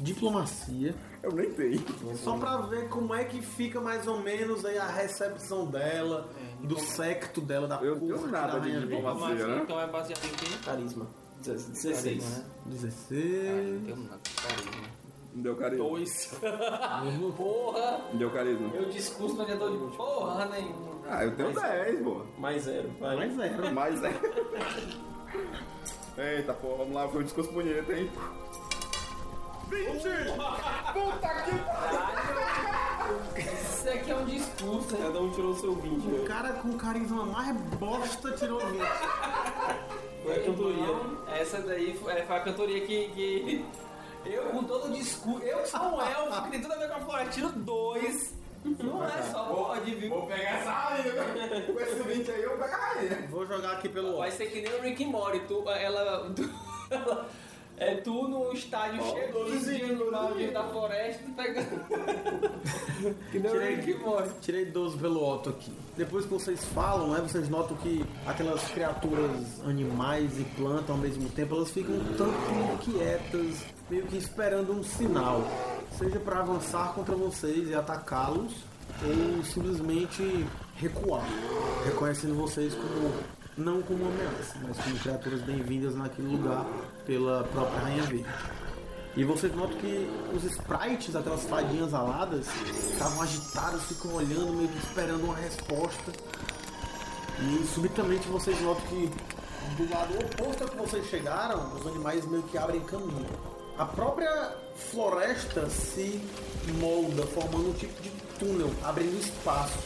diplomacia. 0.00 0.94
Eu 1.22 1.32
nem 1.32 1.52
tenho. 1.52 1.80
Só 2.16 2.36
pra 2.36 2.56
ver 2.62 2.88
como 2.88 3.14
é 3.14 3.24
que 3.24 3.40
fica 3.40 3.80
mais 3.80 4.06
ou 4.08 4.20
menos 4.20 4.64
aí 4.64 4.76
a 4.76 4.88
recepção 4.88 5.66
dela, 5.66 6.28
do 6.60 6.76
secto 6.78 7.40
dela, 7.40 7.68
da 7.68 7.76
Eu 7.76 7.94
não 8.00 8.00
tenho 8.00 8.26
nada 8.26 8.52
da 8.54 8.58
de 8.58 8.70
Rainha 8.70 8.80
Verde. 8.80 8.96
diplomacia. 8.96 9.28
Mas, 9.28 9.46
né? 9.46 9.60
então 9.62 9.80
é 9.80 9.86
baseado 9.86 10.24
em 10.24 10.30
quê? 10.30 10.46
Carisma. 10.64 11.06
16. 11.40 12.02
Carisma, 12.02 12.30
né? 12.30 12.44
16. 12.66 13.22
Ah, 13.48 13.72
não 13.72 13.80
tenho 13.84 13.96
nada. 14.08 14.20
Carisma. 14.42 15.01
Não 15.34 15.42
deu 15.42 15.56
carisma. 15.56 15.84
Dois. 15.84 16.38
Porra! 17.36 18.00
Não 18.10 18.18
deu 18.18 18.30
carisma. 18.30 18.68
Meu 18.68 18.84
discurso 18.90 19.34
não 19.34 19.44
adiantou 19.44 19.70
de 19.70 19.96
porra 19.96 20.44
nenhuma. 20.46 20.92
Ah, 21.08 21.24
eu 21.24 21.34
tenho 21.34 21.52
10, 21.52 22.02
pô. 22.02 22.22
Mais 22.38 22.62
zero. 22.62 22.90
Vai. 23.00 23.16
Mais 23.16 23.34
zero. 23.34 23.74
Mais 23.74 24.02
é. 24.04 24.12
Eita, 26.36 26.52
pô, 26.52 26.76
vamos 26.76 26.94
lá, 26.94 27.08
foi 27.08 27.22
um 27.22 27.24
discurso 27.24 27.50
bonito, 27.52 27.90
hein? 27.90 28.10
20! 29.70 30.02
Puta 30.92 31.28
que 31.44 31.52
Isso 33.40 33.88
aqui 33.88 34.10
é 34.10 34.16
um 34.16 34.24
discurso, 34.26 34.94
hein? 34.94 35.02
Cada 35.02 35.20
um 35.22 35.30
tirou 35.30 35.52
o 35.52 35.56
seu 35.56 35.74
20. 35.74 36.04
O 36.04 36.10
né? 36.10 36.24
cara 36.26 36.52
com 36.52 36.76
carisma 36.76 37.24
mais 37.24 37.56
bosta 37.78 38.32
tirou 38.32 38.60
20. 38.60 38.82
Foi 40.22 40.36
a 40.36 40.44
cantoria. 40.44 40.84
Essa 41.34 41.62
daí 41.62 41.96
foi, 41.96 42.12
é, 42.12 42.22
foi 42.22 42.36
a 42.36 42.40
cantoria 42.40 42.86
que, 42.86 43.08
que 43.08 43.64
Eu 44.24 44.42
com 44.50 44.64
todo 44.64 44.88
o 44.88 44.92
discurso. 44.92 45.42
Eu 45.44 45.58
que 45.58 45.68
sou 45.68 45.80
um 45.80 46.00
elfo, 46.00 46.42
que 46.44 46.50
tem 46.50 46.60
tudo 46.62 46.74
a 46.74 46.76
ver 46.76 46.88
com 46.88 46.94
a 46.96 47.00
floresta, 47.00 47.30
tiro 47.32 47.48
dois. 47.52 48.34
Não 48.64 49.04
é 49.04 49.22
só 49.22 49.44
pode, 49.44 49.92
viu? 49.96 50.08
Vou 50.10 50.26
pegar 50.26 50.60
essa 50.60 50.70
rainha. 50.70 51.12
Com 51.66 51.80
esse 51.80 52.02
20 52.02 52.30
aí, 52.30 52.42
eu 52.42 52.50
vou 52.50 52.58
pegar 52.58 52.76
a 52.76 52.94
rainha. 52.94 53.28
Vou 53.28 53.46
jogar 53.46 53.72
aqui 53.72 53.88
pelo 53.88 54.18
Vai 54.18 54.30
ser 54.30 54.46
que 54.46 54.60
nem 54.62 54.72
o 54.72 54.82
Rick 54.82 55.04
and 55.04 55.08
Morty. 55.08 55.40
Tu, 55.48 55.68
ela, 55.68 56.30
tu, 56.34 56.48
ela- 56.90 57.28
é 57.76 57.96
tu 57.96 58.28
no 58.28 58.52
estádio 58.52 59.02
cheio 59.02 59.32
todos 59.32 59.64
de 59.64 60.46
da 60.52 60.62
floresta 60.68 61.24
pegando. 61.36 61.80
que 63.32 63.38
nem 63.40 63.50
o 63.50 63.54
Tirei, 63.54 63.74
Rick 63.76 63.92
and 63.94 63.98
Morty. 64.06 64.30
tirei 64.40 64.64
12 64.66 64.98
pelo 64.98 65.28
Otto 65.28 65.50
aqui. 65.50 65.72
Depois 65.96 66.24
que 66.24 66.30
vocês 66.30 66.64
falam, 66.66 67.08
né, 67.08 67.20
vocês 67.20 67.48
notam 67.48 67.76
que 67.78 68.04
aquelas 68.26 68.62
criaturas 68.68 69.60
animais 69.64 70.38
e 70.38 70.44
plantas 70.56 70.90
ao 70.90 70.98
mesmo 70.98 71.28
tempo, 71.30 71.56
elas 71.56 71.70
ficam 71.72 71.96
um 71.96 72.04
tanto 72.16 72.78
quietas, 72.84 73.64
meio 73.90 74.06
que 74.06 74.16
esperando 74.16 74.72
um 74.72 74.82
sinal. 74.82 75.42
Seja 75.98 76.18
para 76.18 76.40
avançar 76.40 76.94
contra 76.94 77.14
vocês 77.14 77.68
e 77.68 77.74
atacá-los, 77.74 78.52
ou 79.04 79.44
simplesmente 79.44 80.46
recuar, 80.76 81.24
reconhecendo 81.84 82.34
vocês 82.34 82.74
como 82.74 83.12
não 83.56 83.82
como 83.82 84.06
ameaça, 84.06 84.56
mas 84.66 84.78
como 84.78 84.98
criaturas 84.98 85.42
bem-vindas 85.42 85.94
naquele 85.94 86.28
lugar 86.28 86.66
pela 87.04 87.44
própria 87.44 87.80
Rainha 87.80 88.02
Verde. 88.04 88.26
E 89.14 89.24
vocês 89.24 89.54
notam 89.54 89.76
que 89.76 90.08
os 90.34 90.42
sprites, 90.44 91.14
aquelas 91.14 91.44
fadinhas 91.44 91.92
aladas, 91.92 92.46
estavam 92.90 93.20
agitadas, 93.20 93.82
ficam 93.82 94.14
olhando, 94.14 94.54
meio 94.54 94.68
que 94.68 94.78
esperando 94.78 95.24
uma 95.24 95.36
resposta. 95.36 96.12
E 97.40 97.66
subitamente 97.66 98.26
vocês 98.28 98.58
notam 98.62 98.82
que 98.86 99.10
do 99.76 99.90
lado 99.90 100.14
oposto 100.14 100.64
ao 100.64 100.70
que 100.70 100.76
vocês 100.76 101.06
chegaram, 101.06 101.74
os 101.74 101.86
animais 101.86 102.26
meio 102.26 102.42
que 102.44 102.56
abrem 102.56 102.80
caminho. 102.80 103.51
A 103.78 103.86
própria 103.86 104.54
floresta 104.74 105.68
se 105.68 106.20
molda, 106.78 107.26
formando 107.26 107.70
um 107.70 107.72
tipo 107.72 108.00
de 108.02 108.10
túnel, 108.38 108.70
abrindo 108.82 109.18
espaço 109.18 109.78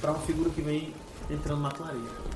para 0.00 0.12
uma 0.12 0.20
figura 0.20 0.50
que 0.50 0.60
vem 0.60 0.94
entrando 1.30 1.62
na 1.62 1.70
clareira. 1.70 2.30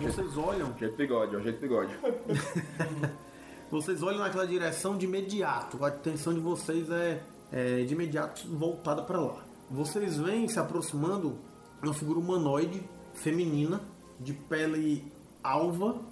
Vocês 0.00 0.38
olham 0.38 0.74
Jeito 0.78 0.96
bigode, 0.96 1.36
ó, 1.36 1.40
jeito 1.40 1.60
bigode. 1.60 1.94
Vocês 3.70 4.02
olham 4.02 4.18
naquela 4.20 4.46
direção 4.46 4.96
de 4.98 5.06
imediato. 5.06 5.82
A 5.82 5.88
atenção 5.88 6.34
de 6.34 6.40
vocês 6.40 6.90
é, 6.90 7.22
é 7.50 7.82
de 7.84 7.94
imediato 7.94 8.46
voltada 8.46 9.02
para 9.02 9.18
lá. 9.18 9.44
Vocês 9.70 10.18
veem 10.18 10.46
se 10.46 10.58
aproximando 10.58 11.38
uma 11.82 11.94
figura 11.94 12.18
humanoide 12.18 12.82
feminina 13.14 13.80
de 14.20 14.34
pele 14.34 15.10
alva 15.42 16.02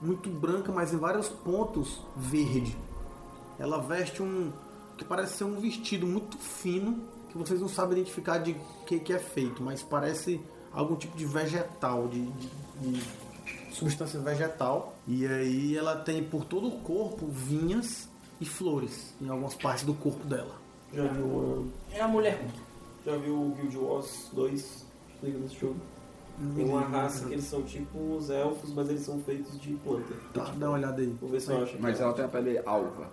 muito 0.00 0.28
branca, 0.30 0.72
mas 0.72 0.92
em 0.92 0.96
vários 0.96 1.28
pontos 1.28 2.00
verde. 2.16 2.76
Ela 3.62 3.78
veste 3.78 4.20
um 4.22 4.50
que 4.98 5.04
parece 5.04 5.34
ser 5.38 5.44
um 5.44 5.60
vestido 5.60 6.04
muito 6.06 6.36
fino, 6.36 6.98
que 7.30 7.38
vocês 7.38 7.60
não 7.60 7.68
sabem 7.68 7.98
identificar 7.98 8.38
de 8.38 8.56
que, 8.86 8.98
que 8.98 9.12
é 9.12 9.18
feito, 9.20 9.62
mas 9.62 9.82
parece 9.82 10.40
algum 10.72 10.96
tipo 10.96 11.16
de 11.16 11.24
vegetal, 11.24 12.08
de, 12.08 12.20
de- 12.26 12.48
de 12.80 13.02
substância 13.74 14.18
vegetal. 14.20 14.94
E 15.06 15.24
aí 15.26 15.76
ela 15.76 15.94
tem 15.96 16.24
por 16.24 16.44
todo 16.44 16.66
o 16.66 16.80
corpo 16.80 17.26
vinhas 17.28 18.08
e 18.40 18.44
flores 18.44 19.14
em 19.20 19.28
algumas 19.28 19.54
partes 19.54 19.84
do 19.84 19.94
corpo 19.94 20.26
dela. 20.26 20.56
Já 20.92 21.04
viu. 21.06 21.68
É 21.92 22.00
a 22.00 22.08
mulher. 22.08 22.44
Já 23.06 23.16
viu 23.16 23.34
o 23.34 23.54
Guild 23.56 23.78
Wars 23.78 24.28
2? 24.32 24.84
Liga 25.22 25.38
desse 25.38 25.54
jogo? 25.60 25.76
Tem 26.56 26.64
uma 26.64 26.80
raça 26.82 27.26
que 27.26 27.34
eles 27.34 27.44
são 27.44 27.62
tipo 27.62 28.16
os 28.16 28.28
elfos, 28.28 28.72
mas 28.74 28.88
eles 28.88 29.02
são 29.02 29.20
feitos 29.20 29.58
de 29.60 29.74
planta. 29.76 30.14
Tá, 30.34 30.44
dá 30.56 30.66
uma 30.68 30.76
olhada 30.78 31.00
aí. 31.00 31.14
Vou 31.20 31.30
ver 31.30 31.40
se 31.40 31.50
eu 31.52 31.62
acho. 31.62 31.76
Mas 31.78 32.00
ela 32.00 32.12
tem 32.12 32.24
a 32.24 32.28
pele 32.28 32.58
alva. 32.66 33.08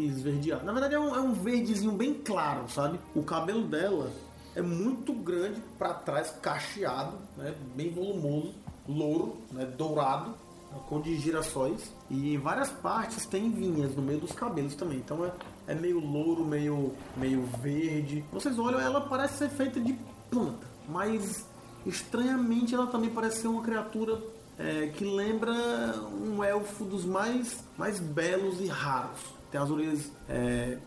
Esverdeado. 0.00 0.64
Na 0.64 0.72
verdade 0.72 0.94
é 0.94 1.00
um, 1.00 1.14
é 1.14 1.20
um 1.20 1.32
verdezinho 1.32 1.92
bem 1.92 2.14
claro, 2.14 2.68
sabe? 2.68 2.98
O 3.14 3.22
cabelo 3.22 3.64
dela 3.64 4.10
é 4.54 4.62
muito 4.62 5.12
grande 5.12 5.62
pra 5.78 5.94
trás, 5.94 6.30
cacheado, 6.42 7.16
né? 7.36 7.54
Bem 7.74 7.90
volumoso, 7.90 8.54
louro, 8.88 9.36
né? 9.50 9.64
Dourado, 9.64 10.30
né? 10.30 10.78
cor 10.88 11.02
de 11.02 11.16
girassóis. 11.16 11.92
E 12.10 12.34
em 12.34 12.38
várias 12.38 12.70
partes 12.70 13.26
tem 13.26 13.50
vinhas 13.50 13.94
no 13.94 14.02
meio 14.02 14.20
dos 14.20 14.32
cabelos 14.32 14.74
também. 14.74 14.98
Então 14.98 15.24
é, 15.24 15.32
é 15.68 15.74
meio 15.74 16.00
louro, 16.00 16.44
meio, 16.44 16.92
meio 17.16 17.44
verde. 17.60 18.24
Vocês 18.32 18.58
olham, 18.58 18.80
ela 18.80 19.00
parece 19.00 19.38
ser 19.38 19.48
feita 19.50 19.80
de 19.80 19.98
planta, 20.30 20.66
mas 20.88 21.46
estranhamente 21.86 22.74
ela 22.74 22.86
também 22.86 23.10
parece 23.10 23.42
ser 23.42 23.48
uma 23.48 23.62
criatura 23.62 24.18
é, 24.58 24.88
que 24.88 25.04
lembra 25.04 25.52
um 25.52 26.42
elfo 26.44 26.84
dos 26.84 27.04
mais, 27.04 27.64
mais 27.76 27.98
belos 27.98 28.60
e 28.60 28.66
raros. 28.66 29.20
Tem 29.52 29.60
as 29.60 29.70
orelhas 29.70 30.10
é, 30.28 30.78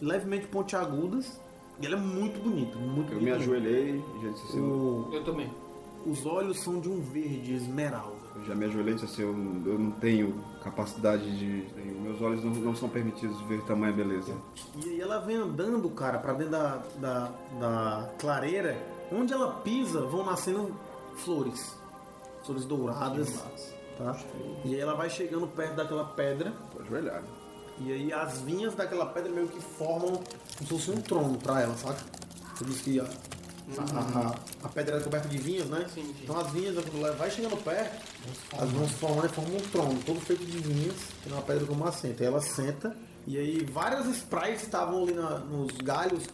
levemente 0.00 0.46
pontiagudas 0.46 1.38
e 1.80 1.84
ela 1.86 1.96
é 1.96 2.00
muito 2.00 2.40
bonita, 2.40 2.76
muito 2.78 3.12
Eu 3.12 3.20
me 3.20 3.30
ajoelhei 3.32 4.02
e 4.18 4.22
já 4.24 4.30
disse 4.30 4.44
assim, 4.46 4.60
O- 4.60 5.10
Eu 5.12 5.22
também. 5.24 5.52
os 6.06 6.24
olhos 6.24 6.60
são 6.60 6.80
de 6.80 6.88
um 6.88 7.00
verde 7.00 7.54
esmeralda. 7.54 8.16
eu 8.36 8.44
já 8.44 8.54
me 8.54 8.64
ajoelhei 8.66 8.92
e 8.92 8.96
disse 8.96 9.06
assim, 9.12 9.22
eu, 9.22 9.32
não- 9.32 9.66
eu 9.72 9.78
não 9.78 9.90
tenho 9.92 10.42
capacidade 10.62 11.36
de. 11.38 11.66
Meus 12.00 12.20
olhos 12.22 12.42
não, 12.44 12.52
não 12.52 12.74
são 12.76 12.88
permitidos 12.88 13.40
ver 13.42 13.60
tamanha 13.64 13.92
beleza. 13.92 14.32
E 14.84 14.88
aí 14.90 15.00
ela 15.00 15.18
vem 15.18 15.36
andando, 15.36 15.88
cara, 15.90 16.18
pra 16.18 16.32
dentro 16.32 16.52
da, 16.52 16.82
da, 17.00 17.32
da 17.60 18.10
clareira. 18.18 18.76
Onde 19.10 19.32
ela 19.32 19.54
pisa, 19.62 20.02
vão 20.02 20.24
nascendo 20.24 20.72
flores. 21.16 21.76
Flores 22.44 22.64
douradas. 22.64 23.42
Tá? 23.96 24.16
E 24.64 24.74
aí 24.74 24.80
ela 24.80 24.94
vai 24.94 25.10
chegando 25.10 25.46
perto 25.48 25.74
daquela 25.74 26.04
pedra. 26.04 26.52
Tô 26.72 26.80
ajoelhado. 26.82 27.26
E 27.80 27.92
aí 27.92 28.12
as 28.12 28.40
vinhas 28.40 28.74
daquela 28.74 29.06
pedra 29.06 29.30
meio 29.30 29.48
que 29.48 29.60
formam 29.60 30.12
como 30.16 30.24
se 30.60 30.66
fosse 30.66 30.90
um 30.90 31.00
trono 31.00 31.38
pra 31.38 31.60
ela, 31.62 31.76
saca? 31.76 32.00
Você 32.56 32.64
disse 32.64 32.82
que 32.82 33.00
a, 33.00 33.04
a, 33.04 34.28
a- 34.30 34.34
a 34.64 34.68
pedra 34.68 34.96
era 34.96 35.04
coberta 35.04 35.28
de 35.28 35.38
vinhas, 35.38 35.68
né? 35.68 35.86
Sim, 35.94 36.02
sim. 36.02 36.14
Então 36.24 36.38
as 36.38 36.50
vinhas, 36.50 36.74
quando 36.74 37.04
ela 37.06 37.14
vai 37.16 37.30
chegando 37.30 37.56
perto, 37.62 38.04
elas 38.52 38.70
vão 38.70 38.88
se 38.88 38.94
formando 38.94 39.26
e 39.26 39.28
formam 39.28 39.56
um 39.56 39.60
trono, 39.70 40.00
todo 40.04 40.20
feito 40.20 40.44
de 40.44 40.58
vinhas, 40.58 40.96
tem 41.22 41.32
uma 41.32 41.42
pedra 41.42 41.66
como 41.66 41.84
assento. 41.86 42.20
Aí 42.22 42.26
ela 42.26 42.40
senta, 42.40 42.96
e 43.26 43.36
aí 43.38 43.64
várias 43.64 44.06
sprites 44.06 44.60
que 44.60 44.66
estavam 44.66 45.04
ali 45.04 45.12
na- 45.12 45.38
nos 45.38 45.76
galhos 45.78 46.24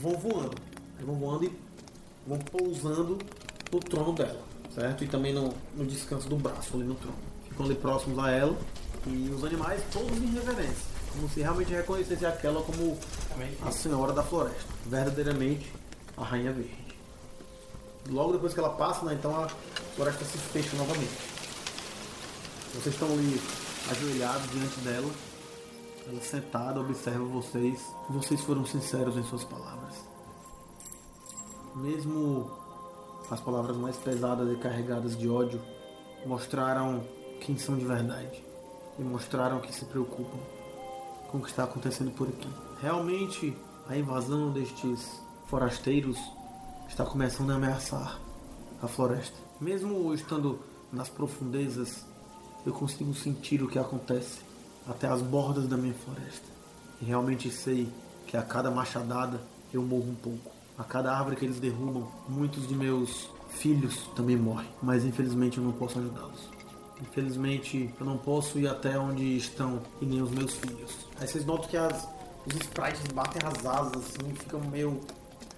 vão 0.00 0.12
voando. 0.16 0.54
Vão 1.00 1.14
voando 1.16 1.44
e 1.44 1.52
vão 2.26 2.38
pousando 2.38 3.18
no 3.70 3.80
trono 3.80 4.12
dela, 4.14 4.40
certo? 4.74 5.04
E 5.04 5.08
também 5.08 5.34
no, 5.34 5.52
no 5.74 5.84
descanso 5.84 6.26
do 6.28 6.36
braço 6.36 6.74
ali 6.74 6.84
no 6.84 6.94
trono. 6.94 7.18
Ficam 7.50 7.66
ali 7.66 7.74
próximos 7.74 8.18
a 8.18 8.30
ela 8.30 8.56
e 9.06 9.30
os 9.30 9.44
animais 9.44 9.82
todos 9.92 10.16
em 10.18 10.26
reverência, 10.26 10.84
como 11.12 11.28
se 11.28 11.40
realmente 11.40 11.72
reconhecesse 11.72 12.26
aquela 12.26 12.62
como 12.62 12.98
a 13.64 13.70
senhora 13.70 14.12
da 14.12 14.22
floresta, 14.22 14.72
verdadeiramente 14.84 15.72
a 16.16 16.24
rainha 16.24 16.52
verde. 16.52 16.96
Logo 18.08 18.32
depois 18.32 18.52
que 18.52 18.60
ela 18.60 18.70
passa, 18.70 19.04
né, 19.04 19.14
então 19.14 19.34
a 19.34 19.48
floresta 19.94 20.24
se 20.24 20.38
fecha 20.38 20.76
novamente. 20.76 21.12
Vocês 22.74 22.94
estão 22.94 23.08
ali 23.08 23.40
ajoelhados 23.90 24.50
diante 24.50 24.80
dela, 24.80 25.10
ela 26.08 26.20
sentada 26.20 26.80
observa 26.80 27.24
vocês. 27.24 27.80
Vocês 28.10 28.40
foram 28.40 28.64
sinceros 28.64 29.16
em 29.16 29.24
suas 29.24 29.44
palavras. 29.44 29.94
Mesmo 31.74 32.50
as 33.30 33.40
palavras 33.40 33.76
mais 33.76 33.96
pesadas 33.96 34.52
e 34.52 34.56
carregadas 34.56 35.16
de 35.18 35.28
ódio 35.28 35.60
mostraram 36.24 37.04
quem 37.40 37.58
são 37.58 37.76
de 37.76 37.84
verdade 37.84 38.45
e 38.98 39.02
mostraram 39.02 39.60
que 39.60 39.74
se 39.74 39.84
preocupam 39.84 40.38
com 41.30 41.38
o 41.38 41.42
que 41.42 41.50
está 41.50 41.64
acontecendo 41.64 42.10
por 42.12 42.28
aqui. 42.28 42.48
Realmente, 42.80 43.56
a 43.88 43.96
invasão 43.96 44.50
destes 44.50 45.20
forasteiros 45.46 46.18
está 46.88 47.04
começando 47.04 47.50
a 47.50 47.54
ameaçar 47.54 48.18
a 48.82 48.88
floresta. 48.88 49.36
Mesmo 49.60 50.12
estando 50.14 50.60
nas 50.92 51.08
profundezas, 51.08 52.04
eu 52.64 52.72
consigo 52.72 53.14
sentir 53.14 53.62
o 53.62 53.68
que 53.68 53.78
acontece 53.78 54.40
até 54.88 55.08
as 55.08 55.22
bordas 55.22 55.66
da 55.66 55.76
minha 55.76 55.94
floresta. 55.94 56.46
E 57.00 57.04
realmente 57.04 57.50
sei 57.50 57.88
que 58.26 58.36
a 58.36 58.42
cada 58.42 58.70
machadada 58.70 59.40
eu 59.72 59.82
morro 59.82 60.10
um 60.10 60.14
pouco. 60.14 60.50
A 60.78 60.84
cada 60.84 61.16
árvore 61.16 61.36
que 61.36 61.44
eles 61.44 61.58
derrubam, 61.58 62.06
muitos 62.28 62.68
de 62.68 62.74
meus 62.74 63.30
filhos 63.48 64.08
também 64.14 64.36
morrem. 64.36 64.68
Mas 64.82 65.04
infelizmente 65.04 65.58
eu 65.58 65.64
não 65.64 65.72
posso 65.72 65.98
ajudá-los. 65.98 66.55
Infelizmente 67.00 67.92
eu 67.98 68.06
não 68.06 68.16
posso 68.16 68.58
ir 68.58 68.68
até 68.68 68.98
onde 68.98 69.36
estão 69.36 69.82
e 70.00 70.06
nem 70.06 70.22
os 70.22 70.30
meus 70.30 70.54
filhos. 70.54 71.06
Aí 71.20 71.26
vocês 71.26 71.44
notam 71.44 71.68
que 71.68 71.76
as, 71.76 72.08
os 72.46 72.54
sprites 72.54 73.02
batem 73.12 73.40
as 73.46 73.66
asas 73.66 73.96
assim, 73.96 74.34
ficam 74.34 74.60
meio 74.60 75.00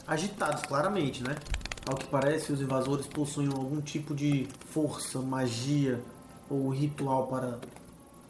agitados, 0.06 0.62
claramente, 0.62 1.22
né? 1.22 1.36
Ao 1.88 1.96
que 1.96 2.06
parece, 2.06 2.52
os 2.52 2.60
invasores 2.60 3.06
possuem 3.06 3.48
algum 3.48 3.80
tipo 3.80 4.14
de 4.14 4.48
força, 4.70 5.20
magia 5.20 6.02
ou 6.50 6.68
ritual 6.70 7.26
para 7.28 7.58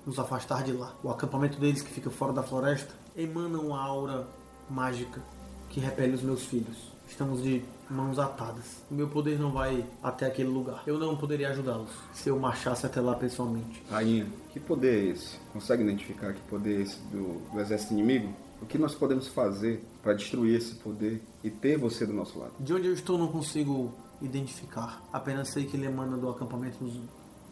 nos 0.07 0.19
afastar 0.19 0.63
de 0.63 0.73
lá. 0.73 0.95
O 1.03 1.11
acampamento 1.11 1.59
deles, 1.59 1.83
que 1.83 1.91
fica 1.91 2.11
fora 2.11 2.33
da 2.33 2.43
floresta, 2.43 2.95
emana 3.17 3.59
uma 3.59 3.81
aura 3.81 4.27
mágica 4.71 5.23
que 5.71 5.81
repele 5.81 6.15
os 6.15 6.23
meus 6.23 6.45
filhos. 6.45 6.77
Estamos 7.09 7.43
de 7.43 7.65
mãos 7.91 8.19
atadas. 8.19 8.83
O 8.91 8.95
meu 8.95 9.09
poder 9.09 9.39
não 9.39 9.51
vai 9.51 9.85
até 10.03 10.27
aquele 10.27 10.49
lugar. 10.49 10.83
Eu 10.87 10.99
não 10.99 11.17
poderia 11.17 11.49
ajudá-los 11.51 11.91
se 12.13 12.29
eu 12.29 12.39
marchasse 12.39 12.85
até 12.87 13.01
lá 13.01 13.15
pessoalmente. 13.15 13.83
Rainha, 13.91 14.27
que 14.53 14.61
poder 14.61 14.95
é 15.07 15.11
esse? 15.13 15.39
Consegue 15.53 15.83
identificar 15.83 16.33
que 16.33 16.41
poder 16.43 16.79
é 16.79 16.83
esse 16.83 16.99
do, 17.11 17.41
do 17.53 17.61
exército 17.61 17.93
inimigo? 17.95 18.33
O 18.61 18.67
que 18.67 18.77
nós 18.77 18.95
podemos 18.95 19.29
fazer 19.29 19.85
para 20.03 20.15
destruir 20.15 20.57
esse 20.57 20.75
poder 20.75 21.23
e 21.45 21.51
ter 21.51 21.79
você 21.79 22.05
do 22.05 22.13
nosso 22.13 22.39
lado? 22.39 22.53
De 22.59 22.75
onde 22.75 22.89
eu 22.89 22.93
estou 22.93 23.17
não 23.17 23.29
consigo 23.29 23.93
identificar. 24.21 25.03
Apenas 25.13 25.49
sei 25.49 25.65
que 25.65 25.77
ele 25.77 25.87
emana 25.87 26.17
do 26.17 26.29
acampamento 26.29 26.77
dos, 26.83 27.01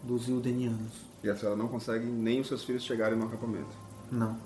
dos 0.02 0.28
Ildenianos. 0.28 0.92
E 1.22 1.30
a 1.30 1.36
senhora 1.36 1.56
não 1.56 1.68
consegue 1.68 2.04
nem 2.06 2.40
os 2.40 2.48
seus 2.48 2.64
filhos 2.64 2.82
chegarem 2.82 3.16
no 3.18 3.24
acampamento. 3.26 3.70
Não. 4.10 4.36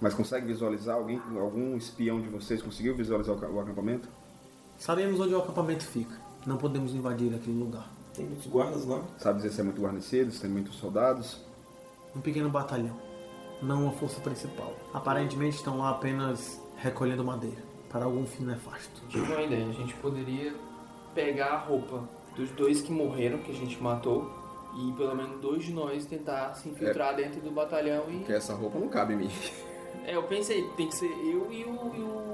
Mas 0.00 0.12
consegue 0.14 0.46
visualizar 0.46 0.96
alguém, 0.96 1.22
algum 1.38 1.76
espião 1.76 2.20
de 2.20 2.28
vocês 2.28 2.60
conseguiu 2.60 2.96
visualizar 2.96 3.36
o 3.36 3.38
ca- 3.38 3.48
o 3.48 3.60
acampamento? 3.60 4.08
Sabemos 4.82 5.20
onde 5.20 5.32
o 5.32 5.38
acampamento 5.38 5.84
fica. 5.84 6.12
Não 6.44 6.56
podemos 6.56 6.92
invadir 6.92 7.32
aquele 7.32 7.56
lugar. 7.56 7.88
Tem 8.12 8.26
muitos 8.26 8.48
guardas 8.48 8.84
lá. 8.84 9.00
Sabe 9.16 9.36
dizer 9.36 9.52
se 9.52 9.60
é 9.60 9.62
muito 9.62 9.80
guarnecido, 9.80 10.32
se 10.32 10.40
tem 10.40 10.50
muitos 10.50 10.74
soldados? 10.74 11.40
Um 12.16 12.20
pequeno 12.20 12.50
batalhão. 12.50 12.96
Não 13.62 13.84
uma 13.84 13.92
força 13.92 14.20
principal. 14.20 14.74
Aparentemente 14.92 15.54
estão 15.54 15.78
lá 15.78 15.90
apenas 15.90 16.60
recolhendo 16.78 17.22
madeira. 17.22 17.62
Para 17.88 18.06
algum 18.06 18.26
fim 18.26 18.42
nefasto. 18.42 19.06
Tive 19.08 19.32
uma 19.32 19.42
ideia. 19.42 19.68
A 19.68 19.72
gente 19.72 19.94
poderia 19.94 20.52
pegar 21.14 21.52
a 21.52 21.58
roupa 21.58 22.02
dos 22.34 22.50
dois 22.50 22.82
que 22.82 22.90
morreram, 22.90 23.38
que 23.38 23.52
a 23.52 23.54
gente 23.54 23.80
matou, 23.80 24.32
e 24.76 24.90
pelo 24.94 25.14
menos 25.14 25.40
dois 25.40 25.62
de 25.62 25.72
nós 25.72 26.06
tentar 26.06 26.54
se 26.54 26.68
infiltrar 26.68 27.14
dentro 27.14 27.40
do 27.40 27.52
batalhão 27.52 28.06
e. 28.10 28.16
Porque 28.16 28.32
essa 28.32 28.52
roupa 28.52 28.80
não 28.80 28.88
cabe 28.88 29.14
em 29.14 29.18
mim. 29.18 29.30
É, 30.04 30.16
eu 30.16 30.24
pensei, 30.24 30.68
tem 30.76 30.88
que 30.88 30.96
ser 30.96 31.06
eu 31.06 31.52
e 31.52 31.62
o, 31.62 31.94
e 31.94 32.00
o, 32.00 32.31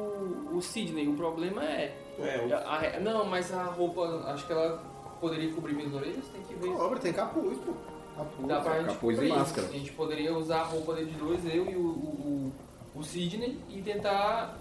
o 0.53 0.61
Sidney. 0.61 1.09
O 1.09 1.14
problema 1.14 1.64
é. 1.64 1.96
É, 2.18 2.46
o- 2.46 2.55
a- 2.55 2.96
a- 2.96 3.01
não, 3.01 3.24
mas 3.24 3.53
a 3.53 3.64
roupa, 3.64 4.03
acho 4.32 4.46
que 4.46 4.53
ela 4.53 4.82
poderia 5.20 5.53
cobrir 5.53 5.74
minhas 5.74 5.92
orelhas, 5.94 6.24
tem 6.32 6.42
que 6.42 6.55
ver. 6.55 6.72
Cobra, 6.74 6.99
tem 6.99 7.12
capuz, 7.12 7.59
pô. 7.59 7.72
Capuz. 8.16 8.49
Dá 8.49 8.61
pra 8.61 8.78
gente 8.78 8.86
capuz 8.88 9.18
e 9.22 9.26
máscara. 9.28 9.66
A 9.68 9.72
gente 9.72 9.92
poderia 9.92 10.36
usar 10.36 10.61
a 10.61 10.64
roupa 10.64 10.94
deles 10.94 11.14
dois, 11.16 11.44
eu 11.44 11.70
e 11.70 11.76
o, 11.76 11.80
o, 11.80 12.53
o, 12.94 12.99
o 13.01 13.03
Sidney, 13.05 13.59
e 13.68 13.80
tentar, 13.82 14.59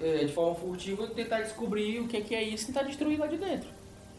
é, 0.00 0.24
de 0.24 0.32
forma 0.32 0.54
furtiva, 0.54 1.06
tentar 1.08 1.40
descobrir 1.42 2.00
o 2.00 2.08
que, 2.08 2.20
que 2.22 2.34
é 2.34 2.42
isso 2.42 2.64
e 2.64 2.66
tentar 2.68 2.82
destruir 2.84 3.18
lá 3.18 3.26
de 3.26 3.36
dentro. 3.36 3.68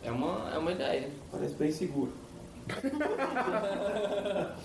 É 0.04 0.12
uma, 0.12 0.52
é 0.54 0.58
uma 0.60 0.72
ideia. 0.72 1.10
Parece 1.32 1.56
bem 1.56 1.72
seguro. 1.72 2.12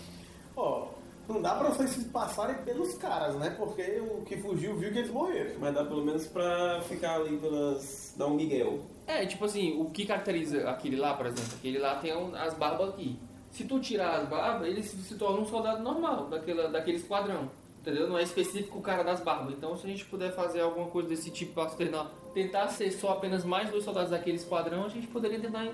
Ó, 0.57 0.89
não 1.31 1.41
dá 1.43 1.55
pra 1.55 1.69
vocês 1.71 1.91
se 1.91 2.05
passarem 2.07 2.57
pelos 2.65 2.95
caras, 2.95 3.35
né? 3.37 3.51
Porque 3.59 3.83
o 4.01 4.23
que 4.25 4.37
fugiu 4.37 4.77
viu 4.77 4.93
que 4.93 4.99
eles 4.99 5.11
morreram. 5.11 5.53
Mas 5.61 5.75
dá 5.75 5.85
pelo 5.85 6.05
menos 6.05 6.27
pra 6.27 6.81
ficar 6.83 7.17
ali 7.17 7.37
pelas. 7.39 8.15
dar 8.17 8.27
um 8.27 8.35
Miguel. 8.35 8.81
É, 9.07 9.25
tipo 9.27 9.45
assim, 9.45 9.81
o 9.81 9.87
que 9.91 10.05
caracteriza 10.07 10.69
aquele 10.69 10.97
lá, 10.97 11.15
por 11.15 11.27
exemplo? 11.27 11.53
Aquele 11.59 11.79
lá 11.79 11.97
tem 11.97 12.17
um- 12.17 12.35
as 12.35 12.55
barbas 12.55 12.91
aqui. 12.91 13.19
Se 13.51 13.65
tu 13.65 13.81
tirar 13.81 14.21
as 14.21 14.29
barbas, 14.29 14.69
ele 14.69 14.83
se, 14.83 14.97
se 15.03 15.15
torna 15.17 15.41
um 15.41 15.47
soldado 15.47 15.83
normal, 15.83 16.29
daquela, 16.29 16.69
daquele 16.69 16.99
esquadrão. 16.99 17.51
Entendeu? 17.81 18.09
Não 18.09 18.19
é 18.19 18.23
específico 18.23 18.79
o 18.79 18.83
cara 18.83 19.03
das 19.03 19.21
barbas. 19.21 19.55
Então, 19.55 19.75
se 19.77 19.87
a 19.87 19.91
gente 19.91 20.05
puder 20.05 20.33
fazer 20.33 20.61
alguma 20.61 20.87
coisa 20.89 21.09
desse 21.09 21.31
tipo 21.31 21.55
para 21.55 21.71
se 21.71 21.77
tornar- 21.79 22.11
tentar 22.35 22.69
ser 22.69 22.91
só 22.93 23.13
apenas 23.13 23.43
mais 23.43 23.71
dois 23.71 23.83
soldados 23.85 24.11
daquele 24.11 24.37
esquadrão, 24.37 24.85
a 24.85 24.89
gente 24.89 25.07
poderia 25.07 25.41
tentar 25.41 25.67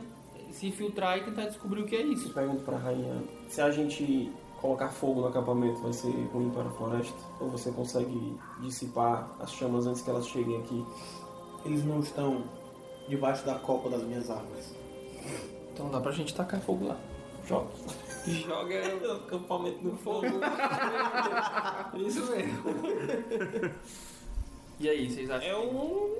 se 0.53 0.69
infiltrar 0.69 1.19
e 1.19 1.25
tentar 1.25 1.47
descobrir 1.47 1.83
o 1.83 1.85
que 1.85 1.97
é 1.97 2.03
isso. 2.03 2.29
Eu 2.29 2.33
pergunto 2.33 2.63
pra 2.63 2.77
rainha, 2.79 3.23
se 3.49 3.61
a 3.61 3.71
gente 3.73 4.33
colocar 4.67 4.89
fogo 4.89 5.21
no 5.21 5.29
acampamento 5.29 5.81
vai 5.81 5.93
ser 5.93 6.11
ruim 6.33 6.51
para 6.51 6.65
a 6.65 6.71
floresta? 6.71 7.17
Ou 7.39 7.49
você 7.49 7.71
consegue 7.71 8.37
dissipar 8.61 9.31
as 9.39 9.53
chamas 9.53 9.87
antes 9.87 10.03
que 10.03 10.11
elas 10.11 10.27
cheguem 10.27 10.59
aqui? 10.59 10.85
Eles 11.65 11.85
não 11.85 12.01
estão 12.01 12.45
debaixo 13.09 13.47
da 13.47 13.55
copa 13.55 13.89
das 13.89 14.03
minhas 14.03 14.29
árvores. 14.29 14.75
Então 15.73 15.89
dá 15.89 16.01
pra 16.01 16.11
gente 16.11 16.35
tacar 16.35 16.61
fogo 16.61 16.89
lá. 16.89 16.97
Joga. 17.47 17.69
Joga 18.27 19.07
o 19.07 19.13
acampamento 19.23 19.85
no 19.85 19.97
fogo. 19.99 20.27
Isso 21.95 22.27
mesmo. 22.27 23.73
E 24.81 24.89
aí, 24.89 25.09
vocês 25.09 25.31
acham? 25.31 25.49
É 25.49 25.57
um. 25.57 26.15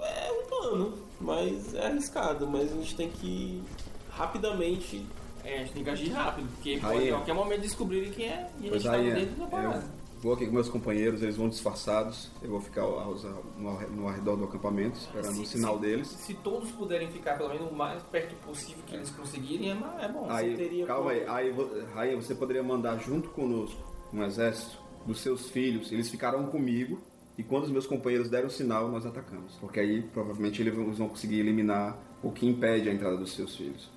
É 0.00 0.32
um 0.32 0.46
plano, 0.48 0.98
mas 1.20 1.74
é 1.74 1.86
arriscado, 1.86 2.48
mas 2.48 2.72
a 2.72 2.74
gente 2.74 2.96
tem 2.96 3.08
que 3.08 3.62
rapidamente. 4.10 5.06
É, 5.44 5.54
a 5.54 5.58
gente 5.58 5.72
tem 5.72 5.84
que 5.84 5.90
agir 5.90 6.10
rápido, 6.10 6.48
porque 6.54 6.70
Aí. 6.74 6.80
pode 6.80 7.08
a 7.10 7.12
qualquer 7.16 7.34
momento 7.34 7.60
descobrirem 7.62 8.10
quem 8.12 8.26
é 8.28 8.48
e 8.60 8.68
a 8.68 8.72
gente 8.72 8.84
tá 8.84 8.92
aí, 8.92 9.12
dentro 9.12 9.34
da 9.36 9.46
parada. 9.46 9.84
vou 10.20 10.34
aqui 10.34 10.46
com 10.46 10.52
meus 10.52 10.68
companheiros, 10.68 11.20
eles 11.22 11.36
vão 11.36 11.48
disfarçados. 11.48 12.30
Eu 12.40 12.50
vou 12.50 12.60
ficar 12.60 12.82
ao- 12.82 12.98
aos- 13.00 13.24
no, 13.58 13.80
no 13.90 14.08
arredor 14.08 14.36
do 14.36 14.44
acampamento, 14.44 14.96
esperando 14.98 15.40
o 15.42 15.44
sinal 15.46 15.74
se- 15.74 15.80
deles. 15.80 16.08
Se 16.08 16.34
todos 16.34 16.70
puderem 16.72 17.08
ficar 17.10 17.36
pelo 17.36 17.48
menos 17.48 17.70
o 17.70 17.74
mais 17.74 18.02
perto 18.04 18.34
possível 18.46 18.82
que 18.86 18.94
eles 18.94 19.10
conseguirem, 19.10 19.70
é, 19.72 20.04
é 20.04 20.08
bom. 20.08 20.26
Aí, 20.30 20.84
calma 20.86 21.12
como- 21.12 21.30
aí, 21.32 21.54
aí, 21.96 22.14
você 22.14 22.34
poderia 22.36 22.62
mandar 22.62 22.98
junto 22.98 23.30
conosco 23.30 23.82
um 24.12 24.22
exército 24.22 24.78
dos 25.06 25.20
seus 25.20 25.50
filhos, 25.50 25.90
eles 25.90 26.08
ficarão 26.08 26.46
comigo, 26.46 27.00
e 27.36 27.42
quando 27.42 27.64
os 27.64 27.70
meus 27.70 27.86
companheiros 27.88 28.28
derem 28.30 28.46
o 28.46 28.50
sinal, 28.50 28.88
nós 28.88 29.04
atacamos. 29.04 29.56
Porque 29.56 29.80
aí 29.80 30.02
provavelmente 30.02 30.62
eles 30.62 30.72
vão 30.96 31.08
conseguir 31.08 31.40
eliminar 31.40 31.98
o 32.22 32.30
que 32.30 32.46
impede 32.46 32.88
a 32.88 32.92
entrada 32.92 33.16
dos 33.16 33.34
seus 33.34 33.56
filhos. 33.56 33.90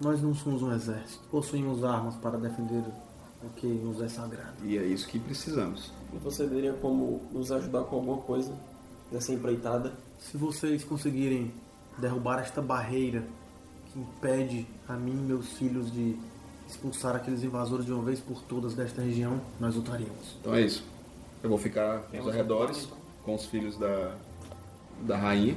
Nós 0.00 0.22
não 0.22 0.34
somos 0.34 0.62
um 0.62 0.72
exército. 0.72 1.20
Possuímos 1.30 1.84
armas 1.84 2.14
para 2.16 2.38
defender 2.38 2.82
o 3.42 3.50
que 3.50 3.66
nos 3.66 4.00
é 4.00 4.08
sagrado. 4.08 4.54
E 4.64 4.78
é 4.78 4.82
isso 4.82 5.06
que 5.06 5.18
precisamos. 5.18 5.92
E 6.12 6.18
você 6.18 6.46
teria 6.46 6.72
como 6.72 7.20
nos 7.30 7.52
ajudar 7.52 7.84
com 7.84 7.96
alguma 7.96 8.18
coisa 8.18 8.52
nessa 9.12 9.32
empreitada? 9.32 9.92
Se 10.18 10.36
vocês 10.36 10.84
conseguirem 10.84 11.52
derrubar 11.98 12.40
esta 12.40 12.62
barreira 12.62 13.24
que 13.92 13.98
impede 13.98 14.66
a 14.88 14.94
mim 14.94 15.12
e 15.12 15.22
meus 15.22 15.52
filhos 15.52 15.92
de 15.92 16.16
expulsar 16.66 17.16
aqueles 17.16 17.42
invasores 17.42 17.84
de 17.84 17.92
uma 17.92 18.02
vez 18.02 18.20
por 18.20 18.40
todas 18.42 18.74
desta 18.74 19.02
região, 19.02 19.40
nós 19.58 19.74
lutaríamos. 19.74 20.36
Então 20.40 20.54
é 20.54 20.62
isso. 20.62 20.84
Eu 21.42 21.50
vou 21.50 21.58
ficar 21.58 22.08
nos 22.12 22.28
arredores 22.28 22.88
com 23.24 23.34
os 23.34 23.44
filhos 23.46 23.76
da, 23.76 24.14
da 25.02 25.16
rainha 25.16 25.56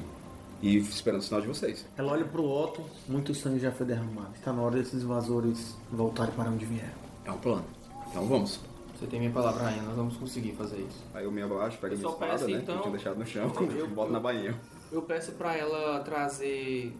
e 0.64 0.78
esperando 0.78 1.20
o 1.20 1.24
sinal 1.24 1.42
de 1.42 1.48
vocês. 1.48 1.86
Ela 1.98 2.14
olha 2.14 2.24
pro 2.26 2.44
Otto, 2.50 2.82
muito 3.08 3.36
sangue 3.36 3.60
já 3.60 3.72
foi 3.72 3.86
derramado. 3.86 4.30
Está 4.34 4.54
na 4.54 4.62
hora 4.62 4.78
desses 4.78 5.04
invasores 5.04 5.76
voltarem 5.92 6.34
para 6.34 6.50
onde 6.50 6.66
vieram. 6.66 6.94
É 7.26 7.32
um 7.32 7.38
plano. 7.38 7.66
Então 8.10 8.26
vamos. 8.26 8.60
Você 8.98 9.08
tem 9.08 9.20
minha 9.20 9.32
palavra, 9.32 9.64
Rainha, 9.64 9.82
nós 9.84 9.96
vamos 9.96 10.16
conseguir 10.16 10.54
fazer 10.54 10.78
isso. 10.78 11.04
Aí 11.14 11.26
eu 11.26 11.32
me 11.32 11.42
abaixo, 11.42 11.78
pego 11.80 11.98
minha 11.98 12.08
espada, 12.10 12.32
peço, 12.32 12.48
né? 12.48 12.52
Que 12.58 12.64
então- 12.64 12.76
eu 12.76 12.82
tinha 12.82 12.92
deixado 12.94 13.18
no 13.20 13.26
chão, 13.26 13.52
Eu- 13.78 13.88
boto 13.90 14.12
na 14.14 14.20
bainha. 14.22 14.56
Eu 14.92 15.02
peço 15.02 15.34
pra 15.34 15.58
ela 15.58 16.00
trazer. 16.00 16.96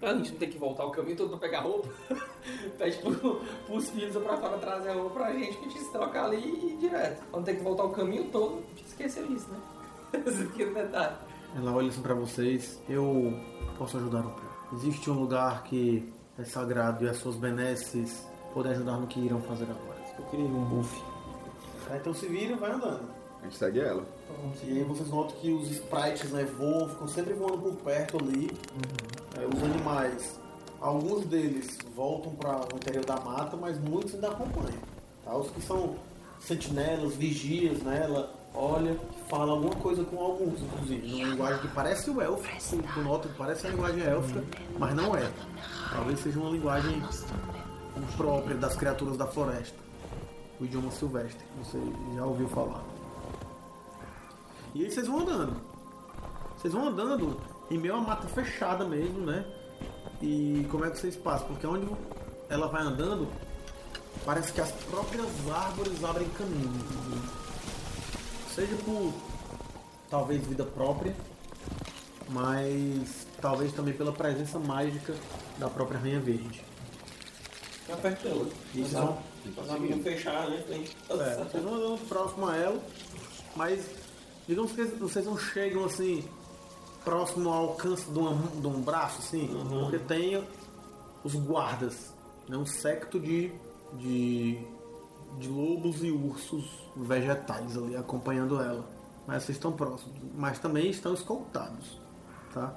Pra 0.00 0.14
gente 0.14 0.32
não 0.32 0.38
ter 0.38 0.46
que 0.48 0.58
voltar 0.58 0.84
o 0.86 0.90
caminho 0.90 1.16
todo 1.16 1.28
pra 1.30 1.38
pegar 1.38 1.60
roupa. 1.60 1.88
Pede 2.78 2.96
pro, 2.98 3.40
pros 3.66 3.90
filhos 3.90 4.16
ou 4.16 4.22
pra 4.22 4.36
fora 4.36 4.56
trazer 4.58 4.88
a 4.88 4.94
roupa 4.94 5.10
pra 5.20 5.32
gente 5.32 5.56
que 5.58 5.66
a 5.66 5.68
gente 5.68 5.78
se 5.80 5.92
trocar 5.92 6.24
ali 6.24 6.38
e 6.38 6.72
ir 6.72 6.76
direto. 6.78 7.22
Pra 7.30 7.38
não 7.38 7.44
ter 7.44 7.56
que 7.56 7.62
voltar 7.62 7.84
o 7.84 7.90
caminho 7.90 8.24
todo. 8.32 8.54
A 8.64 8.68
gente 8.70 8.86
esqueceu 8.86 9.30
isso, 9.32 9.48
né? 9.50 9.58
Esse 10.26 10.44
pequeno 10.46 10.74
detalhe. 10.74 11.14
Ela 11.54 11.72
olha 11.72 11.88
assim 11.88 12.00
pra 12.00 12.14
vocês. 12.14 12.80
Eu 12.88 13.38
posso 13.78 13.96
ajudar 13.98 14.20
um 14.20 14.30
pouco. 14.30 14.74
Existe 14.74 15.10
um 15.10 15.14
lugar 15.14 15.64
que 15.64 16.12
é 16.38 16.44
sagrado 16.44 17.04
e 17.04 17.08
as 17.08 17.18
suas 17.18 17.36
benesses 17.36 18.26
podem 18.54 18.72
ajudar 18.72 18.96
no 18.96 19.06
que 19.06 19.20
irão 19.20 19.40
fazer 19.42 19.64
agora. 19.64 20.00
Eu 20.18 20.24
queria 20.26 20.46
um 20.46 20.64
buff. 20.64 21.02
Então 21.94 22.14
se 22.14 22.26
vira 22.26 22.52
e 22.52 22.56
vai 22.56 22.72
andando. 22.72 23.08
A 23.40 23.44
gente 23.44 23.56
segue 23.56 23.80
ela. 23.80 24.04
E 24.64 24.78
aí 24.78 24.84
vocês 24.84 25.08
notam 25.10 25.36
que 25.36 25.50
os 25.52 25.70
sprites 25.70 26.30
né, 26.30 26.44
voam, 26.44 26.88
ficam 26.88 27.08
sempre 27.08 27.34
voando 27.34 27.58
por 27.58 27.74
perto 27.76 28.16
ali. 28.18 28.50
É, 29.36 29.44
os 29.44 29.62
animais, 29.62 30.40
alguns 30.80 31.26
deles 31.26 31.76
voltam 31.94 32.32
para 32.34 32.60
o 32.72 32.76
interior 32.76 33.04
da 33.04 33.16
mata, 33.16 33.56
mas 33.56 33.78
muitos 33.78 34.14
ainda 34.14 34.28
acompanham. 34.28 34.80
Tá? 35.24 35.36
Os 35.36 35.50
que 35.50 35.60
são 35.60 35.96
sentinelas, 36.40 37.14
vigias, 37.14 37.82
né? 37.82 38.06
Olha, 38.54 38.98
fala 39.30 39.52
alguma 39.52 39.74
coisa 39.76 40.04
com 40.04 40.18
alguns, 40.22 40.60
inclusive, 40.60 41.08
numa 41.08 41.28
linguagem 41.30 41.60
que 41.62 41.68
parece 41.68 42.10
o 42.10 42.20
élfico, 42.20 42.82
tu 42.92 43.00
nota 43.00 43.28
que 43.28 43.34
parece 43.34 43.66
a 43.66 43.70
linguagem 43.70 44.02
élfica, 44.02 44.44
mas 44.78 44.94
não 44.94 45.16
é. 45.16 45.30
Talvez 45.90 46.20
seja 46.20 46.38
uma 46.38 46.50
linguagem 46.50 47.02
própria 48.16 48.56
das 48.56 48.76
criaturas 48.76 49.16
da 49.16 49.26
floresta. 49.26 49.76
O 50.60 50.64
idioma 50.64 50.90
silvestre, 50.90 51.44
você 51.58 51.78
já 52.14 52.24
ouviu 52.24 52.48
falar. 52.48 52.82
E 54.74 54.84
aí 54.84 54.90
vocês 54.90 55.06
vão 55.06 55.20
andando. 55.20 55.56
Vocês 56.56 56.72
vão 56.72 56.88
andando 56.88 57.40
em 57.70 57.78
meio 57.78 57.96
a 57.96 58.00
mata 58.00 58.28
fechada 58.28 58.84
mesmo, 58.84 59.20
né? 59.20 59.44
E 60.20 60.66
como 60.70 60.84
é 60.84 60.90
que 60.90 60.98
vocês 60.98 61.16
passam? 61.16 61.48
Porque 61.48 61.66
onde 61.66 61.88
ela 62.48 62.68
vai 62.68 62.82
andando, 62.82 63.26
parece 64.24 64.52
que 64.52 64.60
as 64.60 64.70
próprias 64.70 65.26
árvores 65.50 66.04
abrem 66.04 66.28
caminho. 66.30 66.70
Seja 68.54 68.76
por 68.84 69.12
talvez 70.10 70.46
vida 70.46 70.64
própria, 70.64 71.14
mas 72.28 73.26
talvez 73.40 73.72
também 73.72 73.94
pela 73.94 74.12
presença 74.12 74.58
mágica 74.58 75.14
da 75.58 75.68
própria 75.68 75.98
Rainha 75.98 76.20
Verde. 76.20 76.62
Fica 77.84 77.96
perto 77.96 78.22
dela. 78.22 78.46
E 78.74 78.78
vocês 78.80 78.92
vão, 78.92 79.18
Os 79.56 79.70
amigos 79.70 80.02
fechar, 80.04 80.48
né? 80.50 80.62
Tem- 80.68 80.84
é, 81.10 81.44
vocês 81.44 81.62
vão 81.64 81.74
andando 81.74 82.08
próximo 82.08 82.46
a 82.48 82.56
ela, 82.56 82.80
mas 83.56 83.84
digamos 84.46 84.72
que 84.72 84.84
vocês 84.84 85.24
não 85.26 85.36
chegam 85.38 85.84
assim 85.84 86.24
próximo 87.04 87.48
ao 87.50 87.70
alcance 87.70 88.08
de, 88.10 88.18
uma- 88.18 88.48
de 88.60 88.66
um 88.66 88.80
braço, 88.80 89.18
assim, 89.20 89.48
porque 89.68 89.98
tem 89.98 90.44
os 91.24 91.34
guardas, 91.34 92.12
né, 92.48 92.56
um 92.56 92.66
secto 92.66 93.18
de, 93.18 93.50
de, 93.94 94.58
de 95.38 95.48
lobos 95.48 96.02
e 96.02 96.10
ursos 96.10 96.64
vegetais 96.96 97.76
ali 97.76 97.96
acompanhando 97.96 98.60
ela. 98.60 98.84
Mas 99.26 99.44
vocês 99.44 99.56
estão 99.56 99.72
próximos, 99.72 100.16
mas 100.34 100.58
também 100.58 100.90
estão 100.90 101.14
escoltados, 101.14 102.00
tá? 102.52 102.74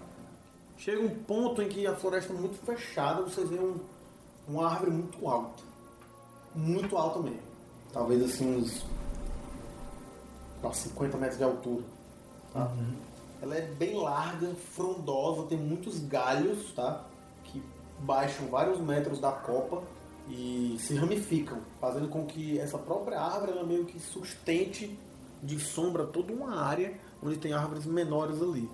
Chega 0.78 1.02
um 1.02 1.10
ponto 1.10 1.62
em 1.62 1.70
que 1.70 1.88
a 1.88 1.96
floresta 1.96 2.34
é 2.34 2.36
muito 2.36 2.58
fechada, 2.64 3.24
vocês 3.24 3.50
veem 3.50 3.62
um, 3.62 3.80
uma 4.48 4.70
árvore 4.70 4.92
muito 4.92 5.28
alta. 5.28 5.64
Muito 6.54 6.98
alta 6.98 7.20
mesmo. 7.20 7.40
Talvez 7.92 8.24
assim 8.24 8.58
uns 8.58 8.86
pra 10.62 10.72
50 10.72 11.18
metros 11.18 11.38
de 11.38 11.44
altura. 11.44 11.84
Tá? 12.54 12.72
Ela 13.42 13.56
é 13.56 13.62
bem 13.62 13.96
larga, 13.96 14.54
frondosa, 14.74 15.48
tem 15.48 15.58
muitos 15.58 16.00
galhos, 16.00 16.74
tá? 16.74 17.04
Que 17.46 17.64
baixam 18.00 18.48
vários 18.48 18.80
metros 18.80 19.20
da 19.20 19.32
copa 19.32 19.82
e 20.28 20.78
se 20.80 20.96
ramificam, 20.96 21.60
fazendo 21.80 22.08
com 22.08 22.26
que 22.26 22.60
essa 22.60 22.78
própria 22.78 23.20
árvore 23.20 23.52
ela 23.52 23.64
meio 23.64 23.86
que 23.86 24.00
sustente 24.00 24.98
de 25.42 25.60
sombra 25.60 26.06
toda 26.06 26.34
uma 26.34 26.60
área 26.62 26.98
onde 27.22 27.38
tem 27.38 27.54
árvores 27.54 27.86
menores 27.86 28.42
ali. 28.42 28.70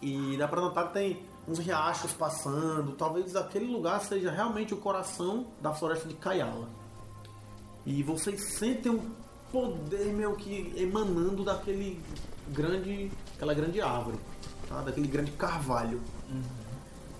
E 0.00 0.36
dá 0.36 0.48
pra 0.48 0.60
notar 0.60 0.88
que 0.88 0.94
tem 0.94 1.22
uns 1.46 1.58
riachos 1.58 2.12
passando, 2.12 2.92
talvez 2.92 3.36
aquele 3.36 3.66
lugar 3.66 4.00
seja 4.00 4.30
realmente 4.30 4.72
o 4.72 4.78
coração 4.78 5.46
da 5.60 5.72
floresta 5.72 6.08
de 6.08 6.14
Kayala. 6.14 6.68
E 7.84 8.02
vocês 8.02 8.54
sentem 8.54 8.92
um 8.92 9.10
poder 9.52 10.06
meio 10.06 10.34
que 10.36 10.72
emanando 10.76 11.44
daquele 11.44 12.00
grande, 12.48 13.10
aquela 13.36 13.52
grande 13.52 13.80
árvore, 13.80 14.18
tá? 14.68 14.80
daquele 14.80 15.06
grande 15.06 15.32
carvalho. 15.32 16.00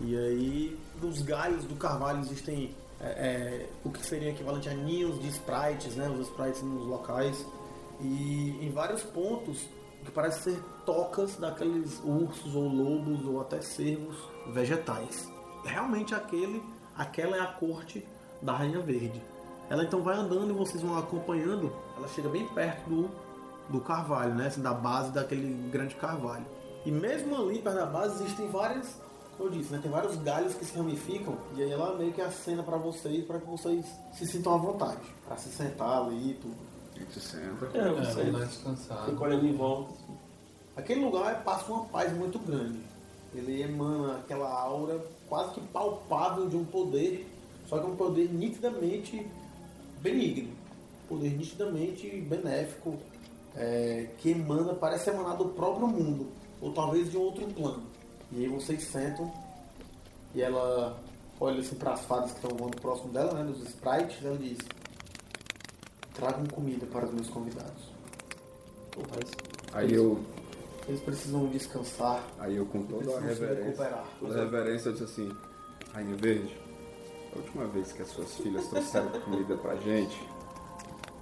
E 0.01 0.17
aí, 0.17 0.79
nos 1.01 1.23
galhos 1.23 1.65
do 1.65 1.77
carvalho 1.77 2.21
existem 2.21 2.75
é, 3.05 3.09
é, 3.09 3.69
o 3.85 3.91
que 3.91 4.05
seria 4.05 4.31
equivalente 4.31 4.69
a 4.69 4.75
ninhos 4.75 5.21
de 5.21 5.29
sprites, 5.29 5.95
né? 5.97 6.09
Os 6.09 6.29
sprites 6.29 6.63
nos 6.63 6.87
locais. 6.87 7.47
E 8.01 8.59
em 8.63 8.71
vários 8.71 9.03
pontos, 9.03 9.69
que 10.05 10.11
parece 10.11 10.51
ser 10.51 10.63
tocas 10.87 11.37
daqueles 11.37 12.01
ursos 12.05 12.55
ou 12.55 12.67
lobos 12.67 13.27
ou 13.27 13.41
até 13.41 13.61
cervos 13.61 14.17
vegetais. 14.53 15.31
Realmente 15.65 16.15
aquele, 16.15 16.63
aquela 16.97 17.37
é 17.37 17.41
a 17.41 17.47
corte 17.47 18.07
da 18.41 18.53
Rainha 18.53 18.81
Verde. 18.81 19.23
Ela 19.69 19.85
então 19.85 20.03
vai 20.03 20.17
andando 20.17 20.51
e 20.51 20.53
vocês 20.53 20.83
vão 20.83 20.97
acompanhando. 20.99 21.73
Ela 21.97 22.09
chega 22.09 22.29
bem 22.29 22.47
perto 22.49 22.89
do, 22.89 23.11
do 23.69 23.81
carvalho, 23.81 24.35
né? 24.35 24.47
Assim, 24.47 24.63
da 24.63 24.75
base 24.75 25.11
daquele 25.13 25.53
grande 25.71 25.95
carvalho. 25.95 26.45
E 26.85 26.91
mesmo 26.91 27.37
ali, 27.37 27.61
perto 27.61 27.77
da 27.77 27.87
base, 27.87 28.23
existem 28.23 28.51
várias 28.51 29.01
como 29.37 29.49
eu 29.49 29.53
disse, 29.53 29.73
né? 29.73 29.79
Tem 29.83 29.91
vários 29.91 30.17
galhos 30.17 30.55
que 30.55 30.65
se 30.65 30.77
ramificam 30.77 31.37
e 31.57 31.63
aí 31.63 31.71
ela 31.71 31.97
meio 31.97 32.13
que 32.13 32.21
acena 32.21 32.63
pra 32.63 32.77
vocês, 32.77 33.25
pra 33.25 33.39
que 33.39 33.47
vocês 33.47 33.85
se 34.13 34.27
sintam 34.27 34.55
à 34.55 34.57
vontade. 34.57 35.01
Pra 35.27 35.37
se 35.37 35.49
sentar 35.51 36.03
ali 36.03 36.31
e 36.31 36.35
tudo. 36.35 36.57
A 36.95 36.99
gente 36.99 37.13
se 37.13 37.21
senta. 37.21 37.67
É, 37.77 37.89
Vamos 37.91 38.09
você 38.09 38.25
dar 38.25 38.45
descansado. 38.45 39.11
fica 39.11 39.25
olhando 39.25 39.47
em 39.47 39.53
volta. 39.57 39.95
Aquele 40.77 41.05
lugar 41.05 41.43
passa 41.45 41.73
uma 41.73 41.85
paz 41.87 42.13
muito 42.17 42.39
grande. 42.39 42.81
Ele 43.35 43.63
emana 43.63 44.19
aquela 44.19 44.49
aura 44.49 45.05
quase 45.29 45.55
que 45.55 45.61
palpável 45.61 46.49
de 46.49 46.57
um 46.57 46.65
poder, 46.65 47.29
só 47.67 47.79
que 47.79 47.85
é 47.85 47.89
um 47.89 47.97
poder 47.97 48.33
nitidamente 48.33 49.27
benigno. 50.01 50.51
Um 51.05 51.17
poder 51.17 51.31
nitidamente 51.31 52.09
benéfico, 52.21 52.97
é, 53.57 54.09
que 54.19 54.31
emana, 54.31 54.75
parece 54.75 55.11
emanar 55.11 55.37
do 55.37 55.47
próprio 55.47 55.89
mundo, 55.89 56.29
ou 56.61 56.73
talvez 56.73 57.11
de 57.11 57.17
um 57.17 57.23
outro 57.23 57.47
plano. 57.49 57.83
E 58.35 58.41
aí 58.45 58.49
vocês 58.49 58.83
sentam 58.85 59.33
e 60.35 60.43
ela 60.43 60.99
olha 61.41 61.61
assim 61.61 61.77
para 61.77 61.93
as 61.93 62.01
fadas 62.05 62.33
que 62.33 62.39
estão 62.39 62.57
voando 62.57 62.77
próximo 62.81 63.13
dela, 63.13 63.33
né, 63.35 63.45
dos 63.45 63.61
sprites, 63.69 64.21
e 64.23 64.27
ela 64.27 64.37
diz: 64.39 64.59
Tragam 66.15 66.45
comida 66.47 66.87
para 66.87 67.07
os 67.07 67.13
meus 67.13 67.29
convidados. 67.29 67.93
Faz. 69.09 69.31
Aí 69.73 69.93
eu, 69.93 70.21
Eles 70.89 71.01
precisam 71.01 71.47
descansar, 71.49 72.25
aí 72.39 72.57
eu 72.57 72.67
com 72.67 72.83
toda 72.85 73.17
a 73.17 73.21
reverência, 73.21 73.89
toda 74.21 74.35
a 74.41 74.45
reverência, 74.45 74.89
eu 74.89 74.93
disse 74.93 75.05
assim, 75.05 75.33
Rainha 75.93 76.15
Verde, 76.17 76.57
a 77.35 77.39
última 77.39 77.67
vez 77.67 77.93
que 77.93 78.03
as 78.03 78.09
suas 78.09 78.37
filhas 78.37 78.69
trouxeram 78.69 79.09
comida 79.23 79.57
pra 79.57 79.75
gente, 79.77 80.17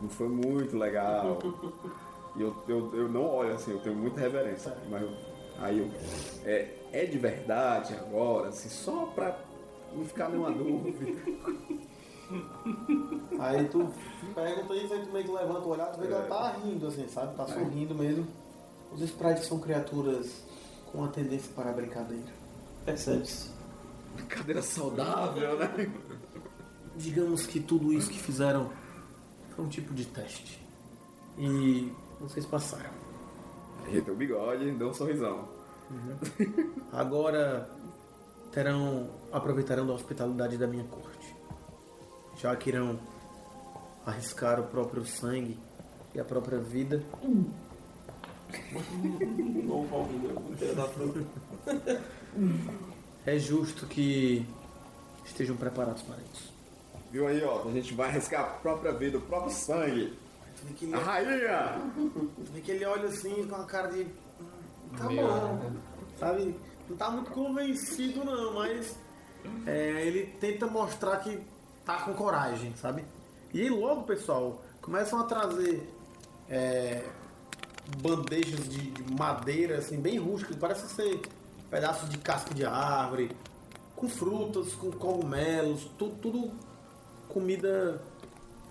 não 0.02 0.08
foi 0.08 0.28
muito 0.28 0.76
legal. 0.76 1.38
E 2.34 2.40
eu, 2.40 2.56
eu, 2.66 2.94
eu 2.96 3.08
não 3.10 3.26
olho 3.26 3.52
assim, 3.54 3.72
eu 3.72 3.78
tenho 3.80 3.94
muita 3.94 4.18
reverência. 4.22 4.74
Mas 4.88 5.02
eu- 5.02 5.10
aí 5.60 5.78
eu. 5.78 5.90
É, 6.44 6.68
é 6.92 7.06
de 7.06 7.18
verdade 7.18 7.94
agora, 7.94 8.48
assim, 8.48 8.68
só 8.68 9.06
pra 9.06 9.38
não 9.94 10.04
ficar 10.04 10.28
nenhuma 10.28 10.50
dúvida. 10.50 11.12
Aí 13.38 13.68
tu 13.68 13.92
pergunta 14.34 14.74
isso, 14.74 14.94
aí 14.94 15.04
tu 15.04 15.12
meio 15.12 15.24
que 15.24 15.30
levanta 15.30 15.66
o 15.66 15.68
olhar, 15.68 15.86
tu 15.86 16.00
vê 16.00 16.06
que 16.06 16.14
ela 16.14 16.26
tá 16.26 16.52
rindo, 16.64 16.86
assim, 16.86 17.06
sabe? 17.06 17.36
Tá 17.36 17.46
sorrindo 17.46 17.94
mesmo. 17.94 18.26
Os 18.90 19.02
sprites 19.02 19.46
são 19.46 19.58
criaturas 19.58 20.42
com 20.86 20.98
uma 20.98 21.08
tendência 21.08 21.52
para 21.54 21.70
a 21.70 21.72
brincadeira. 21.72 22.32
Percebe-se. 22.86 23.50
Brincadeira 24.14 24.62
saudável, 24.62 25.58
né? 25.58 25.92
Digamos 26.96 27.46
que 27.46 27.60
tudo 27.60 27.92
isso 27.92 28.10
que 28.10 28.18
fizeram 28.18 28.70
foi 29.54 29.64
um 29.64 29.68
tipo 29.68 29.92
de 29.94 30.04
teste. 30.06 30.60
E 31.38 31.92
vocês 32.20 32.44
passaram. 32.46 33.01
Ajeitei 33.86 34.12
o 34.12 34.16
bigode, 34.16 34.70
deu 34.72 34.88
um 34.88 34.94
sorrisão. 34.94 35.48
Agora 36.92 37.68
terão 38.50 39.08
aproveitarão 39.32 39.86
da 39.86 39.92
hospitalidade 39.94 40.56
da 40.56 40.66
minha 40.66 40.84
corte. 40.84 41.34
Já 42.36 42.54
que 42.56 42.70
irão 42.70 42.98
arriscar 44.04 44.60
o 44.60 44.64
próprio 44.64 45.04
sangue 45.04 45.58
e 46.14 46.20
a 46.20 46.24
própria 46.24 46.58
vida, 46.58 47.02
é 53.24 53.38
justo 53.38 53.86
que 53.86 54.46
estejam 55.24 55.56
preparados 55.56 56.02
para 56.02 56.16
isso. 56.32 56.52
Viu 57.10 57.26
aí, 57.26 57.42
ó? 57.44 57.68
A 57.68 57.72
gente 57.72 57.94
vai 57.94 58.08
arriscar 58.08 58.40
a 58.40 58.44
própria 58.44 58.92
vida, 58.92 59.18
o 59.18 59.22
próprio 59.22 59.52
sangue. 59.52 60.18
Tu 60.62 60.66
vê 60.68 60.74
que 60.74 60.84
ele, 60.86 60.94
A 60.94 60.98
rainha! 60.98 61.80
tu 61.94 62.52
vê 62.52 62.60
que 62.60 62.70
ele 62.70 62.84
olha 62.84 63.08
assim 63.08 63.46
com 63.48 63.56
a 63.56 63.64
cara 63.64 63.88
de. 63.88 64.02
"Hum, 64.02 64.96
Tá 64.96 65.04
Meio, 65.04 65.26
bom. 65.26 65.54
né? 65.54 65.72
Sabe? 66.18 66.56
Não 66.88 66.96
tá 66.96 67.10
muito 67.10 67.30
convencido 67.32 68.24
não, 68.24 68.54
mas 68.54 68.96
é, 69.66 70.06
ele 70.06 70.26
tenta 70.40 70.66
mostrar 70.66 71.16
que 71.18 71.40
tá 71.84 72.02
com 72.02 72.14
coragem, 72.14 72.74
sabe? 72.76 73.04
E 73.52 73.60
aí 73.62 73.68
logo, 73.70 74.02
pessoal, 74.04 74.62
começam 74.80 75.18
a 75.20 75.24
trazer 75.24 75.88
é, 76.48 77.02
bandejas 78.00 78.68
de, 78.68 78.90
de 78.90 79.12
madeira, 79.14 79.78
assim, 79.78 80.00
bem 80.00 80.18
rústicas, 80.18 80.56
parece 80.56 80.86
ser 80.94 81.20
pedaços 81.70 82.08
de 82.08 82.18
casca 82.18 82.54
de 82.54 82.64
árvore, 82.64 83.34
com 83.96 84.08
frutas, 84.08 84.74
com 84.74 84.90
cogumelos, 84.92 85.90
tudo, 85.98 86.14
tudo 86.20 86.50
comida 87.28 88.00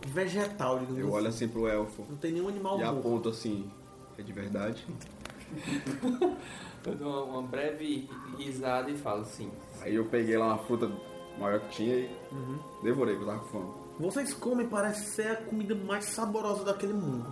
vegetal, 0.08 0.80
digamos 0.80 1.00
Eu 1.00 1.08
assim. 1.08 1.16
olho 1.18 1.28
assim 1.28 1.48
pro 1.48 1.68
elfo 1.68 2.06
Não 2.10 2.18
tem 2.18 2.32
nenhum 2.32 2.48
animal 2.48 2.80
e 2.80 2.84
morto. 2.84 3.00
aponto 3.00 3.30
assim. 3.30 3.70
É 4.18 4.22
de 4.22 4.34
verdade? 4.34 4.86
Eu 6.86 6.96
dou 6.96 7.08
uma, 7.28 7.40
uma 7.40 7.42
breve 7.44 8.10
risada 8.38 8.90
e 8.90 8.98
falo 8.98 9.22
assim. 9.22 9.52
Aí 9.82 9.94
eu 9.94 10.06
peguei 10.06 10.36
lá 10.38 10.48
uma 10.48 10.58
fruta 10.58 10.92
maior 11.38 11.60
que 11.62 11.70
tinha 11.70 11.96
e 11.96 12.10
Uhum. 12.32 12.58
devorei, 12.84 13.16
porque 13.16 13.30
eu 13.30 13.34
tava 13.36 13.46
com 13.46 13.50
fome. 13.60 13.72
Vocês 14.00 14.34
comem, 14.34 14.68
parece 14.68 15.12
ser 15.12 15.28
a 15.28 15.36
comida 15.36 15.76
mais 15.76 16.06
saborosa 16.06 16.64
daquele 16.64 16.94
mundo. 16.94 17.28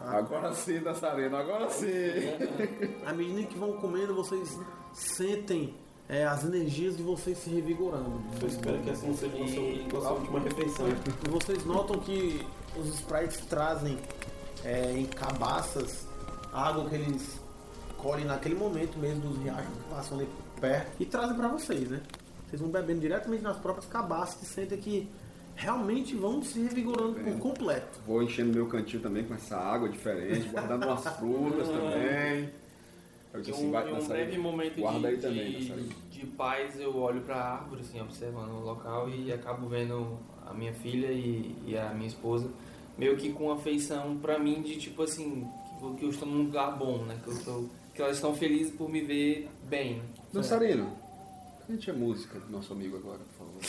tá? 0.00 0.18
Agora 0.18 0.52
sim, 0.52 0.80
dançarino, 0.80 1.36
agora 1.36 1.70
sim! 1.70 1.86
À 3.06 3.12
medida 3.12 3.44
que 3.44 3.56
vão 3.56 3.74
comendo, 3.74 4.14
vocês 4.16 4.58
sentem 4.92 5.76
é, 6.08 6.24
as 6.24 6.44
energias 6.44 6.96
de 6.96 7.02
vocês 7.02 7.36
se 7.38 7.50
revigorando. 7.50 8.20
Eu 8.40 8.48
espero 8.48 8.78
que 8.78 8.90
essa 8.90 9.06
não 9.06 9.14
seja 9.14 9.36
a 9.36 9.96
a 9.96 10.00
sua 10.00 10.12
última 10.12 10.40
refeição. 10.40 10.86
E 10.88 11.28
vocês 11.28 11.64
notam 11.64 11.98
que 12.00 12.46
os 12.76 12.88
sprites 12.94 13.40
trazem 13.46 13.98
é, 14.64 14.92
em 14.92 15.04
cabaças 15.06 16.06
água 16.52 16.88
que 16.88 16.94
eles 16.94 17.38
colhem 17.98 18.24
naquele 18.24 18.54
momento 18.54 18.98
mesmo 18.98 19.20
dos 19.20 19.38
riachos 19.42 19.66
que 19.66 19.90
passam 19.90 20.18
ali 20.18 20.28
perto 20.60 20.90
e 20.98 21.04
trazem 21.04 21.36
pra 21.36 21.48
vocês, 21.48 21.88
né? 21.88 22.00
Vocês 22.46 22.60
vão 22.62 22.70
bebendo 22.70 23.00
diretamente 23.00 23.42
nas 23.42 23.58
próprias 23.58 23.86
cabaças 23.86 24.42
e 24.42 24.46
sentem 24.46 24.78
que 24.78 25.08
realmente 25.54 26.14
vão 26.14 26.42
se 26.42 26.60
revigorando 26.60 27.14
por 27.14 27.38
completo. 27.38 28.00
Vou 28.06 28.22
enchendo 28.22 28.54
meu 28.54 28.66
cantinho 28.66 29.02
também 29.02 29.24
com 29.24 29.34
essa 29.34 29.56
água 29.56 29.88
diferente, 29.88 30.48
guardando 30.48 30.86
umas 30.86 31.04
frutas 31.16 31.68
também. 31.68 32.50
Eu 33.32 33.40
Em 33.40 33.42
disse 33.42 33.56
assim, 33.58 33.68
um, 33.68 33.70
vai 33.72 33.88
em 33.90 33.92
um 33.94 34.06
breve 34.08 34.38
momento 34.38 34.80
Guarda 34.80 35.00
de, 35.00 35.06
aí 35.06 35.16
também, 35.18 35.58
de, 35.58 35.88
de 36.10 36.26
paz, 36.28 36.80
eu 36.80 36.96
olho 36.96 37.20
pra 37.20 37.36
árvore, 37.36 37.82
assim, 37.82 38.00
observando 38.00 38.50
o 38.52 38.60
local 38.64 39.08
e 39.10 39.32
acabo 39.32 39.68
vendo 39.68 40.18
a 40.46 40.54
minha 40.54 40.72
filha 40.72 41.12
e, 41.12 41.54
e 41.66 41.76
a 41.76 41.90
minha 41.92 42.08
esposa 42.08 42.48
meio 42.96 43.16
que 43.16 43.30
com 43.32 43.50
afeição 43.52 44.16
pra 44.18 44.38
mim 44.38 44.62
de 44.62 44.76
tipo 44.76 45.02
assim, 45.02 45.46
que, 45.78 45.84
eu- 45.84 45.94
que 45.94 46.04
eu 46.06 46.10
estou 46.10 46.26
num 46.28 46.44
lugar 46.44 46.76
bom, 46.76 46.98
né? 47.04 47.18
Que, 47.22 47.30
eu 47.30 47.44
tô, 47.44 47.64
que 47.94 48.00
elas 48.02 48.16
estão 48.16 48.34
felizes 48.34 48.72
por 48.74 48.88
me 48.90 49.02
ver 49.02 49.48
bem. 49.68 49.96
né? 49.96 50.02
Dançarino, 50.32 50.90
cante 51.66 51.90
a 51.90 51.94
música 51.94 52.40
do 52.40 52.50
nosso 52.50 52.72
amigo 52.72 52.96
agora, 52.96 53.20
por 53.36 53.46
favor. 53.46 53.60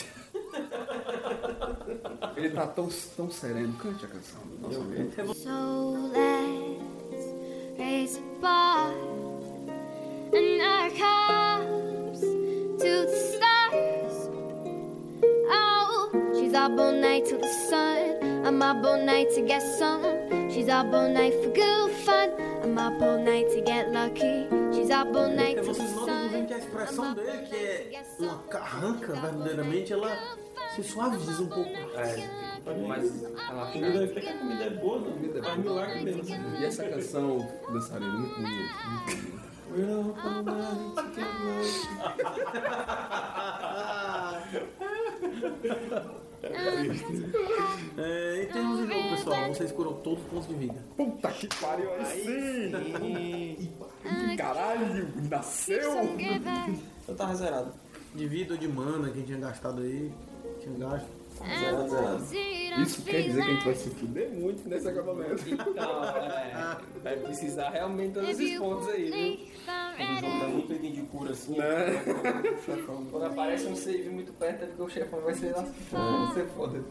Ele 2.36 2.50
tá 2.50 2.66
tão, 2.66 2.88
tão 3.16 3.30
sereno, 3.30 3.72
cante 3.74 4.04
a 4.04 4.08
canção 4.08 4.40
do 4.46 4.58
nosso 4.58 4.80
amigo. 4.80 5.34
So 5.34 6.10
let's 6.12 7.34
raise 7.78 8.18
a 8.18 8.40
bar 8.40 8.92
up 16.70 16.78
all 16.78 16.92
night 16.92 17.24
till 17.24 17.38
the 17.40 17.48
sun. 17.68 18.46
I'm 18.46 18.62
up 18.62 18.84
all 18.84 19.02
night 19.04 19.28
to 19.34 19.42
get 19.42 19.62
some. 19.62 20.02
She's 20.50 20.68
up 20.68 20.92
all 20.92 21.08
night 21.08 21.32
for 21.42 21.50
good 21.50 21.90
fun. 22.04 22.30
I'm 22.62 22.78
up 22.78 23.00
all 23.02 23.18
night 23.18 23.50
to 23.54 23.60
get 23.62 23.92
lucky. 23.92 24.46
She's 24.72 24.90
up 24.90 25.08
all 25.14 25.28
night 25.28 25.56
till 25.62 25.74
the 25.74 25.86
sun. 25.86 26.46
que 26.46 26.54
a 26.54 26.58
expressão 26.58 27.14
dele, 27.14 27.46
que 27.48 27.56
é 27.56 28.02
uma 28.20 28.38
carranca 28.44 29.12
verdadeiramente, 29.14 29.92
ela 29.92 30.16
se 30.74 30.82
suaviza 30.82 31.42
um 31.42 31.46
pouco. 31.48 31.70
É, 31.70 32.28
mais 32.86 33.10
Comida, 33.10 33.28
relaxado. 33.48 34.04
até 34.04 34.20
que 34.20 34.28
a 34.28 34.38
comida 34.38 34.64
é 34.64 34.70
boa, 34.70 34.98
não. 35.00 35.12
Comida 35.12 35.38
é 35.38 35.42
Faz 35.42 35.56
boa. 35.60 35.74
milagre 35.86 36.04
mesmo. 36.04 36.56
E 36.60 36.64
essa 36.64 36.84
canção, 36.88 37.38
bonita, 37.68 38.00
muito 38.00 38.34
bonita. 38.36 39.49
We're 39.70 40.00
up 40.00 40.24
all 40.24 40.42
night 40.42 40.96
to 40.96 41.02
get. 41.14 41.30
É, 47.96 48.42
em 48.42 48.46
termos 48.52 48.80
de 48.80 48.86
jogo, 48.94 49.10
pessoal, 49.10 49.48
vocês 49.48 49.70
curam 49.72 49.92
todos 49.94 50.24
os 50.24 50.26
pontos 50.30 50.48
de 50.48 50.54
vida. 50.54 50.74
Puta 50.96 51.30
que 51.30 51.46
pariu, 51.46 51.92
aí 51.94 52.72
sim! 53.60 53.72
Caralho, 54.36 55.08
nasceu! 55.30 55.92
Eu 57.06 57.14
tava 57.14 57.34
zerado. 57.36 57.72
De 58.14 58.26
vida 58.26 58.54
ou 58.54 58.58
de 58.58 58.66
mana, 58.66 59.10
quem 59.10 59.22
tinha 59.22 59.38
gastado 59.38 59.82
aí, 59.82 60.10
tinha 60.60 60.76
gasto. 60.78 61.19
Zerado. 61.46 62.82
Isso 62.82 63.02
quer 63.02 63.22
dizer 63.22 63.44
que 63.44 63.50
a 63.50 63.54
gente 63.54 63.64
vai 63.64 63.74
se 63.74 63.90
fuder 63.90 64.30
muito 64.30 64.68
nesse 64.68 64.88
acampamento. 64.88 65.42
Então, 65.48 66.04
é, 66.04 66.76
vai 67.02 67.16
precisar 67.16 67.70
realmente 67.70 68.14
todos 68.14 68.28
esses 68.28 68.58
pontos 68.58 68.88
aí, 68.88 69.10
viu? 69.10 69.50
O 70.00 70.20
jogo 70.20 70.40
dá 70.40 70.48
muito 70.48 70.72
item 70.72 70.92
de 70.92 71.02
cura 71.02 71.32
assim. 71.32 71.56
Né? 71.56 71.66
Chefão. 72.64 73.06
Quando 73.10 73.24
aparece 73.26 73.66
um 73.66 73.76
save 73.76 74.08
muito 74.08 74.32
perto 74.32 74.64
é 74.64 74.66
porque 74.66 74.82
o 74.82 74.88
chefão 74.88 75.20
vai 75.20 75.34
ser 75.34 75.50
nossa, 75.50 75.72
vai 75.90 76.34
ser 76.34 76.46
foda. 76.50 76.84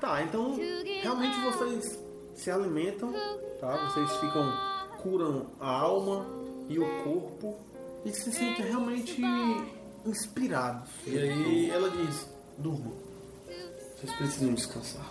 Tá, 0.00 0.22
então 0.22 0.56
realmente 1.02 1.40
vocês 1.40 1.98
se 2.34 2.50
alimentam, 2.50 3.12
tá? 3.60 3.90
Vocês 3.90 4.10
ficam, 4.18 4.52
curam 5.02 5.46
a 5.60 5.70
alma 5.70 6.26
e 6.68 6.78
o 6.78 7.02
corpo 7.04 7.56
e 8.04 8.12
se 8.12 8.32
sentem 8.32 8.66
realmente 8.66 9.22
inspirados. 10.04 10.90
E 11.06 11.18
aí 11.18 11.70
ela 11.70 11.90
diz: 11.90 12.28
durma. 12.58 12.92
Vocês 14.04 14.16
precisam 14.18 14.54
descansar. 14.54 15.06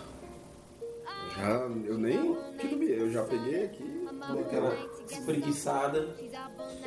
Já, 1.36 1.48
eu 1.50 1.98
nem 1.98 2.36
titubeei, 2.58 3.00
eu 3.00 3.10
já 3.10 3.24
peguei 3.24 3.64
aqui. 3.64 4.06
Dou 4.28 4.40
aquela 4.40 4.72
espreguiçada. 5.10 6.14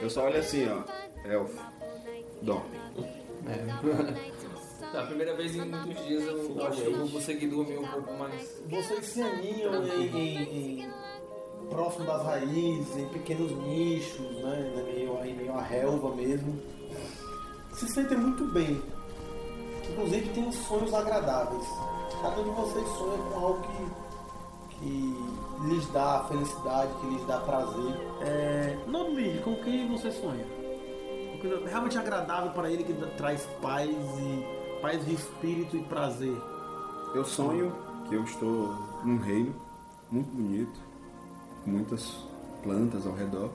Eu 0.02 0.10
só 0.10 0.26
olho 0.26 0.40
assim, 0.40 0.66
ó. 0.70 0.84
Elfo. 1.30 1.60
Dorme. 2.42 2.78
Tá, 4.92 5.02
a 5.02 5.06
primeira 5.08 5.36
vez 5.36 5.54
em 5.54 5.66
muitos 5.66 6.06
dias 6.06 6.24
eu 6.24 6.66
acho 6.66 6.82
que 6.82 6.88
eu 6.88 6.98
vou 6.98 7.10
conseguir 7.10 7.48
dormir 7.48 7.78
um 7.78 7.88
pouco 7.88 8.14
mais. 8.14 8.62
Vocês 8.70 9.06
se 9.08 9.22
aninham 9.22 9.84
em, 9.86 10.08
em- 10.16 10.82
em- 10.84 10.90
próximo 11.70 12.06
das 12.06 12.24
raízes, 12.24 12.96
em 12.96 13.06
pequenos 13.10 13.52
nichos, 13.66 14.32
né? 14.42 14.72
né, 14.76 14.84
Meio, 14.94 15.18
aí 15.18 15.34
meio 15.36 15.52
a 15.58 15.62
relva 15.62 16.16
mesmo. 16.16 16.58
Se 17.74 17.86
sentem 17.90 18.18
muito 18.18 18.46
bem. 18.46 18.82
Inclusive 19.92 20.30
tem 20.30 20.50
sonhos 20.54 20.94
agradáveis. 20.94 21.68
Cada 22.22 22.42
um 22.42 22.44
de 22.44 22.50
vocês 22.50 22.88
sonha 22.98 23.18
com 23.18 23.40
algo 23.40 23.62
que, 23.62 24.76
que 24.76 25.68
lhes 25.68 25.88
dá 25.92 26.26
felicidade, 26.28 26.92
que 27.00 27.08
lhes 27.08 27.26
dá 27.28 27.40
prazer. 27.40 27.96
É, 28.22 28.78
Nodli, 28.88 29.40
com 29.44 29.56
quem 29.58 29.88
você 29.88 30.12
sonha? 30.12 30.46
Uma 31.32 31.42
coisa 31.42 31.70
realmente 31.70 31.98
agradável 31.98 32.52
para 32.52 32.72
ele, 32.72 32.84
que 32.84 32.94
traz 33.18 33.46
paz 33.62 33.90
e 33.90 34.80
paz 34.82 35.06
de 35.06 35.14
espírito 35.14 35.78
e 35.78 35.84
prazer. 35.84 36.36
Eu 37.14 37.24
sonho 37.24 37.74
que 38.10 38.16
eu 38.16 38.24
estou 38.24 38.76
num 39.04 39.18
reino 39.20 39.54
muito 40.10 40.30
bonito, 40.30 40.80
com 41.64 41.72
muitas 41.72 42.16
plantas 42.64 43.06
ao 43.06 43.14
redor. 43.14 43.50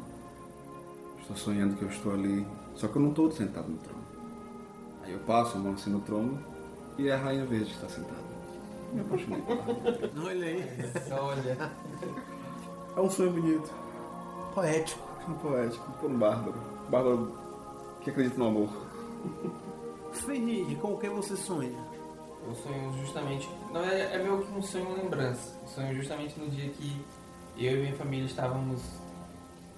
Estou 1.20 1.36
sonhando 1.36 1.76
que 1.76 1.82
eu 1.82 1.88
estou 1.88 2.12
ali, 2.12 2.46
só 2.74 2.86
que 2.86 2.96
eu 2.96 3.02
não 3.02 3.10
estou 3.10 3.30
sentado 3.30 3.68
no 3.68 3.78
trono. 3.78 4.02
Aí 5.02 5.12
eu 5.12 5.18
passo 5.20 5.56
a 5.56 5.60
mão 5.60 5.72
assim 5.72 5.90
no 5.90 6.00
trono 6.00 6.38
e 6.98 7.10
a 7.10 7.16
rainha 7.16 7.44
verde 7.44 7.70
está 7.72 7.88
sentada. 7.88 8.32
Me 8.93 9.01
apaixonei. 9.01 9.43
Olha 10.24 10.47
aí. 10.47 10.64
Olha. 11.12 11.70
É 12.97 13.01
um 13.01 13.11
sonho 13.11 13.30
bonito, 13.32 13.70
Poético. 14.55 15.01
um 15.28 15.34
poético, 15.34 15.93
por 15.93 16.11
um 16.11 16.18
bárbaro. 16.18 16.55
Bárbaro 16.90 17.32
que 18.03 18.11
acredita 18.11 18.36
no 18.38 18.49
amor. 18.49 18.68
Ferri, 20.12 20.76
com 20.80 20.97
quem 20.99 21.11
você 21.11 21.36
sonha? 21.36 21.78
Eu 22.47 22.55
sonho 22.57 22.93
justamente. 23.01 23.49
Não, 23.72 23.82
é, 23.84 24.14
é 24.14 24.18
meio 24.18 24.43
que 24.43 24.53
um 24.53 24.61
sonho 24.62 24.93
lembrança. 24.95 25.57
Eu 25.62 25.68
sonho 25.68 25.95
justamente 25.95 26.38
no 26.38 26.49
dia 26.51 26.68
que 26.70 27.01
eu 27.57 27.78
e 27.78 27.80
minha 27.82 27.97
família 27.97 28.26
estávamos 28.26 28.82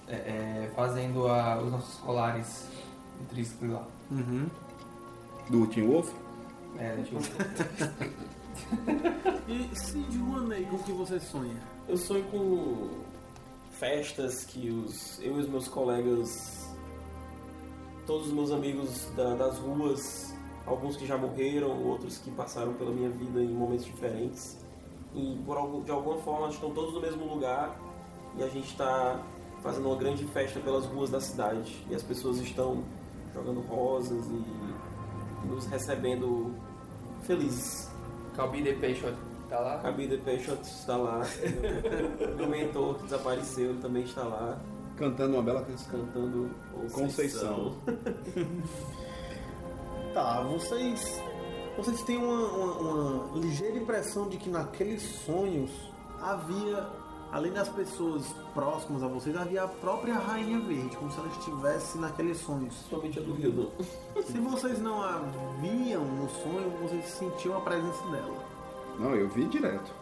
é, 0.07 0.15
é, 0.15 0.71
fazendo 0.75 1.27
a- 1.27 1.59
os 1.61 1.71
nossos 1.71 1.95
colares 1.99 2.67
intrínsecos 3.21 3.69
lá. 3.69 3.87
Uhum. 4.11 4.47
Do 5.49 5.67
Tim 5.67 5.87
Wolf? 5.87 6.11
É, 6.79 6.95
deixa 6.95 7.15
eu 7.15 7.19
ver. 7.21 8.11
E 9.47 9.75
Cid 9.75 10.17
Rouanet, 10.17 10.65
com 10.69 10.77
quem 10.79 10.95
você 10.95 11.19
sonha? 11.19 11.55
Eu 11.87 11.97
sonho 11.97 12.23
com 12.31 12.89
festas 13.71 14.43
que 14.45 14.69
os, 14.69 15.19
eu 15.21 15.37
e 15.37 15.41
os 15.41 15.47
meus 15.47 15.67
colegas, 15.67 16.73
todos 18.07 18.27
os 18.27 18.33
meus 18.33 18.51
amigos 18.51 19.05
da- 19.15 19.35
das 19.35 19.57
ruas, 19.59 20.33
alguns 20.65 20.95
que 20.97 21.05
já 21.05 21.17
morreram, 21.17 21.83
outros 21.83 22.17
que 22.17 22.31
passaram 22.31 22.73
pela 22.73 22.91
minha 22.91 23.09
vida 23.09 23.41
em 23.41 23.53
momentos 23.53 23.85
diferentes. 23.85 24.57
E 25.13 25.39
por 25.45 25.57
algum, 25.57 25.81
de 25.83 25.91
alguma 25.91 26.17
forma 26.21 26.49
estão 26.49 26.71
todos 26.71 26.93
no 26.93 27.01
mesmo 27.01 27.25
lugar 27.25 27.77
e 28.37 28.43
a 28.43 28.47
gente 28.47 28.67
está 28.69 29.21
fazendo 29.61 29.87
uma 29.87 29.95
grande 29.95 30.25
festa 30.25 30.59
pelas 30.59 30.85
ruas 30.85 31.09
da 31.09 31.19
cidade. 31.21 31.85
E 31.89 31.95
as 31.95 32.03
pessoas 32.03 32.37
estão 32.39 32.83
jogando 33.33 33.61
rosas 33.61 34.25
e 34.27 35.47
nos 35.47 35.65
recebendo 35.67 36.53
felizes. 37.23 37.89
Calbi 38.35 38.61
de 38.61 38.73
Peixe, 38.73 39.13
tá 39.49 39.59
lá? 39.59 39.77
Cabi 39.79 40.07
de 40.07 40.17
Peixoto 40.17 40.61
está 40.63 40.97
lá. 40.97 41.21
Meu 42.37 42.47
mentor 42.49 42.95
que 42.95 43.03
desapareceu, 43.03 43.69
ele 43.71 43.81
também 43.81 44.03
está 44.03 44.23
lá, 44.23 44.57
Cantando 44.97 45.33
uma 45.35 45.43
bela 45.43 45.61
canção. 45.63 45.91
cantando 46.05 46.49
Conceição. 46.93 47.75
Tá, 50.13 50.41
vocês. 50.43 51.21
Vocês 51.77 52.01
têm 52.03 52.17
uma, 52.17 52.47
uma- 52.47 52.73
uma 53.31 53.37
ligeira 53.39 53.77
impressão 53.77 54.29
de 54.29 54.37
que 54.37 54.49
naqueles 54.49 55.01
sonhos 55.01 55.69
havia, 56.21 56.87
além 57.35 57.51
das 57.51 57.67
pessoas 57.67 58.33
próximas 58.53 59.03
a 59.03 59.09
vocês, 59.09 59.35
havia 59.35 59.63
a 59.63 59.67
própria 59.67 60.13
Rainha 60.13 60.57
Verde, 60.61 60.95
como 60.95 61.11
se 61.11 61.19
ela 61.19 61.27
estivesse 61.27 61.97
naqueles 61.97 62.37
sonhos. 62.37 62.73
Somente 62.89 63.19
a 63.19 63.21
do 63.21 63.33
Rio, 63.33 63.73
Se 64.25 64.39
vocês 64.39 64.81
não 64.81 65.01
a 65.01 65.21
viam 65.59 66.05
no 66.05 66.29
sonho, 66.29 66.69
vocês 66.81 67.03
sentiam 67.05 67.57
a 67.57 67.59
presença 67.59 68.01
dela. 68.07 68.41
Não, 68.97 69.13
eu 69.13 69.27
vi 69.27 69.43
direto. 69.47 69.93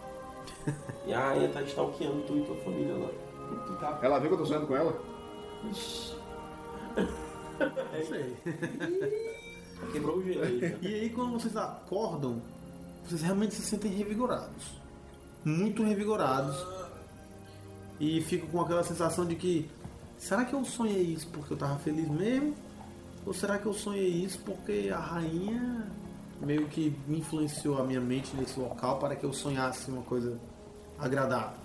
E 1.08 1.14
a 1.14 1.30
rainha 1.30 1.50
tá 1.50 1.64
stalkeando 1.64 2.22
tu 2.28 2.38
e 2.38 2.44
tua 2.44 2.56
família 2.58 2.94
lá. 2.94 3.10
Ela 4.04 4.20
viu 4.20 4.30
que 4.30 4.36
eu 4.36 4.38
tô 4.38 4.46
sonhando 4.46 4.68
com 4.68 4.78
ela? 4.78 5.02
Não 5.64 5.74
sei. 5.74 6.16
Quebrou 9.92 10.18
o 10.18 10.24
gelo 10.24 10.44
aí. 10.44 10.78
E 10.84 10.88
aí 10.88 11.10
quando 11.10 11.32
vocês 11.32 11.58
acordam, 11.58 12.40
vocês 13.04 13.24
realmente 13.24 13.56
se 13.56 13.64
sentem 13.64 13.92
revigorados. 13.92 14.80
Muito 15.44 15.82
revigorados. 15.84 16.64
E 18.00 18.22
ficam 18.22 18.50
com 18.50 18.62
aquela 18.62 18.84
sensação 18.84 19.26
de 19.26 19.36
que 19.36 19.70
será 20.18 20.46
que 20.46 20.54
eu 20.54 20.64
sonhei 20.66 21.02
isso 21.02 21.28
porque 21.28 21.54
eu 21.54 21.58
tava 21.58 21.78
feliz 21.80 22.08
mesmo? 22.10 22.56
Ou 23.26 23.34
será 23.34 23.58
que 23.58 23.66
eu 23.66 23.74
sonhei 23.74 24.08
isso 24.08 24.40
porque 24.40 24.90
a 24.94 25.00
rainha 25.00 25.88
meio 26.42 26.68
que 26.68 26.94
influenciou 27.08 27.80
a 27.80 27.84
minha 27.84 28.02
mente 28.02 28.36
nesse 28.36 28.60
local 28.60 29.00
para 29.00 29.16
que 29.16 29.24
eu 29.26 29.32
sonhasse 29.32 29.90
uma 29.90 30.02
coisa 30.02 30.38
agradável? 31.00 31.58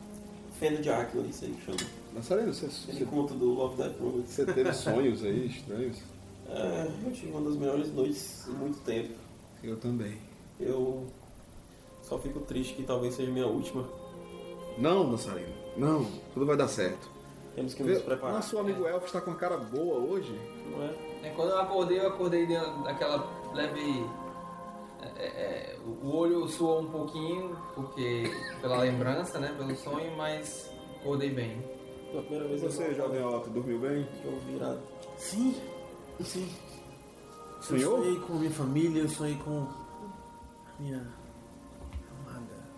Fenda 0.59 0.81
de 0.81 0.91
Áquila, 0.91 1.27
isso 1.27 1.45
aí 1.45 1.53
que 1.53 1.65
chama. 1.65 1.79
Nazareno, 2.15 2.53
você, 2.53 2.67
Ele 2.89 2.99
você, 2.99 3.05
conta 3.05 3.35
do 3.35 3.55
Love 3.55 3.83
Robots. 4.01 4.31
você 4.31 4.45
teve 4.45 4.73
sonhos 4.75 5.25
aí 5.25 5.47
estranhos? 5.47 5.99
É, 6.49 6.91
eu 7.05 7.13
tive 7.13 7.31
uma 7.31 7.43
das 7.43 7.57
melhores 7.57 7.93
noites 7.93 8.47
em 8.49 8.53
muito 8.53 8.79
tempo. 8.81 9.15
Eu 9.63 9.77
também. 9.77 10.19
Eu 10.59 11.07
só 12.03 12.19
fico 12.19 12.41
triste 12.41 12.75
que 12.75 12.83
talvez 12.83 13.15
seja 13.15 13.31
minha 13.31 13.47
última. 13.47 13.87
Não, 14.79 15.09
Nazareno. 15.11 15.53
Não, 15.77 16.05
tudo 16.35 16.47
vai 16.47 16.57
dar 16.57 16.69
certo. 16.69 17.09
Temos 17.55 17.75
que 17.75 17.83
nos 17.83 17.99
Vê, 17.99 18.01
preparar. 18.05 18.37
Nosso 18.37 18.59
amigo 18.59 18.87
Elfo 18.87 19.07
está 19.07 19.21
com 19.21 19.31
a 19.33 19.35
cara 19.35 19.57
boa 19.57 19.99
hoje. 19.99 20.33
Não 20.71 20.83
é? 20.83 20.95
É, 21.25 21.31
quando 21.35 21.51
eu 21.51 21.59
acordei, 21.61 21.99
eu 21.99 22.09
acordei 22.09 22.47
dentro 22.47 22.83
daquela 22.85 23.29
leve. 23.53 24.05
é, 25.17 25.25
é, 25.27 25.79
o 26.03 26.15
olho 26.15 26.47
suou 26.49 26.81
um 26.83 26.91
pouquinho, 26.91 27.57
porque 27.75 28.25
pela 28.61 28.79
lembrança, 28.79 29.39
né? 29.39 29.53
Pelo 29.57 29.75
sonho, 29.77 30.17
mas 30.17 30.71
acordei 31.01 31.31
bem. 31.31 31.63
Pela 32.11 32.23
primeira 32.23 32.49
vez 32.49 32.61
Você, 32.63 32.85
eu 32.89 32.95
jovem 32.95 33.25
Otto, 33.25 33.51
dormiu 33.51 33.79
bem? 33.81 34.09
eu 34.25 34.39
virado. 34.41 34.81
Sim, 35.17 35.55
sim. 36.21 36.49
Sonhou? 37.61 37.99
Eu 37.99 38.05
sonhei 38.05 38.21
com 38.21 38.33
minha 38.35 38.51
família, 38.51 39.03
eu 39.03 39.09
sonhei 39.09 39.37
com 39.45 39.67
a 39.67 40.81
minha. 40.83 41.07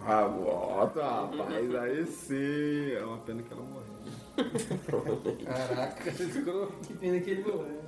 Ah, 0.07 0.27
Otto, 0.27 1.01
rapaz, 1.01 1.75
aí 1.75 2.07
sim. 2.07 2.93
É 2.93 3.05
uma 3.05 3.19
pena 3.19 3.43
que 3.43 3.53
ela 3.53 3.63
morreu. 3.63 3.91
Caraca, 5.45 6.11
que 6.87 6.95
pena 6.95 7.21
que 7.21 7.31
ele 7.31 7.43
morreu. 7.43 7.81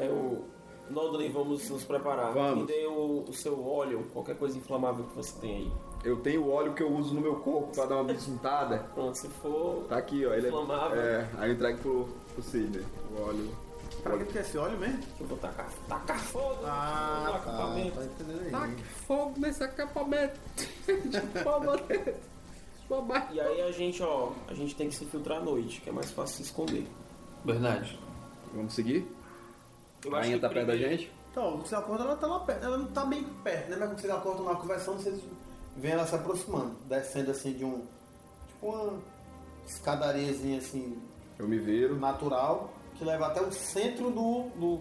É 0.00 0.08
o. 0.08 0.44
Nodley, 0.88 1.28
vamos 1.30 1.68
nos 1.68 1.84
preparar. 1.84 2.32
Vamos. 2.32 2.60
Me 2.60 2.66
dê 2.66 2.86
o, 2.86 3.24
o 3.28 3.32
seu 3.32 3.66
óleo, 3.66 4.04
qualquer 4.12 4.36
coisa 4.36 4.56
inflamável 4.56 5.04
que 5.04 5.16
você 5.16 5.36
tem 5.40 5.56
aí. 5.56 5.72
Eu 6.04 6.18
tenho 6.18 6.44
o 6.44 6.50
óleo 6.52 6.74
que 6.74 6.82
eu 6.82 6.92
uso 6.92 7.12
no 7.12 7.20
meu 7.20 7.36
corpo 7.36 7.72
pra 7.74 7.86
dar 7.86 7.96
uma 7.96 8.04
besuntada. 8.04 8.86
Pronto, 8.94 9.16
se 9.16 9.26
for. 9.28 9.84
Tá 9.88 9.96
aqui, 9.96 10.24
ó. 10.24 10.32
Ele 10.32 10.46
Inflamável. 10.46 11.00
é, 11.00 11.04
é, 11.22 11.28
aí 11.38 11.50
eu 11.50 11.54
entrego 11.54 11.78
pro, 11.80 12.08
pro 12.34 12.42
Sidney. 12.42 12.84
O 13.16 13.22
óleo. 13.22 13.50
Pra 14.06 14.18
que 14.18 14.24
tu 14.24 14.32
quer 14.32 14.40
esse 14.40 14.56
óleo 14.58 14.78
mesmo? 14.78 15.00
Eu 15.20 15.26
vou 15.26 15.38
tacar, 15.38 15.68
tacar 15.88 16.18
fogo 16.20 16.58
Ah, 16.64 17.22
no 17.26 17.32
tá. 17.32 17.36
acampamento. 17.38 18.00
Tá 18.50 18.62
aí. 18.64 18.76
fogo 19.06 19.34
nesse 19.40 19.62
acampamento. 19.64 20.40
E 23.32 23.40
aí 23.40 23.62
a 23.62 23.72
gente, 23.72 24.00
ó, 24.00 24.30
a 24.48 24.54
gente 24.54 24.76
tem 24.76 24.88
que 24.88 24.94
se 24.94 25.04
filtrar 25.06 25.38
à 25.38 25.40
noite, 25.40 25.80
que 25.80 25.90
é 25.90 25.92
mais 25.92 26.10
fácil 26.12 26.36
se 26.36 26.42
esconder. 26.44 26.86
Verdade. 27.44 27.98
Vamos 28.54 28.74
seguir? 28.74 29.04
Eu 30.04 30.14
A 30.14 30.20
rainha 30.20 30.36
que 30.36 30.42
tá 30.42 30.48
perto 30.48 30.68
da 30.68 30.76
gente? 30.76 31.12
Então, 31.32 31.56
você 31.58 31.74
acorda, 31.74 32.04
ela 32.04 32.14
tá 32.16 32.28
lá 32.28 32.38
perto. 32.40 32.64
Ela 32.64 32.78
não 32.78 32.86
tá 32.86 33.04
bem 33.04 33.24
perto, 33.42 33.70
né? 33.70 33.76
Mas 33.76 33.88
quando 33.88 33.98
vocês 34.00 34.12
acordam 34.12 34.44
lá 34.44 34.54
conversando, 34.54 35.02
vocês 35.02 35.20
veem 35.76 35.94
ela 35.94 36.06
se 36.06 36.14
aproximando, 36.14 36.76
descendo 36.84 37.32
assim 37.32 37.52
de 37.54 37.64
um. 37.64 37.84
Tipo 38.48 38.66
uma 38.68 38.98
escadariazinha 39.66 40.58
assim, 40.58 40.96
Eu 41.40 41.48
me 41.48 41.58
viro. 41.58 41.96
natural, 41.98 42.72
que 42.98 43.04
leva 43.04 43.26
até 43.26 43.40
o 43.40 43.50
centro 43.52 44.10
do. 44.10 44.48
do, 44.58 44.80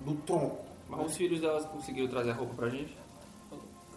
do 0.00 0.14
tronco. 0.22 0.64
Mas 0.88 1.06
os 1.06 1.16
filhos 1.16 1.40
delas 1.40 1.64
conseguiram 1.66 2.08
trazer 2.08 2.30
a 2.30 2.34
roupa 2.34 2.54
pra 2.54 2.68
gente? 2.68 2.96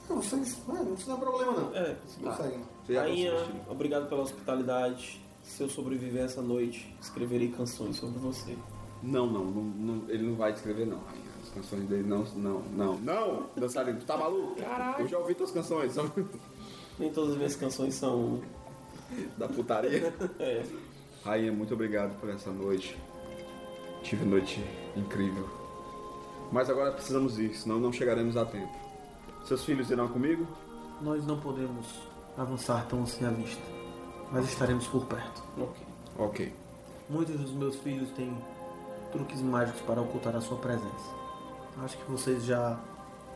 Não, 0.10 0.22
vocês. 0.22 0.58
Não, 0.68 0.84
não 0.84 0.96
tem 0.96 1.16
problema 1.18 1.52
não. 1.52 1.76
É, 1.76 1.96
Conseguem. 2.24 2.62
Você 2.86 2.94
já 2.94 3.02
Rainha, 3.02 3.32
conseguiu. 3.32 3.62
obrigado 3.70 4.10
pela 4.10 4.22
hospitalidade. 4.22 5.22
Se 5.44 5.64
eu 5.64 5.70
sobreviver 5.70 6.24
essa 6.26 6.42
noite, 6.42 6.96
escreverei 7.02 7.50
canções 7.50 7.96
sobre 7.98 8.20
você. 8.20 8.56
Não, 9.02 9.26
não, 9.28 9.46
não, 9.46 9.64
não, 9.64 10.10
ele 10.10 10.24
não 10.24 10.36
vai 10.36 10.52
descrever 10.52 10.86
não, 10.86 10.98
rainha. 10.98 11.30
As 11.42 11.50
canções 11.50 11.84
dele 11.88 12.04
não, 12.08 12.24
não, 12.36 12.62
não, 12.64 12.98
não, 12.98 13.46
dançarino, 13.56 14.00
tu 14.00 14.06
tá 14.06 14.18
maluco? 14.18 14.56
Caralho. 14.56 15.02
Eu 15.04 15.08
já 15.08 15.18
ouvi 15.18 15.34
tuas 15.34 15.52
canções, 15.52 15.94
são 15.94 16.12
Nem 17.00 17.12
todas 17.12 17.32
as 17.32 17.38
minhas 17.38 17.56
canções 17.56 17.94
são. 17.96 18.42
da 19.38 19.48
putaria. 19.48 20.14
É. 20.40 20.64
Rainha, 21.24 21.52
muito 21.52 21.74
obrigado 21.74 22.20
por 22.20 22.30
essa 22.30 22.52
noite. 22.52 22.98
Tive 24.04 24.26
noite 24.26 24.64
incrível. 24.96 25.48
Mas 26.52 26.70
agora 26.70 26.92
precisamos 26.92 27.38
ir, 27.38 27.54
senão 27.56 27.80
não 27.80 27.92
chegaremos 27.92 28.36
a 28.36 28.46
tempo. 28.46 28.74
Seus 29.46 29.64
filhos 29.64 29.90
irão 29.92 30.08
comigo? 30.08 30.48
Nós 31.02 31.26
não 31.26 31.40
podemos 31.40 31.86
avançar 32.38 32.86
tão 32.88 33.04
assim 33.04 33.26
à 33.26 33.30
vista, 33.30 33.62
mas 34.32 34.46
estaremos 34.46 34.88
por 34.88 35.06
perto. 35.06 35.44
Ok. 35.58 35.88
Ok. 36.18 36.54
Muitos 37.10 37.40
dos 37.40 37.52
meus 37.52 37.76
filhos 37.78 38.10
têm 38.12 38.36
truques 39.12 39.42
mágicos 39.42 39.82
para 39.82 40.02
ocultar 40.02 40.36
a 40.36 40.42
sua 40.42 40.58
presença. 40.58 41.16
Acho 41.84 41.98
que 41.98 42.12
vocês 42.12 42.44
já 42.44 42.80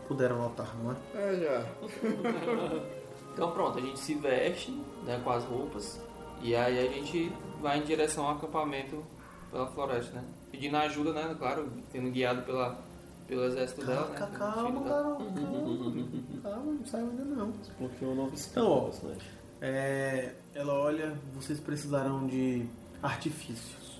puderam 0.07 0.37
notar, 0.37 0.75
não 0.83 0.91
é? 0.91 0.95
É, 1.15 1.35
já. 1.39 2.93
Então 3.33 3.49
pronto, 3.49 3.79
a 3.79 3.81
gente 3.81 3.97
se 3.97 4.13
veste 4.13 4.71
né, 5.03 5.19
com 5.23 5.31
as 5.31 5.43
roupas 5.43 5.99
e 6.39 6.55
aí 6.55 6.87
a 6.87 6.91
gente 6.91 7.31
vai 7.59 7.79
em 7.79 7.83
direção 7.83 8.25
ao 8.27 8.35
acampamento 8.35 9.03
pela 9.49 9.65
floresta, 9.67 10.13
né? 10.13 10.23
Pedindo 10.53 10.77
ajuda, 10.77 11.13
né? 11.13 11.35
Claro, 11.39 11.67
sendo 11.91 12.11
guiado 12.11 12.43
pela, 12.43 12.79
pelo 13.27 13.43
exército 13.45 13.83
dela, 13.83 14.07
né? 14.09 14.17
Calma, 14.19 14.37
calma, 14.37 14.83
garoto. 14.83 15.25
Calma, 15.25 16.41
calma, 16.43 16.73
não 16.73 16.85
saiu 16.85 17.09
ainda 17.09 17.25
não. 17.25 17.51
Desbloqueou 17.51 18.11
um 18.11 18.15
novo 18.15 18.35
skill 18.35 18.51
Então, 18.51 18.71
ó, 18.71 18.79
do 18.79 18.85
personagem. 18.91 19.27
É, 19.61 20.35
ela 20.53 20.73
olha, 20.73 21.17
vocês 21.33 21.59
precisarão 21.59 22.27
de 22.27 22.67
artifícios 23.01 23.99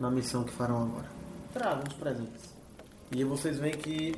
na 0.00 0.10
missão 0.10 0.44
que 0.44 0.52
farão 0.52 0.82
agora. 0.82 1.10
Tragam 1.52 1.84
os 1.86 1.94
presentes. 1.94 2.54
E 3.14 3.18
aí 3.18 3.24
vocês 3.24 3.58
veem 3.58 3.74
que 3.74 4.16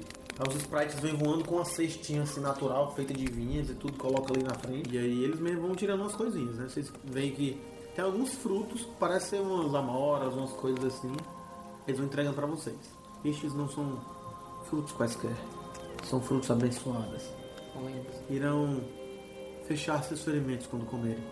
os 0.49 0.55
sprites 0.55 1.01
vêm 1.01 1.16
voando 1.16 1.45
com 1.45 1.57
uma 1.57 1.64
cestinha 1.64 2.22
assim 2.22 2.41
natural, 2.41 2.95
feita 2.95 3.12
de 3.12 3.27
vinhas 3.27 3.68
e 3.68 3.75
tudo, 3.75 3.95
coloca 3.95 4.33
ali 4.33 4.45
na 4.45 4.55
frente. 4.55 4.95
E 4.95 4.99
aí 4.99 5.25
eles 5.25 5.41
mesmo 5.41 5.62
vão 5.62 5.75
tirando 5.75 6.03
umas 6.03 6.14
coisinhas, 6.14 6.55
né? 6.55 6.68
Vocês 6.68 6.93
veem 7.03 7.33
que 7.33 7.61
tem 7.97 8.05
alguns 8.05 8.33
frutos, 8.37 8.85
parecem 9.01 9.41
umas 9.41 9.75
amoras, 9.75 10.33
umas 10.35 10.53
coisas 10.53 10.85
assim. 10.85 11.12
Eles 11.87 11.99
vão 11.99 12.07
entregando 12.07 12.35
pra 12.35 12.47
vocês. 12.47 12.76
Estes 13.24 13.55
não 13.55 13.68
são 13.68 13.99
frutos 14.68 14.93
quaisquer, 14.93 15.35
são 16.05 16.20
frutos 16.20 16.51
abençoados. 16.51 17.22
Irão 18.30 18.80
fechar 19.66 20.03
seus 20.05 20.22
ferimentos 20.22 20.66
quando 20.66 20.85
comerem. 20.87 21.22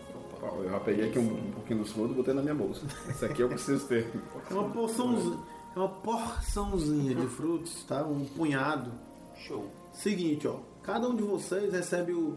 Eu 0.42 0.68
já 0.70 0.80
peguei 0.80 1.08
aqui 1.08 1.18
um, 1.20 1.34
um 1.48 1.50
pouquinho 1.52 1.80
dos 1.80 1.92
frutos 1.92 2.12
e 2.12 2.14
botei 2.16 2.34
na 2.34 2.42
minha 2.42 2.54
bolsa. 2.54 2.84
Esse 3.08 3.24
aqui 3.24 3.42
eu 3.42 3.48
preciso 3.48 3.86
ter. 3.86 4.10
É 4.50 4.54
uma 4.54 4.68
porçãozinha, 4.70 5.38
é 5.76 5.78
uma 5.78 5.88
porçãozinha 5.88 7.14
de 7.14 7.26
frutos, 7.28 7.84
tá? 7.84 8.02
Um 8.04 8.24
punhado. 8.24 8.90
Show. 9.36 9.68
Seguinte, 9.92 10.48
ó. 10.48 10.56
Cada 10.82 11.08
um 11.08 11.14
de 11.14 11.22
vocês 11.22 11.72
recebe 11.72 12.12
o- 12.12 12.36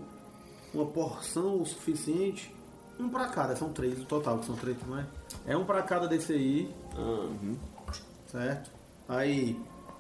uma 0.74 0.86
porção 0.86 1.62
o 1.62 1.66
suficiente. 1.66 2.54
Um 3.00 3.10
pra 3.10 3.28
cada, 3.28 3.56
são 3.56 3.74
três 3.74 3.98
no 3.98 4.06
total, 4.06 4.38
que 4.40 4.46
são 4.46 4.56
três, 4.56 4.78
não 4.88 5.00
é? 5.00 5.06
É 5.48 5.58
um 5.58 5.66
pra 5.66 5.82
cada 5.82 6.08
desse 6.08 6.32
aí, 6.34 6.74
Ah, 6.96 7.30
certo? 8.36 8.70
Aí 9.08 9.58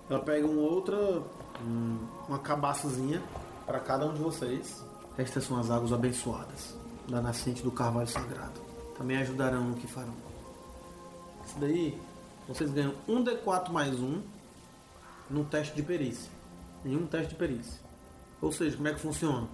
ela 0.09 0.19
pega 0.19 0.45
uma 0.45 0.61
outra, 0.61 0.95
um- 1.61 1.97
uma 2.27 2.39
cabaçazinha 2.39 3.21
pra 3.65 3.79
cada 3.79 4.05
um 4.05 4.13
de 4.13 4.21
vocês. 4.21 4.83
Estas 5.17 5.45
são 5.45 5.57
as 5.57 5.71
águas 5.71 5.93
abençoadas 5.93 6.75
da 7.07 7.21
nascente 7.21 7.63
do 7.63 7.71
carvalho 7.71 8.07
sagrado. 8.07 8.59
Também 8.97 9.17
ajudarão 9.17 9.63
no 9.63 9.75
que 9.75 9.87
farão. 9.87 10.13
Isso 11.45 11.57
daí, 11.59 11.97
vocês 12.47 12.69
ganham 12.71 12.93
um 13.07 13.23
D4 13.23 13.71
mais 13.71 13.97
um 13.99 14.21
no 15.29 15.45
teste 15.45 15.73
de 15.75 15.81
perícia. 15.83 16.29
Em 16.83 16.95
um 16.95 17.07
teste 17.07 17.29
de 17.29 17.35
perícia. 17.35 17.79
Ou 18.41 18.51
seja, 18.51 18.75
como 18.75 18.87
é 18.89 18.93
que 18.93 18.99
funciona? 18.99 19.47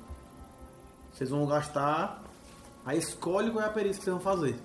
Vocês 1.14 1.30
vão 1.30 1.46
gastar, 1.46 2.24
aí 2.86 2.98
escolhe 2.98 3.52
qual 3.52 3.64
é 3.64 3.68
a 3.68 3.72
perícia 3.72 4.00
que 4.00 4.06
vocês 4.06 4.14
vão 4.16 4.24
fazer. 4.24 4.56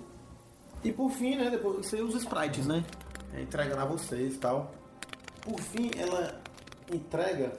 E 0.83 0.91
por 0.91 1.09
fim, 1.11 1.35
né, 1.35 1.49
depois 1.49 1.85
você 1.85 2.01
usa 2.01 2.17
sprites, 2.17 2.65
né? 2.65 2.83
É, 3.37 3.41
entregando 3.41 3.81
a 3.81 3.85
vocês 3.85 4.35
e 4.35 4.37
tal. 4.37 4.71
Por 5.41 5.59
fim, 5.59 5.91
ela 5.97 6.39
entrega 6.91 7.57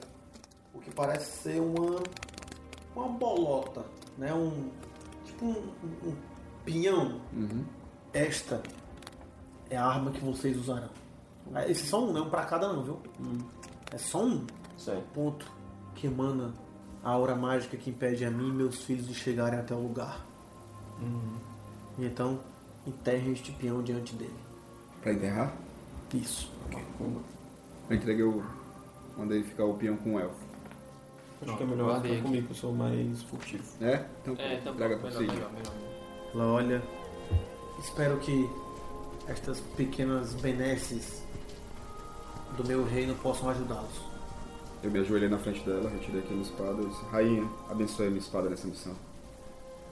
o 0.74 0.78
que 0.80 0.90
parece 0.90 1.42
ser 1.42 1.60
uma 1.60 2.02
uma 2.96 3.08
bolota, 3.08 3.84
né? 4.16 4.34
Um 4.34 4.70
tipo 5.24 5.44
um, 5.46 5.50
um- 5.84 6.08
um 6.10 6.16
pinhão. 6.64 7.20
Esta 8.12 8.62
é 9.70 9.76
a 9.76 9.86
arma 9.86 10.10
que 10.10 10.20
vocês 10.24 10.56
usarão. 10.56 10.90
Ah, 11.54 11.66
Esse 11.66 11.82
é 11.84 11.86
só 11.86 12.02
um, 12.04 12.12
não 12.12 12.22
é 12.24 12.26
um 12.26 12.30
pra 12.30 12.44
cada 12.44 12.72
não, 12.72 12.82
viu? 12.82 12.98
É 13.92 13.98
só 13.98 14.22
um 14.24 14.46
certo. 14.76 15.04
ponto 15.14 15.50
que 15.94 16.06
emana 16.06 16.52
a 17.04 17.10
aura 17.10 17.34
mágica 17.36 17.76
que 17.76 17.90
impede 17.90 18.24
a 18.24 18.30
mim 18.30 18.48
e 18.48 18.52
meus 18.52 18.82
filhos 18.84 19.06
de 19.06 19.14
chegarem 19.14 19.58
até 19.58 19.74
o 19.74 19.80
lugar. 19.80 20.26
E 21.98 22.04
então 22.04 22.40
enterre 22.86 23.32
este 23.32 23.52
peão 23.52 23.82
diante 23.82 24.14
dele. 24.16 24.36
Pra 25.00 25.12
enterrar? 25.12 25.56
Isso. 26.14 26.50
Eu 27.90 27.96
entreguei 27.96 28.24
o. 28.24 28.42
Mandei 29.16 29.42
ficar 29.42 29.64
o 29.64 29.74
peão 29.74 29.96
com 29.96 30.14
o 30.14 30.20
elfo. 30.20 30.36
Acho 31.42 31.56
que 31.56 31.62
é 31.62 31.66
melhor 31.66 32.02
ficar 32.02 32.22
comigo, 32.22 32.46
que 32.46 32.52
eu 32.52 32.56
sou 32.56 32.72
mais 32.72 33.22
furtivo. 33.22 33.64
É? 33.80 34.04
Então, 34.22 34.34
É, 34.38 34.54
então 34.54 34.74
melhor, 34.74 34.98
melhor, 34.98 35.52
melhor. 35.52 35.74
Ela 36.34 36.46
olha. 36.46 36.82
Espero 37.78 38.18
que 38.18 38.48
estas 39.28 39.60
pequenas 39.76 40.34
benesses 40.34 41.22
do 42.56 42.64
meu 42.66 42.84
reino 42.84 43.14
possam 43.16 43.50
ajudá-los. 43.50 44.08
Eu 44.82 44.90
me 44.90 45.00
ajoelhei 45.00 45.28
na 45.28 45.38
frente 45.38 45.64
dela, 45.64 45.88
retirei 45.90 46.20
aquela 46.20 46.40
espada 46.40 46.82
e 46.82 46.86
disse, 46.86 47.04
Rainha, 47.06 47.48
abençoe 47.68 48.06
a 48.06 48.10
minha 48.10 48.20
espada 48.20 48.48
nessa 48.48 48.66
missão. 48.66 48.94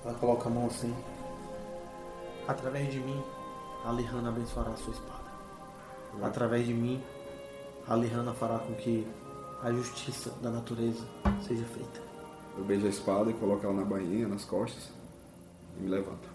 Ela 0.05 0.15
coloca 0.15 0.49
a 0.49 0.53
mão 0.53 0.67
assim. 0.67 0.95
Através 2.47 2.93
de 2.93 3.01
mim, 3.01 3.21
a 3.85 3.93
Lihana 3.93 4.29
abençoará 4.29 4.71
a 4.71 4.77
sua 4.77 4.93
espada. 4.93 5.16
Através 6.23 6.67
de 6.67 6.75
mim, 6.75 7.01
a 7.87 7.95
Lihana 7.95 8.33
fará 8.33 8.59
com 8.59 8.75
que 8.75 9.07
a 9.63 9.71
justiça 9.73 10.31
da 10.43 10.51
natureza 10.51 11.05
seja 11.47 11.65
feita. 11.67 12.01
Eu 12.57 12.65
beijo 12.65 12.87
a 12.87 12.91
espada 12.91 13.31
e 13.31 13.35
coloco 13.35 13.65
ela 13.65 13.75
na 13.75 13.85
bainha, 13.85 14.27
nas 14.27 14.45
costas 14.45 14.91
e 15.79 15.83
me 15.83 15.89
levanto. 15.91 16.29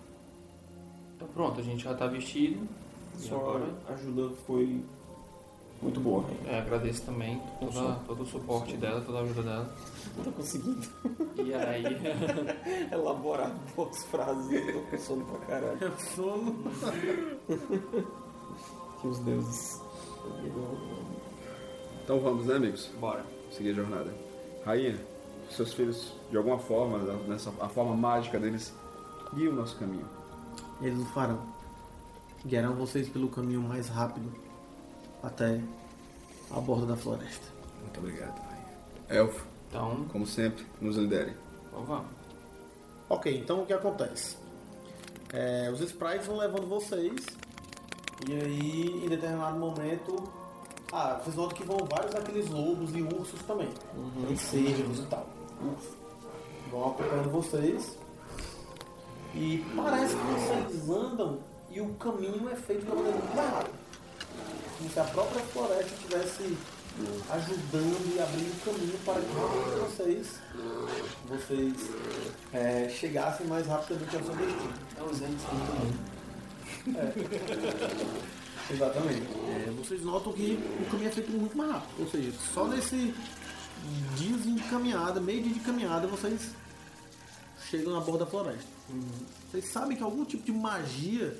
Então 1.16 1.28
pronto, 1.34 1.60
a 1.60 1.64
gente 1.64 1.84
já 1.84 1.94
tá 1.94 2.08
vestido. 2.08 2.68
E 3.18 3.22
Sua 3.24 3.38
agora 3.38 3.66
ajuda 3.90 4.34
foi 4.48 4.84
muito 5.82 6.00
boa, 6.00 6.24
é, 6.46 6.60
agradeço 6.60 7.02
também 7.02 7.42
toda, 7.60 7.96
todo 8.06 8.22
o 8.22 8.26
suporte 8.26 8.78
dela, 8.78 9.02
toda 9.02 9.18
a 9.18 9.22
ajuda 9.22 9.42
dela. 9.42 9.76
Não 10.16 10.24
tô 10.24 10.32
conseguindo 10.32 10.88
E 11.44 11.54
aí. 11.54 11.84
elaborar 12.94 13.52
boas 13.76 14.04
frases. 14.06 14.52
Eu 14.52 14.74
tô 14.74 14.80
com 14.92 14.98
sono 15.00 15.26
pra 15.26 15.40
caralho. 15.48 15.78
Eu 15.82 15.98
sono. 15.98 16.56
Que 19.02 19.08
os 19.08 19.20
deuses. 19.20 19.82
Então 22.04 22.20
vamos, 22.20 22.46
né, 22.46 22.56
amigos? 22.56 22.90
Bora. 23.00 23.26
Seguir 23.52 23.72
a 23.72 23.74
jornada. 23.74 24.14
Rainha, 24.66 24.98
seus 25.50 25.74
filhos, 25.74 26.14
de 26.30 26.38
alguma 26.38 26.58
forma, 26.60 26.98
nessa, 27.28 27.52
a 27.60 27.68
forma 27.68 27.96
mágica 27.96 28.40
deles, 28.40 28.74
guiam 29.34 29.54
o 29.54 29.56
nosso 29.56 29.76
caminho. 29.78 30.08
Eles 30.82 31.00
o 31.00 31.06
farão. 31.06 31.42
Guiarão 32.46 32.74
vocês 32.76 33.10
pelo 33.10 33.28
caminho 33.30 33.62
mais 33.62 33.88
rápido 33.90 34.32
até 35.22 35.62
a 36.50 36.60
borda 36.60 36.86
da 36.88 36.96
floresta. 36.98 37.46
Muito 37.82 38.00
obrigado, 38.00 38.40
Rainha. 38.40 38.68
Elfo, 39.10 39.46
Então, 39.70 40.06
como 40.12 40.26
sempre, 40.26 40.66
nos 40.80 40.96
lidere. 40.96 41.34
então 41.68 41.84
vamos. 41.84 42.08
Ok, 43.10 43.38
então 43.38 43.62
o 43.62 43.66
que 43.66 43.74
acontece? 43.74 44.38
É, 45.34 45.70
os 45.72 45.82
sprites 45.82 46.28
vão 46.28 46.38
levando 46.38 46.68
vocês 46.68 47.14
e 48.28 48.34
aí 48.34 49.06
em 49.06 49.10
determinado 49.10 49.58
momento. 49.58 50.32
Ah, 50.92 51.20
vocês 51.24 51.36
notam 51.36 51.56
que 51.56 51.64
vão 51.64 51.78
vários 51.90 52.14
daqueles 52.14 52.50
lobos 52.50 52.94
e 52.94 53.02
ursos 53.02 53.42
também. 53.44 53.70
Cervos 54.36 55.00
e 55.00 55.06
tal. 55.06 55.26
Ursos. 55.62 55.94
Vão 56.70 56.90
acompanhando 56.90 57.30
vocês. 57.32 57.98
E 59.34 59.66
parece 59.76 60.16
que 60.16 60.24
vocês 60.24 60.90
andam 60.90 61.40
e 61.70 61.80
o 61.80 61.94
caminho 61.94 62.50
é 62.50 62.56
feito 62.56 62.86
de 62.86 62.92
uma 62.92 62.96
maneira 62.96 63.18
muito 63.18 63.38
errada. 63.38 63.70
Como 64.78 64.90
se 64.90 65.00
a 65.00 65.04
própria 65.06 65.42
floresta 65.44 65.94
estivesse 65.94 66.58
ajudando 67.30 68.16
e 68.16 68.20
abrindo 68.20 68.66
caminho 68.66 68.98
para 69.06 69.22
que 69.22 69.80
vocês, 69.80 70.40
vocês 71.28 71.90
é, 72.54 72.90
chegassem 72.90 73.48
mais 73.48 73.66
rapidamente 73.68 74.16
ao 74.18 74.24
seu 74.24 74.36
destino. 74.36 74.74
É 74.98 75.04
os 75.04 75.22
entes 75.22 75.46
Exatamente. 78.70 79.22
É, 79.50 79.72
vocês 79.78 80.02
notam 80.04 80.32
que 80.34 80.58
o 80.82 80.86
caminho 80.90 81.10
é 81.10 81.12
feito 81.12 81.32
muito 81.32 81.58
mais 81.58 81.72
rápido. 81.72 82.00
Ou 82.00 82.08
seja, 82.10 82.32
só 82.54 82.68
nesse 82.68 83.14
diazinho 84.16 84.56
de 84.58 84.64
caminhada, 84.70 85.20
meio 85.20 85.44
dia 85.44 85.54
de 85.54 85.60
caminhada, 85.60 86.08
vocês 86.08 86.50
chegam 87.70 87.94
na 87.94 88.00
borda 88.00 88.26
da 88.26 88.32
floresta. 88.32 88.64
Vocês 89.50 89.66
sabem 89.72 89.98
que 89.98 90.04
algum 90.04 90.24
tipo 90.26 90.44
de 90.44 90.52
magia 90.52 91.38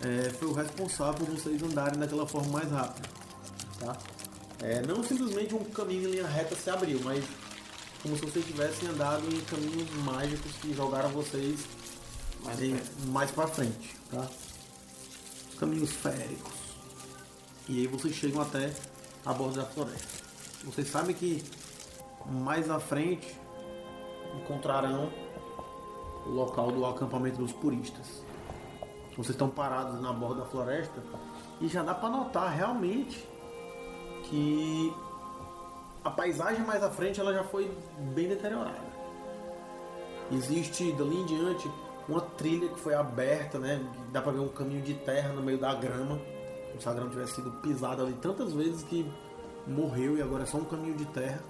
é, 0.00 0.30
foi 0.30 0.48
o 0.48 0.52
responsável 0.52 1.14
por 1.26 1.34
vocês 1.36 1.62
andarem 1.62 1.98
daquela 1.98 2.26
forma 2.26 2.52
mais 2.52 2.70
rápida. 2.70 3.08
Tá? 3.80 3.96
É, 4.62 4.82
não 4.82 5.02
simplesmente 5.02 5.54
um 5.54 5.64
caminho 5.64 6.08
em 6.08 6.12
linha 6.12 6.26
reta 6.26 6.54
se 6.56 6.70
abriu, 6.70 7.00
mas 7.02 7.24
como 8.02 8.16
se 8.16 8.22
vocês 8.24 8.44
tivessem 8.44 8.88
andado 8.88 9.24
em 9.34 9.40
caminhos 9.42 9.90
mágicos 10.04 10.52
que 10.60 10.72
jogaram 10.74 11.08
vocês 11.10 11.60
Mais 12.44 12.60
em- 12.62 12.78
mais 13.06 13.30
pra 13.30 13.46
frente, 13.46 13.96
tá? 14.10 14.28
Os 15.64 15.70
caminhos 15.70 15.92
féricos. 15.92 16.52
E 17.66 17.80
aí 17.80 17.86
vocês 17.86 18.14
chegam 18.14 18.42
até 18.42 18.70
a 19.24 19.32
borda 19.32 19.62
da 19.62 19.66
floresta. 19.66 20.22
Vocês 20.62 20.86
sabem 20.88 21.16
que 21.16 21.42
mais 22.26 22.68
à 22.68 22.78
frente 22.78 23.34
encontrarão 24.36 25.10
o 26.26 26.28
local 26.28 26.70
do 26.70 26.84
acampamento 26.84 27.38
dos 27.38 27.50
puristas. 27.50 28.22
Vocês 29.16 29.30
estão 29.30 29.48
parados 29.48 29.98
na 30.02 30.12
borda 30.12 30.42
da 30.42 30.46
floresta 30.46 31.02
e 31.62 31.66
já 31.66 31.82
dá 31.82 31.94
pra 31.94 32.10
notar 32.10 32.54
realmente 32.54 33.26
que 34.24 34.92
a 36.04 36.10
paisagem 36.10 36.62
mais 36.66 36.82
à 36.82 36.90
frente 36.90 37.20
ela 37.20 37.32
já 37.32 37.42
foi 37.42 37.74
bem 38.14 38.28
deteriorada. 38.28 38.92
Existe 40.30 40.92
dali 40.92 41.16
em 41.16 41.24
diante 41.24 41.70
uma 42.08 42.20
trilha 42.20 42.68
que 42.68 42.78
foi 42.78 42.94
aberta, 42.94 43.58
né? 43.58 43.80
Dá 44.12 44.20
pra 44.20 44.32
ver 44.32 44.40
um 44.40 44.48
caminho 44.48 44.82
de 44.82 44.94
terra 44.94 45.32
no 45.32 45.42
meio 45.42 45.58
da 45.58 45.74
grama. 45.74 46.18
Como 46.68 46.80
se 46.80 46.88
a 46.88 46.92
grama 46.92 47.10
tivesse 47.10 47.34
sido 47.36 47.50
pisada 47.62 48.02
ali 48.02 48.12
tantas 48.14 48.52
vezes 48.52 48.82
que 48.82 49.06
morreu 49.66 50.16
e 50.18 50.22
agora 50.22 50.42
é 50.42 50.46
só 50.46 50.58
um 50.58 50.64
caminho 50.64 50.94
de 50.96 51.06
terra. 51.06 51.40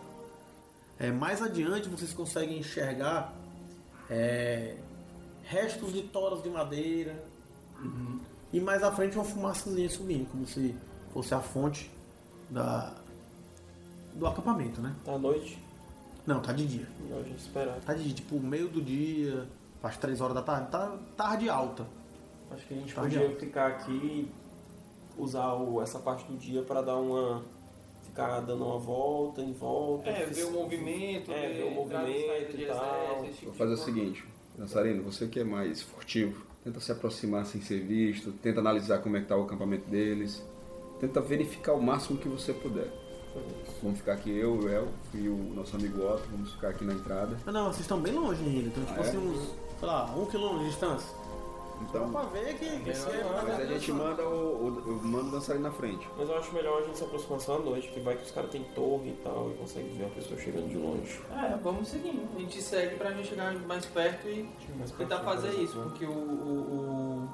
É, 0.99 1.11
mais 1.11 1.43
adiante 1.43 1.89
vocês 1.89 2.13
conseguem 2.13 2.59
enxergar 2.59 3.35
é, 4.09 4.77
restos 5.43 5.93
de 5.93 6.03
toras 6.03 6.43
de 6.43 6.49
madeira. 6.51 7.25
E 8.53 8.61
mais 8.61 8.83
à 8.83 8.93
frente 8.93 9.17
uma 9.17 9.25
fumaçazinha 9.25 9.89
subindo, 9.91 10.31
como 10.31 10.47
se 10.47 10.75
fosse 11.13 11.35
a 11.35 11.41
fonte 11.41 11.91
da, 12.49 12.95
do 14.15 14.27
acampamento, 14.27 14.81
né? 14.81 14.95
À 15.07 15.19
noite, 15.19 15.59
Não, 16.25 16.41
tá 16.41 16.53
de 16.53 16.65
dia. 16.67 16.89
a 17.11 17.23
gente 17.25 17.41
esperar. 17.41 17.81
Tá 17.81 17.93
de 17.95 18.05
dia, 18.05 18.15
tipo, 18.15 18.39
meio 18.39 18.69
do 18.69 18.81
dia, 18.81 19.47
às 19.89 19.97
três 19.97 20.21
horas 20.21 20.35
da 20.35 20.43
tarde. 20.43 20.71
Tá 20.71 20.99
tarde 21.17 21.49
alta. 21.49 21.87
Acho 22.51 22.67
que 22.67 22.75
a 22.75 22.77
gente 22.77 22.95
Tá 22.95 23.03
podia 23.03 23.21
legal. 23.21 23.37
ficar 23.37 23.67
aqui 23.69 23.93
e 23.93 24.31
usar 25.21 25.55
o- 25.55 25.81
essa 25.83 25.99
parte 25.99 26.25
do 26.31 26.37
dia 26.37 26.63
para 26.63 26.83
dar 26.83 26.97
uma. 26.97 27.43
ficar 28.03 28.41
dando 28.43 28.65
uma 28.65 28.79
volta 28.79 29.41
em 29.41 29.53
volta. 29.53 30.09
É, 30.09 30.27
ver 30.27 30.45
o 30.45 30.53
movimento, 30.53 31.33
É, 31.33 31.49
ver 31.53 31.65
o 31.65 31.71
movimento 31.73 32.57
e 32.57 32.67
tal. 32.67 33.25
tipo 33.25 33.43
Vou 33.47 33.53
de 33.53 33.59
fazer 33.59 33.73
o 33.73 33.77
seguinte, 33.77 34.25
Dançarino, 34.57 35.03
você 35.03 35.27
que 35.27 35.41
é 35.41 35.45
mais 35.45 35.83
furtivo, 35.83 36.47
tenta 36.63 36.79
se 36.79 36.93
aproximar 36.93 37.45
sem 37.45 37.61
ser 37.61 37.81
visto, 37.81 38.31
tenta 38.31 38.61
analisar 38.61 38.99
como 39.01 39.17
é 39.17 39.21
que 39.21 39.27
tá 39.27 39.37
o 39.37 39.43
acampamento 39.43 39.91
deles, 39.91 40.41
tenta 41.01 41.21
verificar 41.21 41.73
o 41.73 41.83
máximo 41.83 42.17
que 42.17 42.29
você 42.29 42.53
puder. 42.53 42.87
Vamos 43.83 43.99
ficar 43.99 44.13
aqui 44.13 44.31
eu, 44.31 44.53
o 44.61 44.69
El 44.69 44.87
e 45.13 45.27
o 45.29 45.37
nosso 45.53 45.75
amigo 45.75 46.01
Otto, 46.07 46.23
vamos 46.31 46.53
ficar 46.53 46.69
aqui 46.69 46.85
na 46.85 46.93
entrada. 46.93 47.37
Ah, 47.45 47.51
não, 47.51 47.65
vocês 47.65 47.81
estão 47.81 48.01
bem 48.01 48.13
longe 48.15 48.41
ainda. 48.45 48.69
Então, 48.69 48.85
tipo 48.85 49.01
Ah, 49.01 49.05
é? 49.05 49.09
assim, 49.09 49.19
uns, 49.19 49.55
sei 49.85 49.87
lá, 49.87 50.05
um 50.17 50.25
quilômetro 50.25 50.61
de 50.61 50.71
distância. 50.71 51.15
Então, 51.83 52.11
Pra 52.11 52.23
ver 52.23 52.55
que, 52.55 52.65
que 52.65 52.91
é 52.91 52.95
mas 53.45 53.61
a 53.61 53.67
gente 53.67 53.93
manda 53.93 54.23
o, 54.23 54.65
o, 54.65 54.83
eu 54.87 55.01
mando 55.03 55.29
o 55.29 55.31
dançarino 55.33 55.65
na 55.65 55.73
frente. 55.73 56.09
Mas 56.17 56.29
eu 56.29 56.39
acho 56.39 56.53
melhor 56.55 56.81
a 56.81 56.87
gente 56.87 56.97
se 56.97 57.05
aproximar 57.05 57.41
só 57.41 57.57
à 57.57 57.59
noite, 57.59 57.89
que 57.89 58.01
vai 58.01 58.17
que 58.17 58.23
os 58.23 58.31
caras 58.31 58.51
têm 58.51 58.63
torre 58.75 59.11
e 59.11 59.21
tal, 59.23 59.51
e 59.51 59.55
consegue 59.55 59.89
ver 59.91 60.07
a 60.07 60.09
pessoa 60.09 60.41
chegando 60.41 60.69
de 60.69 60.77
longe. 60.77 61.21
É, 61.33 61.57
vamos 61.63 61.89
seguindo. 61.89 62.27
A 62.35 62.41
gente 62.41 62.63
segue 62.63 62.97
pra 62.97 63.13
gente 63.13 63.29
chegar 63.29 63.53
mais 63.67 63.85
perto 63.85 64.27
e 64.29 64.49
mais 64.79 64.93
tentar 64.93 65.17
perto, 65.17 65.25
fazer 65.25 65.49
né? 65.49 65.63
isso, 65.65 65.79
porque 65.81 66.07
o, 66.07 66.13
o, 66.13 67.29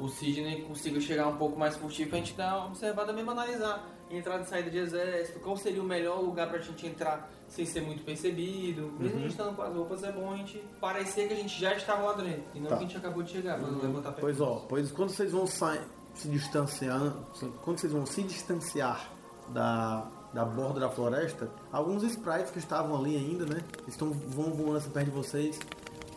o, 0.00 0.04
o 0.04 0.08
Sidney 0.08 0.62
consiga 0.62 1.00
chegar 1.00 1.28
um 1.28 1.36
pouco 1.36 1.58
mais 1.58 1.76
furtivo 1.76 2.10
pra 2.10 2.18
gente 2.18 2.34
dar 2.34 2.58
uma 2.58 2.66
observada 2.66 3.12
mesmo, 3.12 3.30
analisar 3.30 3.95
entrada 4.10 4.42
e 4.42 4.46
saída 4.46 4.70
de 4.70 4.78
exército, 4.78 5.40
qual 5.40 5.56
seria 5.56 5.82
o 5.82 5.84
melhor 5.84 6.20
lugar 6.20 6.48
pra 6.48 6.58
gente 6.58 6.86
entrar 6.86 7.30
sem 7.48 7.64
ser 7.66 7.80
muito 7.80 8.04
percebido. 8.04 8.92
Mesmo 8.98 9.18
a 9.18 9.20
gente 9.22 9.30
estando 9.30 9.54
com 9.54 9.62
as 9.62 9.74
roupas, 9.74 10.02
é 10.02 10.12
bom 10.12 10.32
a 10.32 10.36
gente 10.36 10.58
parecer 10.80 11.28
que 11.28 11.34
a 11.34 11.36
gente 11.36 11.60
já 11.60 11.74
estava 11.74 12.02
lá 12.02 12.12
dentro, 12.14 12.42
e 12.54 12.60
não 12.60 12.68
Tá. 12.68 12.76
que 12.76 12.84
a 12.84 12.86
gente 12.86 12.96
acabou 12.96 13.22
de 13.22 13.30
chegar, 13.32 13.58
pra 13.58 13.68
não 13.68 13.80
levantar 13.80 14.10
perto. 14.12 14.20
Pois 14.20 14.40
ó, 14.40 14.64
pois 14.68 14.90
quando 14.92 15.10
vocês 15.10 15.32
vão 15.32 15.46
sair, 15.46 15.80
se 16.14 16.28
distanciar, 16.28 17.14
quando 17.62 17.78
vocês 17.78 17.92
vão 17.92 18.06
se 18.06 18.22
distanciar 18.22 19.10
da, 19.48 20.06
da 20.32 20.44
borda 20.44 20.80
da 20.80 20.88
floresta, 20.88 21.50
alguns 21.70 22.02
sprites 22.04 22.50
que 22.50 22.58
estavam 22.58 22.96
ali 22.98 23.16
ainda, 23.16 23.44
né? 23.46 23.60
Estão 23.86 24.10
vão 24.10 24.52
voando 24.52 24.78
assim 24.78 24.90
perto 24.90 25.06
de 25.06 25.12
vocês. 25.12 25.58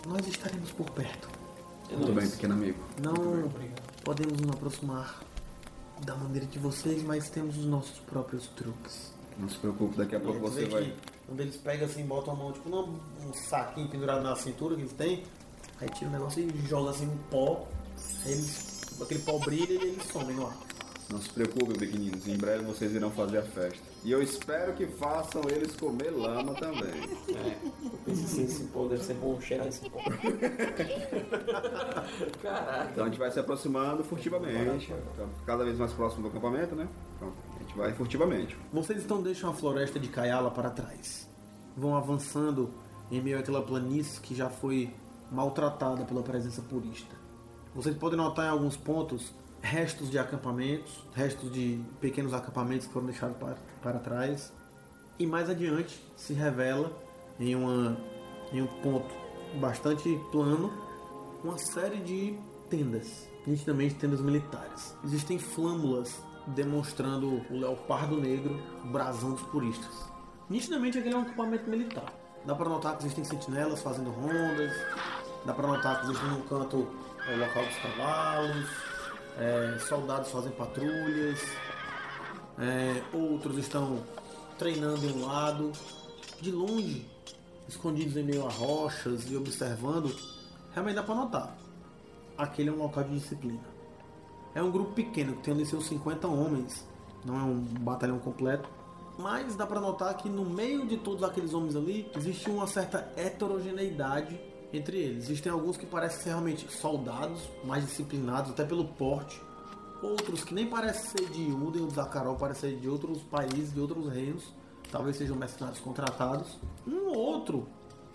Nós 0.08 0.26
estaremos 0.28 0.72
por 0.72 0.90
perto. 0.92 1.30
Muito 1.92 2.14
bem, 2.14 2.30
pequeno 2.30 2.54
amigo. 2.54 2.80
Não 3.04 3.50
podemos 4.04 4.40
nos 4.40 4.52
aproximar 4.56 5.20
da 6.06 6.16
maneira 6.16 6.46
de 6.46 6.60
vocês, 6.60 7.04
mas 7.04 7.30
temos 7.30 7.58
os 7.58 7.66
nossos 7.66 8.00
próprios 8.00 8.48
truques. 8.48 9.12
Não 9.38 9.50
se 9.50 9.58
preocupe, 9.58 9.98
daqui 9.98 10.16
a 10.16 10.20
pouco 10.20 10.40
Tu 10.40 10.42
você 10.42 10.66
vai. 10.66 10.94
quando 11.28 11.40
eles 11.40 11.56
pegam 11.58 11.88
assim, 11.88 12.06
botam 12.06 12.34
a 12.34 12.36
mão, 12.36 12.52
tipo, 12.52 12.70
num 12.70 13.00
um 13.28 13.34
saquinho 13.34 13.88
pendurado 13.90 14.22
na 14.22 14.36
cintura 14.36 14.76
que 14.76 14.82
eles 14.82 14.94
têm, 14.94 15.24
aí 15.80 15.90
tira 15.90 16.10
o 16.10 16.14
negócio 16.14 16.42
e 16.44 16.68
joga 16.68 16.92
assim 16.92 17.08
um 17.08 17.18
pó, 17.30 17.68
aí 18.26 18.32
eles, 18.34 18.82
aquele 19.02 19.22
pó 19.22 19.40
brilha 19.40 19.74
e 19.74 19.88
eles 19.90 20.04
somem 20.12 20.36
no 20.36 20.48
ar. 20.48 20.58
Não 21.12 21.20
se 21.20 21.30
preocupe, 21.30 21.74
pequeninos, 21.74 22.28
em 22.28 22.38
breve 22.38 22.64
vocês 22.64 22.94
irão 22.94 23.10
fazer 23.10 23.40
a 23.40 23.42
festa. 23.42 23.80
E 24.04 24.12
eu 24.12 24.22
espero 24.22 24.74
que 24.74 24.86
façam 24.86 25.42
eles 25.50 25.76
comer 25.76 26.12
lama 26.12 26.54
também. 26.54 27.02
Pense 28.06 28.26
assim, 28.26 28.44
esse 28.44 28.66
pó 28.66 28.88
deve 28.88 29.04
ser 29.04 29.16
bom 29.16 29.42
cheirar 29.42 29.68
esse 29.68 29.90
pó. 29.90 30.00
Caraca. 32.44 32.92
Então 32.92 33.06
a 33.06 33.08
gente 33.08 33.18
vai 33.18 33.32
se 33.32 33.40
aproximando 33.40 34.04
furtivamente. 34.04 34.94
Então, 35.14 35.28
cada 35.48 35.66
vez 35.66 35.80
mais 35.80 35.92
próximo 35.94 36.22
do 36.22 36.28
acampamento, 36.28 36.76
né? 36.76 36.88
Então, 37.16 37.34
a 37.56 37.60
gente 37.64 37.76
vai 37.76 37.92
furtivamente. 37.94 38.56
Vocês 38.72 39.04
então 39.04 39.20
deixam 39.20 39.50
a 39.50 39.54
floresta 39.54 40.00
de 40.00 40.10
Kayala 40.10 40.52
para 40.52 40.70
trás. 40.70 41.28
Vão 41.76 41.96
avançando 41.96 42.72
em 43.10 43.20
meio 43.20 43.40
àquela 43.40 43.64
planície 43.64 44.22
que 44.22 44.36
já 44.36 44.48
foi 44.48 44.94
maltratada 45.32 46.06
pela 46.06 46.22
presença 46.22 46.62
purista. 46.62 47.16
Vocês 47.74 47.96
podem 47.96 48.18
notar 48.18 48.46
em 48.46 48.50
alguns 48.50 48.78
pontos 48.78 49.34
restos 49.62 50.10
de 50.10 50.18
acampamentos, 50.18 51.04
restos 51.14 51.52
de 51.52 51.82
pequenos 52.00 52.34
acampamentos 52.34 52.88
que 52.88 52.94
foram 52.94 53.08
deixados 53.08 53.38
para, 53.38 53.58
para 53.82 54.00
trás. 54.00 54.54
E 55.18 55.26
mais 55.26 55.50
adiante 55.50 56.02
se 56.16 56.34
revela 56.34 56.92
em, 57.40 57.56
uma, 57.56 57.98
em 58.54 58.62
um 58.62 58.68
ponto 58.68 59.14
bastante 59.60 60.20
plano 60.32 60.72
uma 61.44 61.58
série 61.58 61.98
de 61.98 62.38
tendas, 62.70 63.30
nitidamente 63.46 63.96
tendas 63.96 64.22
militares. 64.22 64.96
Existem 65.04 65.40
flâmulas 65.40 66.22
demonstrando 66.48 67.46
o 67.50 67.60
leopardo 67.60 68.20
negro, 68.20 68.60
o 68.84 68.88
brasão 68.88 69.32
dos 69.32 69.42
puristas. 69.44 70.10
Nitidamente 70.50 70.98
aquele 70.98 71.16
é 71.16 71.18
um 71.18 71.22
acampamento 71.22 71.70
militar. 71.70 72.14
Dá 72.46 72.56
para 72.56 72.70
notar 72.70 72.98
que 72.98 73.04
existem 73.04 73.24
sentinelas 73.24 73.82
fazendo 73.82 74.10
rondas, 74.10 74.74
dá 75.46 75.54
para 75.54 75.68
notar 75.68 76.00
que 76.00 76.08
existe 76.08 76.26
num 76.26 76.42
canto 76.42 76.78
o 76.78 77.38
local 77.38 77.64
dos 77.66 77.76
cavalos, 77.78 78.68
é, 79.40 79.80
soldados 79.80 80.30
fazem 80.32 80.52
patrulhas, 80.52 81.40
é, 82.58 83.02
outros 83.14 83.58
estão 83.58 84.04
treinando 84.58 85.06
em 85.06 85.14
um 85.14 85.26
lado. 85.26 85.72
De 86.42 86.52
longe, 86.52 87.06
escondidos 87.68 88.16
em 88.16 88.24
meio 88.24 88.48
a 88.48 88.50
rochas 88.50 89.30
e 89.30 89.36
observando, 89.36 90.16
realmente 90.72 90.96
dá 90.96 91.04
para 91.04 91.16
notar. 91.16 91.58
Aquele 92.38 92.70
é 92.70 92.72
um 92.72 92.78
local 92.78 93.04
de 93.04 93.16
disciplina. 93.16 93.60
É 94.56 94.64
um 94.64 94.72
grupo 94.72 94.94
pequeno 94.94 95.36
que 95.36 95.44
tem 95.44 95.54
ali 95.54 95.66
seus 95.66 95.86
50 95.88 96.30
homens, 96.30 96.88
não 97.26 97.38
é 97.38 97.44
um 97.44 97.60
batalhão 97.60 98.20
completo, 98.20 98.70
mas 99.18 99.54
dá 99.58 99.68
para 99.68 99.82
notar 99.82 100.16
que 100.16 100.30
no 100.30 100.46
meio 100.46 100.88
de 100.88 100.96
todos 100.96 101.24
aqueles 101.24 101.54
homens 101.54 101.76
ali 101.76 102.10
existe 102.16 102.50
uma 102.50 102.66
certa 102.66 103.12
heterogeneidade 103.18 104.40
entre 104.72 104.98
eles. 104.98 105.26
Existem 105.26 105.52
alguns 105.52 105.78
que 105.78 105.86
parecem 105.86 106.22
ser 106.22 106.30
realmente 106.30 106.72
soldados, 106.72 107.50
mais 107.64 107.86
disciplinados, 107.86 108.52
até 108.52 108.64
pelo 108.64 108.86
porte. 108.86 109.42
Outros 110.02 110.44
que 110.44 110.54
nem 110.54 110.68
parecem 110.68 111.10
ser 111.10 111.30
de 111.30 111.52
Uden 111.52 111.82
ou 111.82 111.88
de 111.88 111.96
Zakarol, 111.96 112.36
parecem 112.36 112.72
ser 112.72 112.80
de 112.80 112.88
outros 112.88 113.22
países, 113.24 113.74
de 113.74 113.80
outros 113.80 114.08
reinos. 114.08 114.54
Talvez 114.92 115.18
sejam 115.18 115.36
mercenários 115.36 115.80
contratados. 115.80 116.58
Um 116.88 117.08
outro 117.08 117.68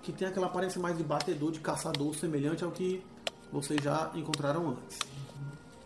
que 0.02 0.12
tem 0.12 0.26
aquela 0.26 0.46
aparência 0.46 0.80
mais 0.80 0.96
de 0.96 1.04
batedor, 1.04 1.50
de 1.50 1.60
caçador, 1.60 2.14
semelhante 2.14 2.64
ao 2.64 2.70
que 2.70 3.04
vocês 3.52 3.82
já 3.82 4.10
encontraram 4.14 4.70
antes. 4.70 4.98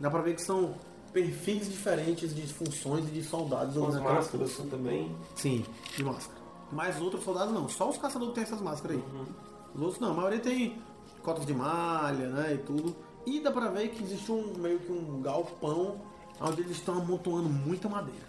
Dá 0.00 0.10
pra 0.10 0.22
ver 0.22 0.34
que 0.34 0.42
são 0.42 0.74
perfis 1.12 1.68
diferentes 1.68 2.34
de 2.34 2.46
funções 2.46 3.06
e 3.08 3.10
de 3.10 3.22
soldados. 3.22 3.74
Com 3.74 3.86
as 3.88 4.00
máscaras 4.00 4.56
também. 4.70 5.14
Sim, 5.34 5.64
de 5.96 6.04
máscara. 6.04 6.38
Mas 6.70 7.00
outros 7.00 7.24
soldados 7.24 7.52
não, 7.52 7.68
só 7.68 7.88
os 7.88 7.96
caçadores 7.98 8.34
têm 8.34 8.44
essas 8.44 8.60
máscaras 8.60 8.96
aí. 8.96 9.02
Os 9.02 9.47
outros 9.74 10.00
não, 10.00 10.10
a 10.10 10.14
maioria 10.14 10.40
tem 10.40 10.78
cotas 11.22 11.46
de 11.46 11.54
malha, 11.54 12.28
né, 12.28 12.54
e 12.54 12.58
tudo. 12.58 12.96
E 13.26 13.40
dá 13.40 13.50
pra 13.50 13.68
ver 13.68 13.88
que 13.88 14.02
existe 14.02 14.30
um 14.32 14.54
meio 14.56 14.78
que 14.78 14.90
um 14.90 15.20
galpão 15.20 16.00
onde 16.40 16.62
eles 16.62 16.78
estão 16.78 16.98
amontoando 16.98 17.48
muita 17.48 17.88
madeira. 17.88 18.26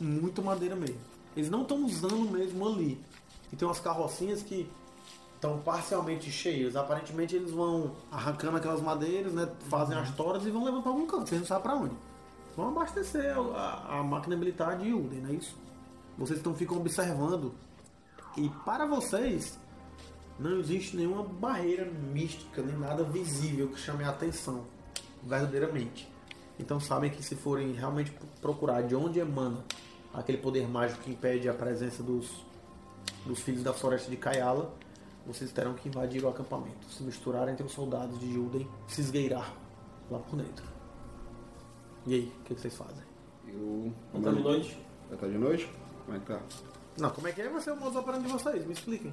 Muita 0.00 0.40
madeira 0.40 0.74
mesmo. 0.74 1.00
Eles 1.36 1.50
não 1.50 1.62
estão 1.62 1.84
usando 1.84 2.30
mesmo 2.30 2.66
ali. 2.66 3.00
E 3.52 3.56
tem 3.56 3.66
umas 3.66 3.80
carrocinhas 3.80 4.42
que 4.42 4.70
estão 5.34 5.58
parcialmente 5.58 6.30
cheias. 6.30 6.76
Aparentemente 6.76 7.36
eles 7.36 7.50
vão 7.50 7.92
arrancando 8.10 8.56
aquelas 8.56 8.80
madeiras, 8.80 9.32
né, 9.32 9.48
fazem 9.68 9.96
as 9.96 10.14
toras 10.14 10.46
e 10.46 10.50
vão 10.50 10.64
levando 10.64 10.82
pra 10.82 10.92
algum 10.92 11.06
canto. 11.06 11.28
Vocês 11.28 11.40
não 11.40 11.46
sabem 11.46 11.62
pra 11.64 11.76
onde. 11.76 11.94
Vão 12.56 12.68
abastecer 12.68 13.36
a, 13.36 13.98
a 13.98 14.02
máquina 14.02 14.36
militar 14.36 14.78
de 14.78 14.92
Uden, 14.92 15.20
não 15.20 15.30
é 15.30 15.34
isso? 15.34 15.56
Vocês 16.16 16.38
então 16.38 16.54
ficam 16.54 16.76
observando 16.76 17.52
e 18.36 18.48
para 18.64 18.86
vocês 18.86 19.58
não 20.38 20.58
existe 20.58 20.96
nenhuma 20.96 21.22
barreira 21.22 21.84
mística 21.84 22.62
nem 22.62 22.76
nada 22.76 23.04
visível 23.04 23.68
que 23.68 23.78
chame 23.78 24.04
a 24.04 24.10
atenção 24.10 24.66
verdadeiramente. 25.22 26.12
Então 26.58 26.78
sabem 26.80 27.10
que 27.10 27.22
se 27.22 27.34
forem 27.34 27.72
realmente 27.72 28.12
procurar 28.40 28.82
de 28.82 28.94
onde 28.94 29.18
emana 29.18 29.64
aquele 30.12 30.38
poder 30.38 30.68
mágico 30.68 31.02
que 31.02 31.10
impede 31.10 31.48
a 31.48 31.54
presença 31.54 32.02
dos, 32.02 32.44
dos 33.26 33.40
filhos 33.40 33.62
da 33.62 33.72
floresta 33.72 34.10
de 34.10 34.16
Kayala, 34.16 34.72
vocês 35.26 35.50
terão 35.52 35.74
que 35.74 35.88
invadir 35.88 36.22
o 36.24 36.28
acampamento, 36.28 36.86
se 36.90 37.02
misturar 37.02 37.48
entre 37.48 37.64
os 37.64 37.72
soldados 37.72 38.18
de 38.20 38.32
Julden, 38.32 38.68
se 38.86 39.00
esgueirar 39.00 39.54
lá 40.10 40.18
por 40.18 40.36
dentro. 40.36 40.64
E 42.06 42.14
aí, 42.14 42.32
o 42.40 42.44
que, 42.44 42.54
que 42.54 42.60
vocês 42.60 42.76
fazem? 42.76 43.02
Eu. 43.48 43.92
Tá 44.12 44.30
de 44.30 44.42
noite? 44.42 44.78
Já 45.10 45.16
tá 45.16 45.26
de 45.26 45.38
noite? 45.38 45.70
Como 46.04 46.16
é 46.16 46.20
que 46.20 46.26
tá? 46.26 46.40
Não, 46.98 47.10
como 47.10 47.26
é 47.26 47.32
que 47.32 47.40
é? 47.40 47.48
Vai 47.48 47.60
ser 47.60 47.72
o 47.72 47.76
modus 47.76 47.96
operandi 47.96 48.26
de 48.26 48.32
vocês? 48.32 48.66
Me 48.66 48.72
expliquem. 48.74 49.12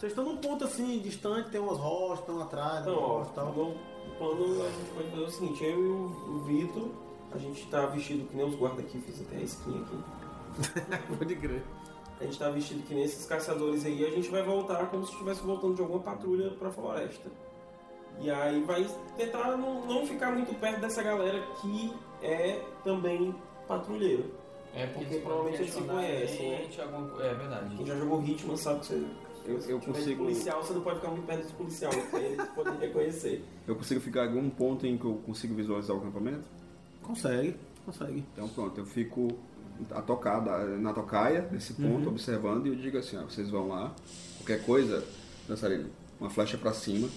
Vocês 0.00 0.12
estão 0.12 0.24
num 0.24 0.38
ponto 0.38 0.64
assim, 0.64 0.98
distante, 1.00 1.50
tem 1.50 1.60
umas 1.60 1.76
rochas, 1.76 2.20
estão 2.20 2.40
atrás, 2.40 2.80
Então, 2.80 2.94
ó, 2.94 3.18
rochas 3.18 3.32
e 3.32 3.34
tal. 3.34 3.48
o 3.48 3.76
plano 4.16 4.64
a 4.64 4.70
gente 4.70 4.90
pode 4.94 5.10
fazer 5.10 5.22
o 5.24 5.30
seguinte, 5.30 5.64
eu 5.64 5.78
e 5.78 5.88
o, 5.88 6.36
o 6.36 6.38
Vitor, 6.38 6.88
a 7.32 7.36
gente 7.36 7.66
tá 7.66 7.84
vestido 7.84 8.26
que 8.26 8.34
nem 8.34 8.46
os 8.46 8.54
guardas 8.54 8.86
aqui, 8.86 8.98
fiz 8.98 9.20
até 9.20 9.36
a 9.36 9.42
skin 9.42 9.82
aqui. 9.82 9.98
Pode 11.18 11.36
crer. 11.36 11.62
A 12.18 12.24
gente 12.24 12.38
tá 12.38 12.48
vestido 12.48 12.82
que 12.84 12.94
nem 12.94 13.04
esses 13.04 13.26
caçadores 13.26 13.84
aí, 13.84 14.02
a 14.06 14.10
gente 14.10 14.30
vai 14.30 14.42
voltar 14.42 14.86
como 14.86 15.04
se 15.04 15.12
estivesse 15.12 15.42
voltando 15.42 15.74
de 15.74 15.82
alguma 15.82 16.00
patrulha 16.00 16.50
pra 16.52 16.70
floresta. 16.70 17.30
E 18.20 18.30
aí 18.30 18.62
vai 18.62 18.86
tentar 19.18 19.54
não, 19.58 19.86
não 19.86 20.06
ficar 20.06 20.32
muito 20.32 20.58
perto 20.58 20.80
dessa 20.80 21.02
galera 21.02 21.46
que 21.60 21.92
é 22.22 22.64
também 22.82 23.34
patrulheiro. 23.68 24.30
É 24.74 24.86
porque 24.86 25.16
provavelmente 25.18 25.60
eles 25.62 25.74
se 25.74 25.82
conhecem, 25.82 26.50
né? 26.50 26.68
É 27.20 27.34
verdade. 27.34 27.76
Quem 27.76 27.84
já 27.84 27.96
jogou 27.96 28.22
Hitman 28.22 28.56
sabe 28.56 28.80
que 28.80 28.86
você. 28.86 29.04
Eu, 29.50 29.60
eu 29.70 29.78
de 29.78 29.86
consigo. 29.86 30.24
policial, 30.24 30.62
você 30.62 30.72
não 30.72 30.80
pode 30.82 30.96
ficar 31.00 31.10
muito 31.10 31.26
perto 31.26 31.42
dos 31.42 31.52
policiais, 31.52 31.96
porque 31.96 32.16
eles 32.26 32.48
podem 32.48 32.76
reconhecer. 32.78 33.44
Eu 33.66 33.76
consigo 33.76 34.00
ficar 34.00 34.24
em 34.24 34.28
algum 34.28 34.50
ponto 34.50 34.86
em 34.86 34.96
que 34.98 35.04
eu 35.04 35.14
consigo 35.26 35.54
visualizar 35.54 35.96
o 35.96 36.00
acampamento? 36.00 36.44
Consegue, 37.02 37.56
consegue. 37.84 38.24
Então 38.32 38.48
pronto, 38.48 38.78
eu 38.78 38.86
fico 38.86 39.28
a 39.90 40.02
tocar, 40.02 40.40
da- 40.40 40.64
na 40.66 40.92
tocaia, 40.92 41.48
nesse 41.50 41.72
ponto, 41.74 42.08
observando, 42.08 42.66
e 42.66 42.70
eu 42.70 42.76
digo 42.76 42.98
assim, 42.98 43.16
ó, 43.16 43.22
vocês 43.22 43.48
vão 43.48 43.68
lá, 43.68 43.94
qualquer 44.36 44.64
coisa, 44.64 45.02
dançarino, 45.48 45.88
uma 46.20 46.28
flecha 46.28 46.58
pra 46.58 46.72
cima, 46.74 47.08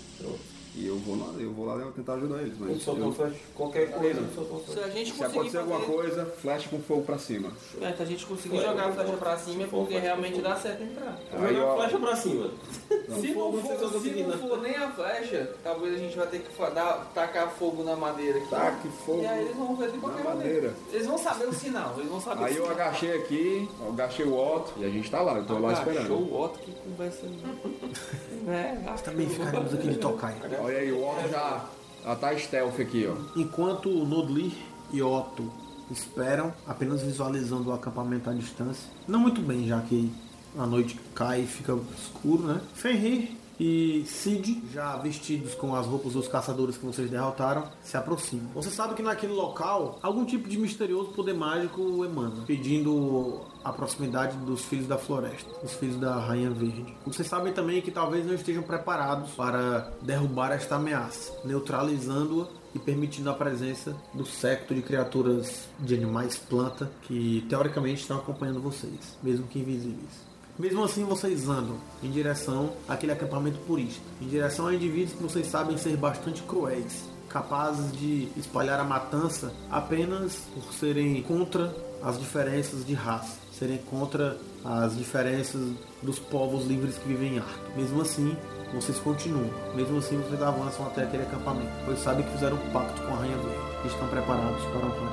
e 0.75 0.87
eu 0.87 0.97
vou 0.97 1.15
lá, 1.19 1.33
eu 1.39 1.51
vou 1.53 1.65
lá 1.65 1.91
tentar 1.95 2.13
ajudar 2.15 2.41
eles. 2.41 2.53
Eu 2.59 2.65
Mas 2.67 2.81
solto 2.81 3.01
eu- 3.01 3.11
flecha, 3.11 3.35
qualquer 3.55 3.91
coisa, 3.91 4.19
eu 4.19 4.27
solto 4.33 4.53
uma 4.53 4.73
Se 4.73 4.79
a 4.79 4.89
gente 4.89 5.11
se 5.11 5.17
conseguir 5.17 5.37
acontecer 5.37 5.57
alguma 5.59 5.79
fazer- 5.79 5.91
coisa, 5.93 6.25
flecha 6.41 6.69
com 6.69 6.79
fogo 6.79 7.01
pra 7.03 7.17
cima. 7.17 7.49
É, 7.81 7.93
se 7.93 8.01
a 8.01 8.05
gente 8.05 8.25
conseguir 8.25 8.57
Foi, 8.57 8.65
jogar 8.65 8.87
a 8.87 8.91
flecha 8.91 9.13
pra 9.17 9.37
cima 9.37 9.63
é 9.63 9.67
porque 9.67 9.97
realmente 9.99 10.41
dá 10.41 10.55
certo 10.55 10.83
entrar. 10.83 11.19
Aí, 11.31 11.55
Joga 11.55 11.65
ó, 11.65 11.73
a 11.73 11.77
flecha 11.77 11.99
pra 11.99 12.15
cima. 12.15 12.49
Se 12.89 13.09
não, 13.09 13.15
vocês 13.17 13.33
vão 13.35 13.51
for, 13.53 14.01
se 14.01 14.09
não 14.23 14.27
né? 14.29 14.37
for 14.37 14.61
nem 14.61 14.75
a 14.75 14.89
flecha, 14.91 15.51
talvez 15.63 15.93
a 15.95 15.97
gente 15.97 16.17
vai 16.17 16.27
ter 16.27 16.39
que 16.39 16.59
dar, 16.73 17.11
tacar 17.13 17.49
fogo 17.51 17.83
na 17.83 17.95
madeira 17.95 18.39
aqui. 18.39 18.49
Taque 18.49 18.87
fogo 19.05 19.21
E 19.21 19.25
aí 19.27 19.41
eles 19.45 19.55
vão 19.55 19.75
ver 19.75 19.91
de 19.91 19.97
qualquer 19.99 20.23
madeira. 20.23 20.43
maneira. 20.71 20.73
Eles 20.91 21.05
vão 21.07 21.17
saber 21.17 21.45
o 21.47 21.53
sinal, 21.53 21.93
eles 21.97 22.09
vão 22.09 22.19
saber 22.21 22.45
Aí 22.45 22.55
eu 22.55 22.63
sinal. 22.63 22.71
agachei 22.79 23.11
aqui, 23.13 23.69
eu 23.79 23.89
agachei 23.89 24.25
o 24.25 24.33
Otto, 24.35 24.73
e 24.77 24.85
a 24.85 24.89
gente 24.89 25.11
tá 25.11 25.21
lá, 25.21 25.37
eu 25.37 25.45
tô 25.45 25.59
lá 25.59 25.69
Agachou 25.71 25.91
esperando. 25.93 26.13
o 26.13 26.41
Otto, 26.41 26.59
que 26.59 26.71
conversa 26.71 27.25
aí. 28.47 28.49
é, 28.49 28.93
Também 29.03 29.29
ficaremos 29.29 29.73
aqui 29.73 29.87
de 29.89 29.97
tocar. 29.97 30.33
Olha 30.63 30.77
aí, 30.77 30.93
o 30.93 31.05
Otto 31.05 31.27
já, 31.29 31.65
já 32.05 32.15
tá 32.15 32.37
stealth 32.37 32.79
aqui, 32.79 33.05
ó. 33.05 33.15
Enquanto 33.37 33.89
Nodli 33.89 34.57
e 34.93 35.01
Otto 35.01 35.51
esperam, 35.91 36.53
apenas 36.65 37.01
visualizando 37.01 37.69
o 37.69 37.73
acampamento 37.73 38.29
à 38.29 38.33
distância. 38.33 38.89
Não 39.05 39.19
muito 39.19 39.41
bem, 39.41 39.67
já 39.67 39.81
que 39.81 40.09
a 40.57 40.65
noite 40.65 40.97
cai 41.13 41.41
e 41.41 41.47
fica 41.47 41.77
escuro, 41.97 42.43
né? 42.43 42.61
Fenrir 42.73 43.31
e 43.59 44.03
Cid, 44.07 44.63
já 44.71 44.97
vestidos 44.97 45.53
com 45.55 45.75
as 45.75 45.85
roupas 45.85 46.13
dos 46.13 46.27
caçadores 46.27 46.77
que 46.77 46.85
vocês 46.85 47.09
derrotaram, 47.09 47.67
se 47.81 47.95
aproximam. 47.97 48.47
Você 48.53 48.69
sabe 48.69 48.95
que 48.95 49.01
naquele 49.01 49.33
local 49.33 49.99
algum 50.01 50.25
tipo 50.25 50.49
de 50.49 50.57
misterioso 50.57 51.11
poder 51.11 51.33
mágico 51.33 52.03
emana, 52.03 52.43
pedindo 52.45 53.41
a 53.63 53.71
proximidade 53.71 54.35
dos 54.37 54.65
filhos 54.65 54.87
da 54.87 54.97
floresta, 54.97 55.49
os 55.63 55.73
filhos 55.73 55.97
da 55.97 56.15
Rainha 56.17 56.49
Verde. 56.49 56.95
Vocês 57.05 57.27
sabem 57.27 57.53
também 57.53 57.81
que 57.81 57.91
talvez 57.91 58.25
não 58.25 58.33
estejam 58.33 58.63
preparados 58.63 59.31
para 59.31 59.91
derrubar 60.01 60.51
esta 60.51 60.75
ameaça, 60.75 61.33
neutralizando-a 61.45 62.63
e 62.75 62.79
permitindo 62.79 63.29
a 63.29 63.33
presença 63.33 63.95
do 64.13 64.25
secto 64.25 64.73
de 64.73 64.81
criaturas 64.81 65.69
de 65.79 65.93
animais 65.93 66.37
planta 66.37 66.91
que 67.03 67.45
teoricamente 67.47 68.01
estão 68.01 68.17
acompanhando 68.17 68.59
vocês, 68.59 69.17
mesmo 69.21 69.47
que 69.47 69.59
invisíveis. 69.59 70.32
Mesmo 70.57 70.83
assim, 70.83 71.03
vocês 71.03 71.49
andam 71.49 71.77
em 72.03 72.11
direção 72.11 72.73
àquele 72.87 73.11
acampamento 73.11 73.57
purista, 73.59 74.01
em 74.21 74.27
direção 74.27 74.67
a 74.67 74.75
indivíduos 74.75 75.13
que 75.13 75.23
vocês 75.23 75.47
sabem 75.47 75.77
ser 75.77 75.97
bastante 75.97 76.43
cruéis, 76.43 77.09
capazes 77.27 77.91
de 77.93 78.29
espalhar 78.37 78.79
a 78.79 78.83
matança 78.83 79.51
apenas 79.71 80.43
por 80.53 80.71
serem 80.73 81.23
contra 81.23 81.75
as 82.03 82.19
diferenças 82.19 82.85
de 82.85 82.93
raça, 82.93 83.35
serem 83.57 83.79
contra 83.79 84.37
as 84.63 84.95
diferenças 84.95 85.71
dos 86.03 86.19
povos 86.19 86.67
livres 86.67 86.99
que 86.99 87.07
vivem 87.07 87.35
em 87.35 87.39
Arthur. 87.39 87.75
Mesmo 87.75 88.01
assim, 88.01 88.37
vocês 88.75 88.99
continuam, 88.99 89.49
mesmo 89.73 89.97
assim 89.97 90.17
vocês 90.17 90.39
avançam 90.39 90.85
até 90.85 91.03
aquele 91.03 91.23
acampamento, 91.23 91.71
pois 91.83 91.97
sabem 91.97 92.23
que 92.23 92.31
fizeram 92.31 92.57
um 92.57 92.71
pacto 92.71 93.01
com 93.01 93.13
a 93.13 93.17
Rainha 93.17 93.37
Verde 93.37 93.57
e 93.85 93.87
estão 93.87 94.07
preparados 94.07 94.63
para 94.65 94.85
honrar 94.85 95.12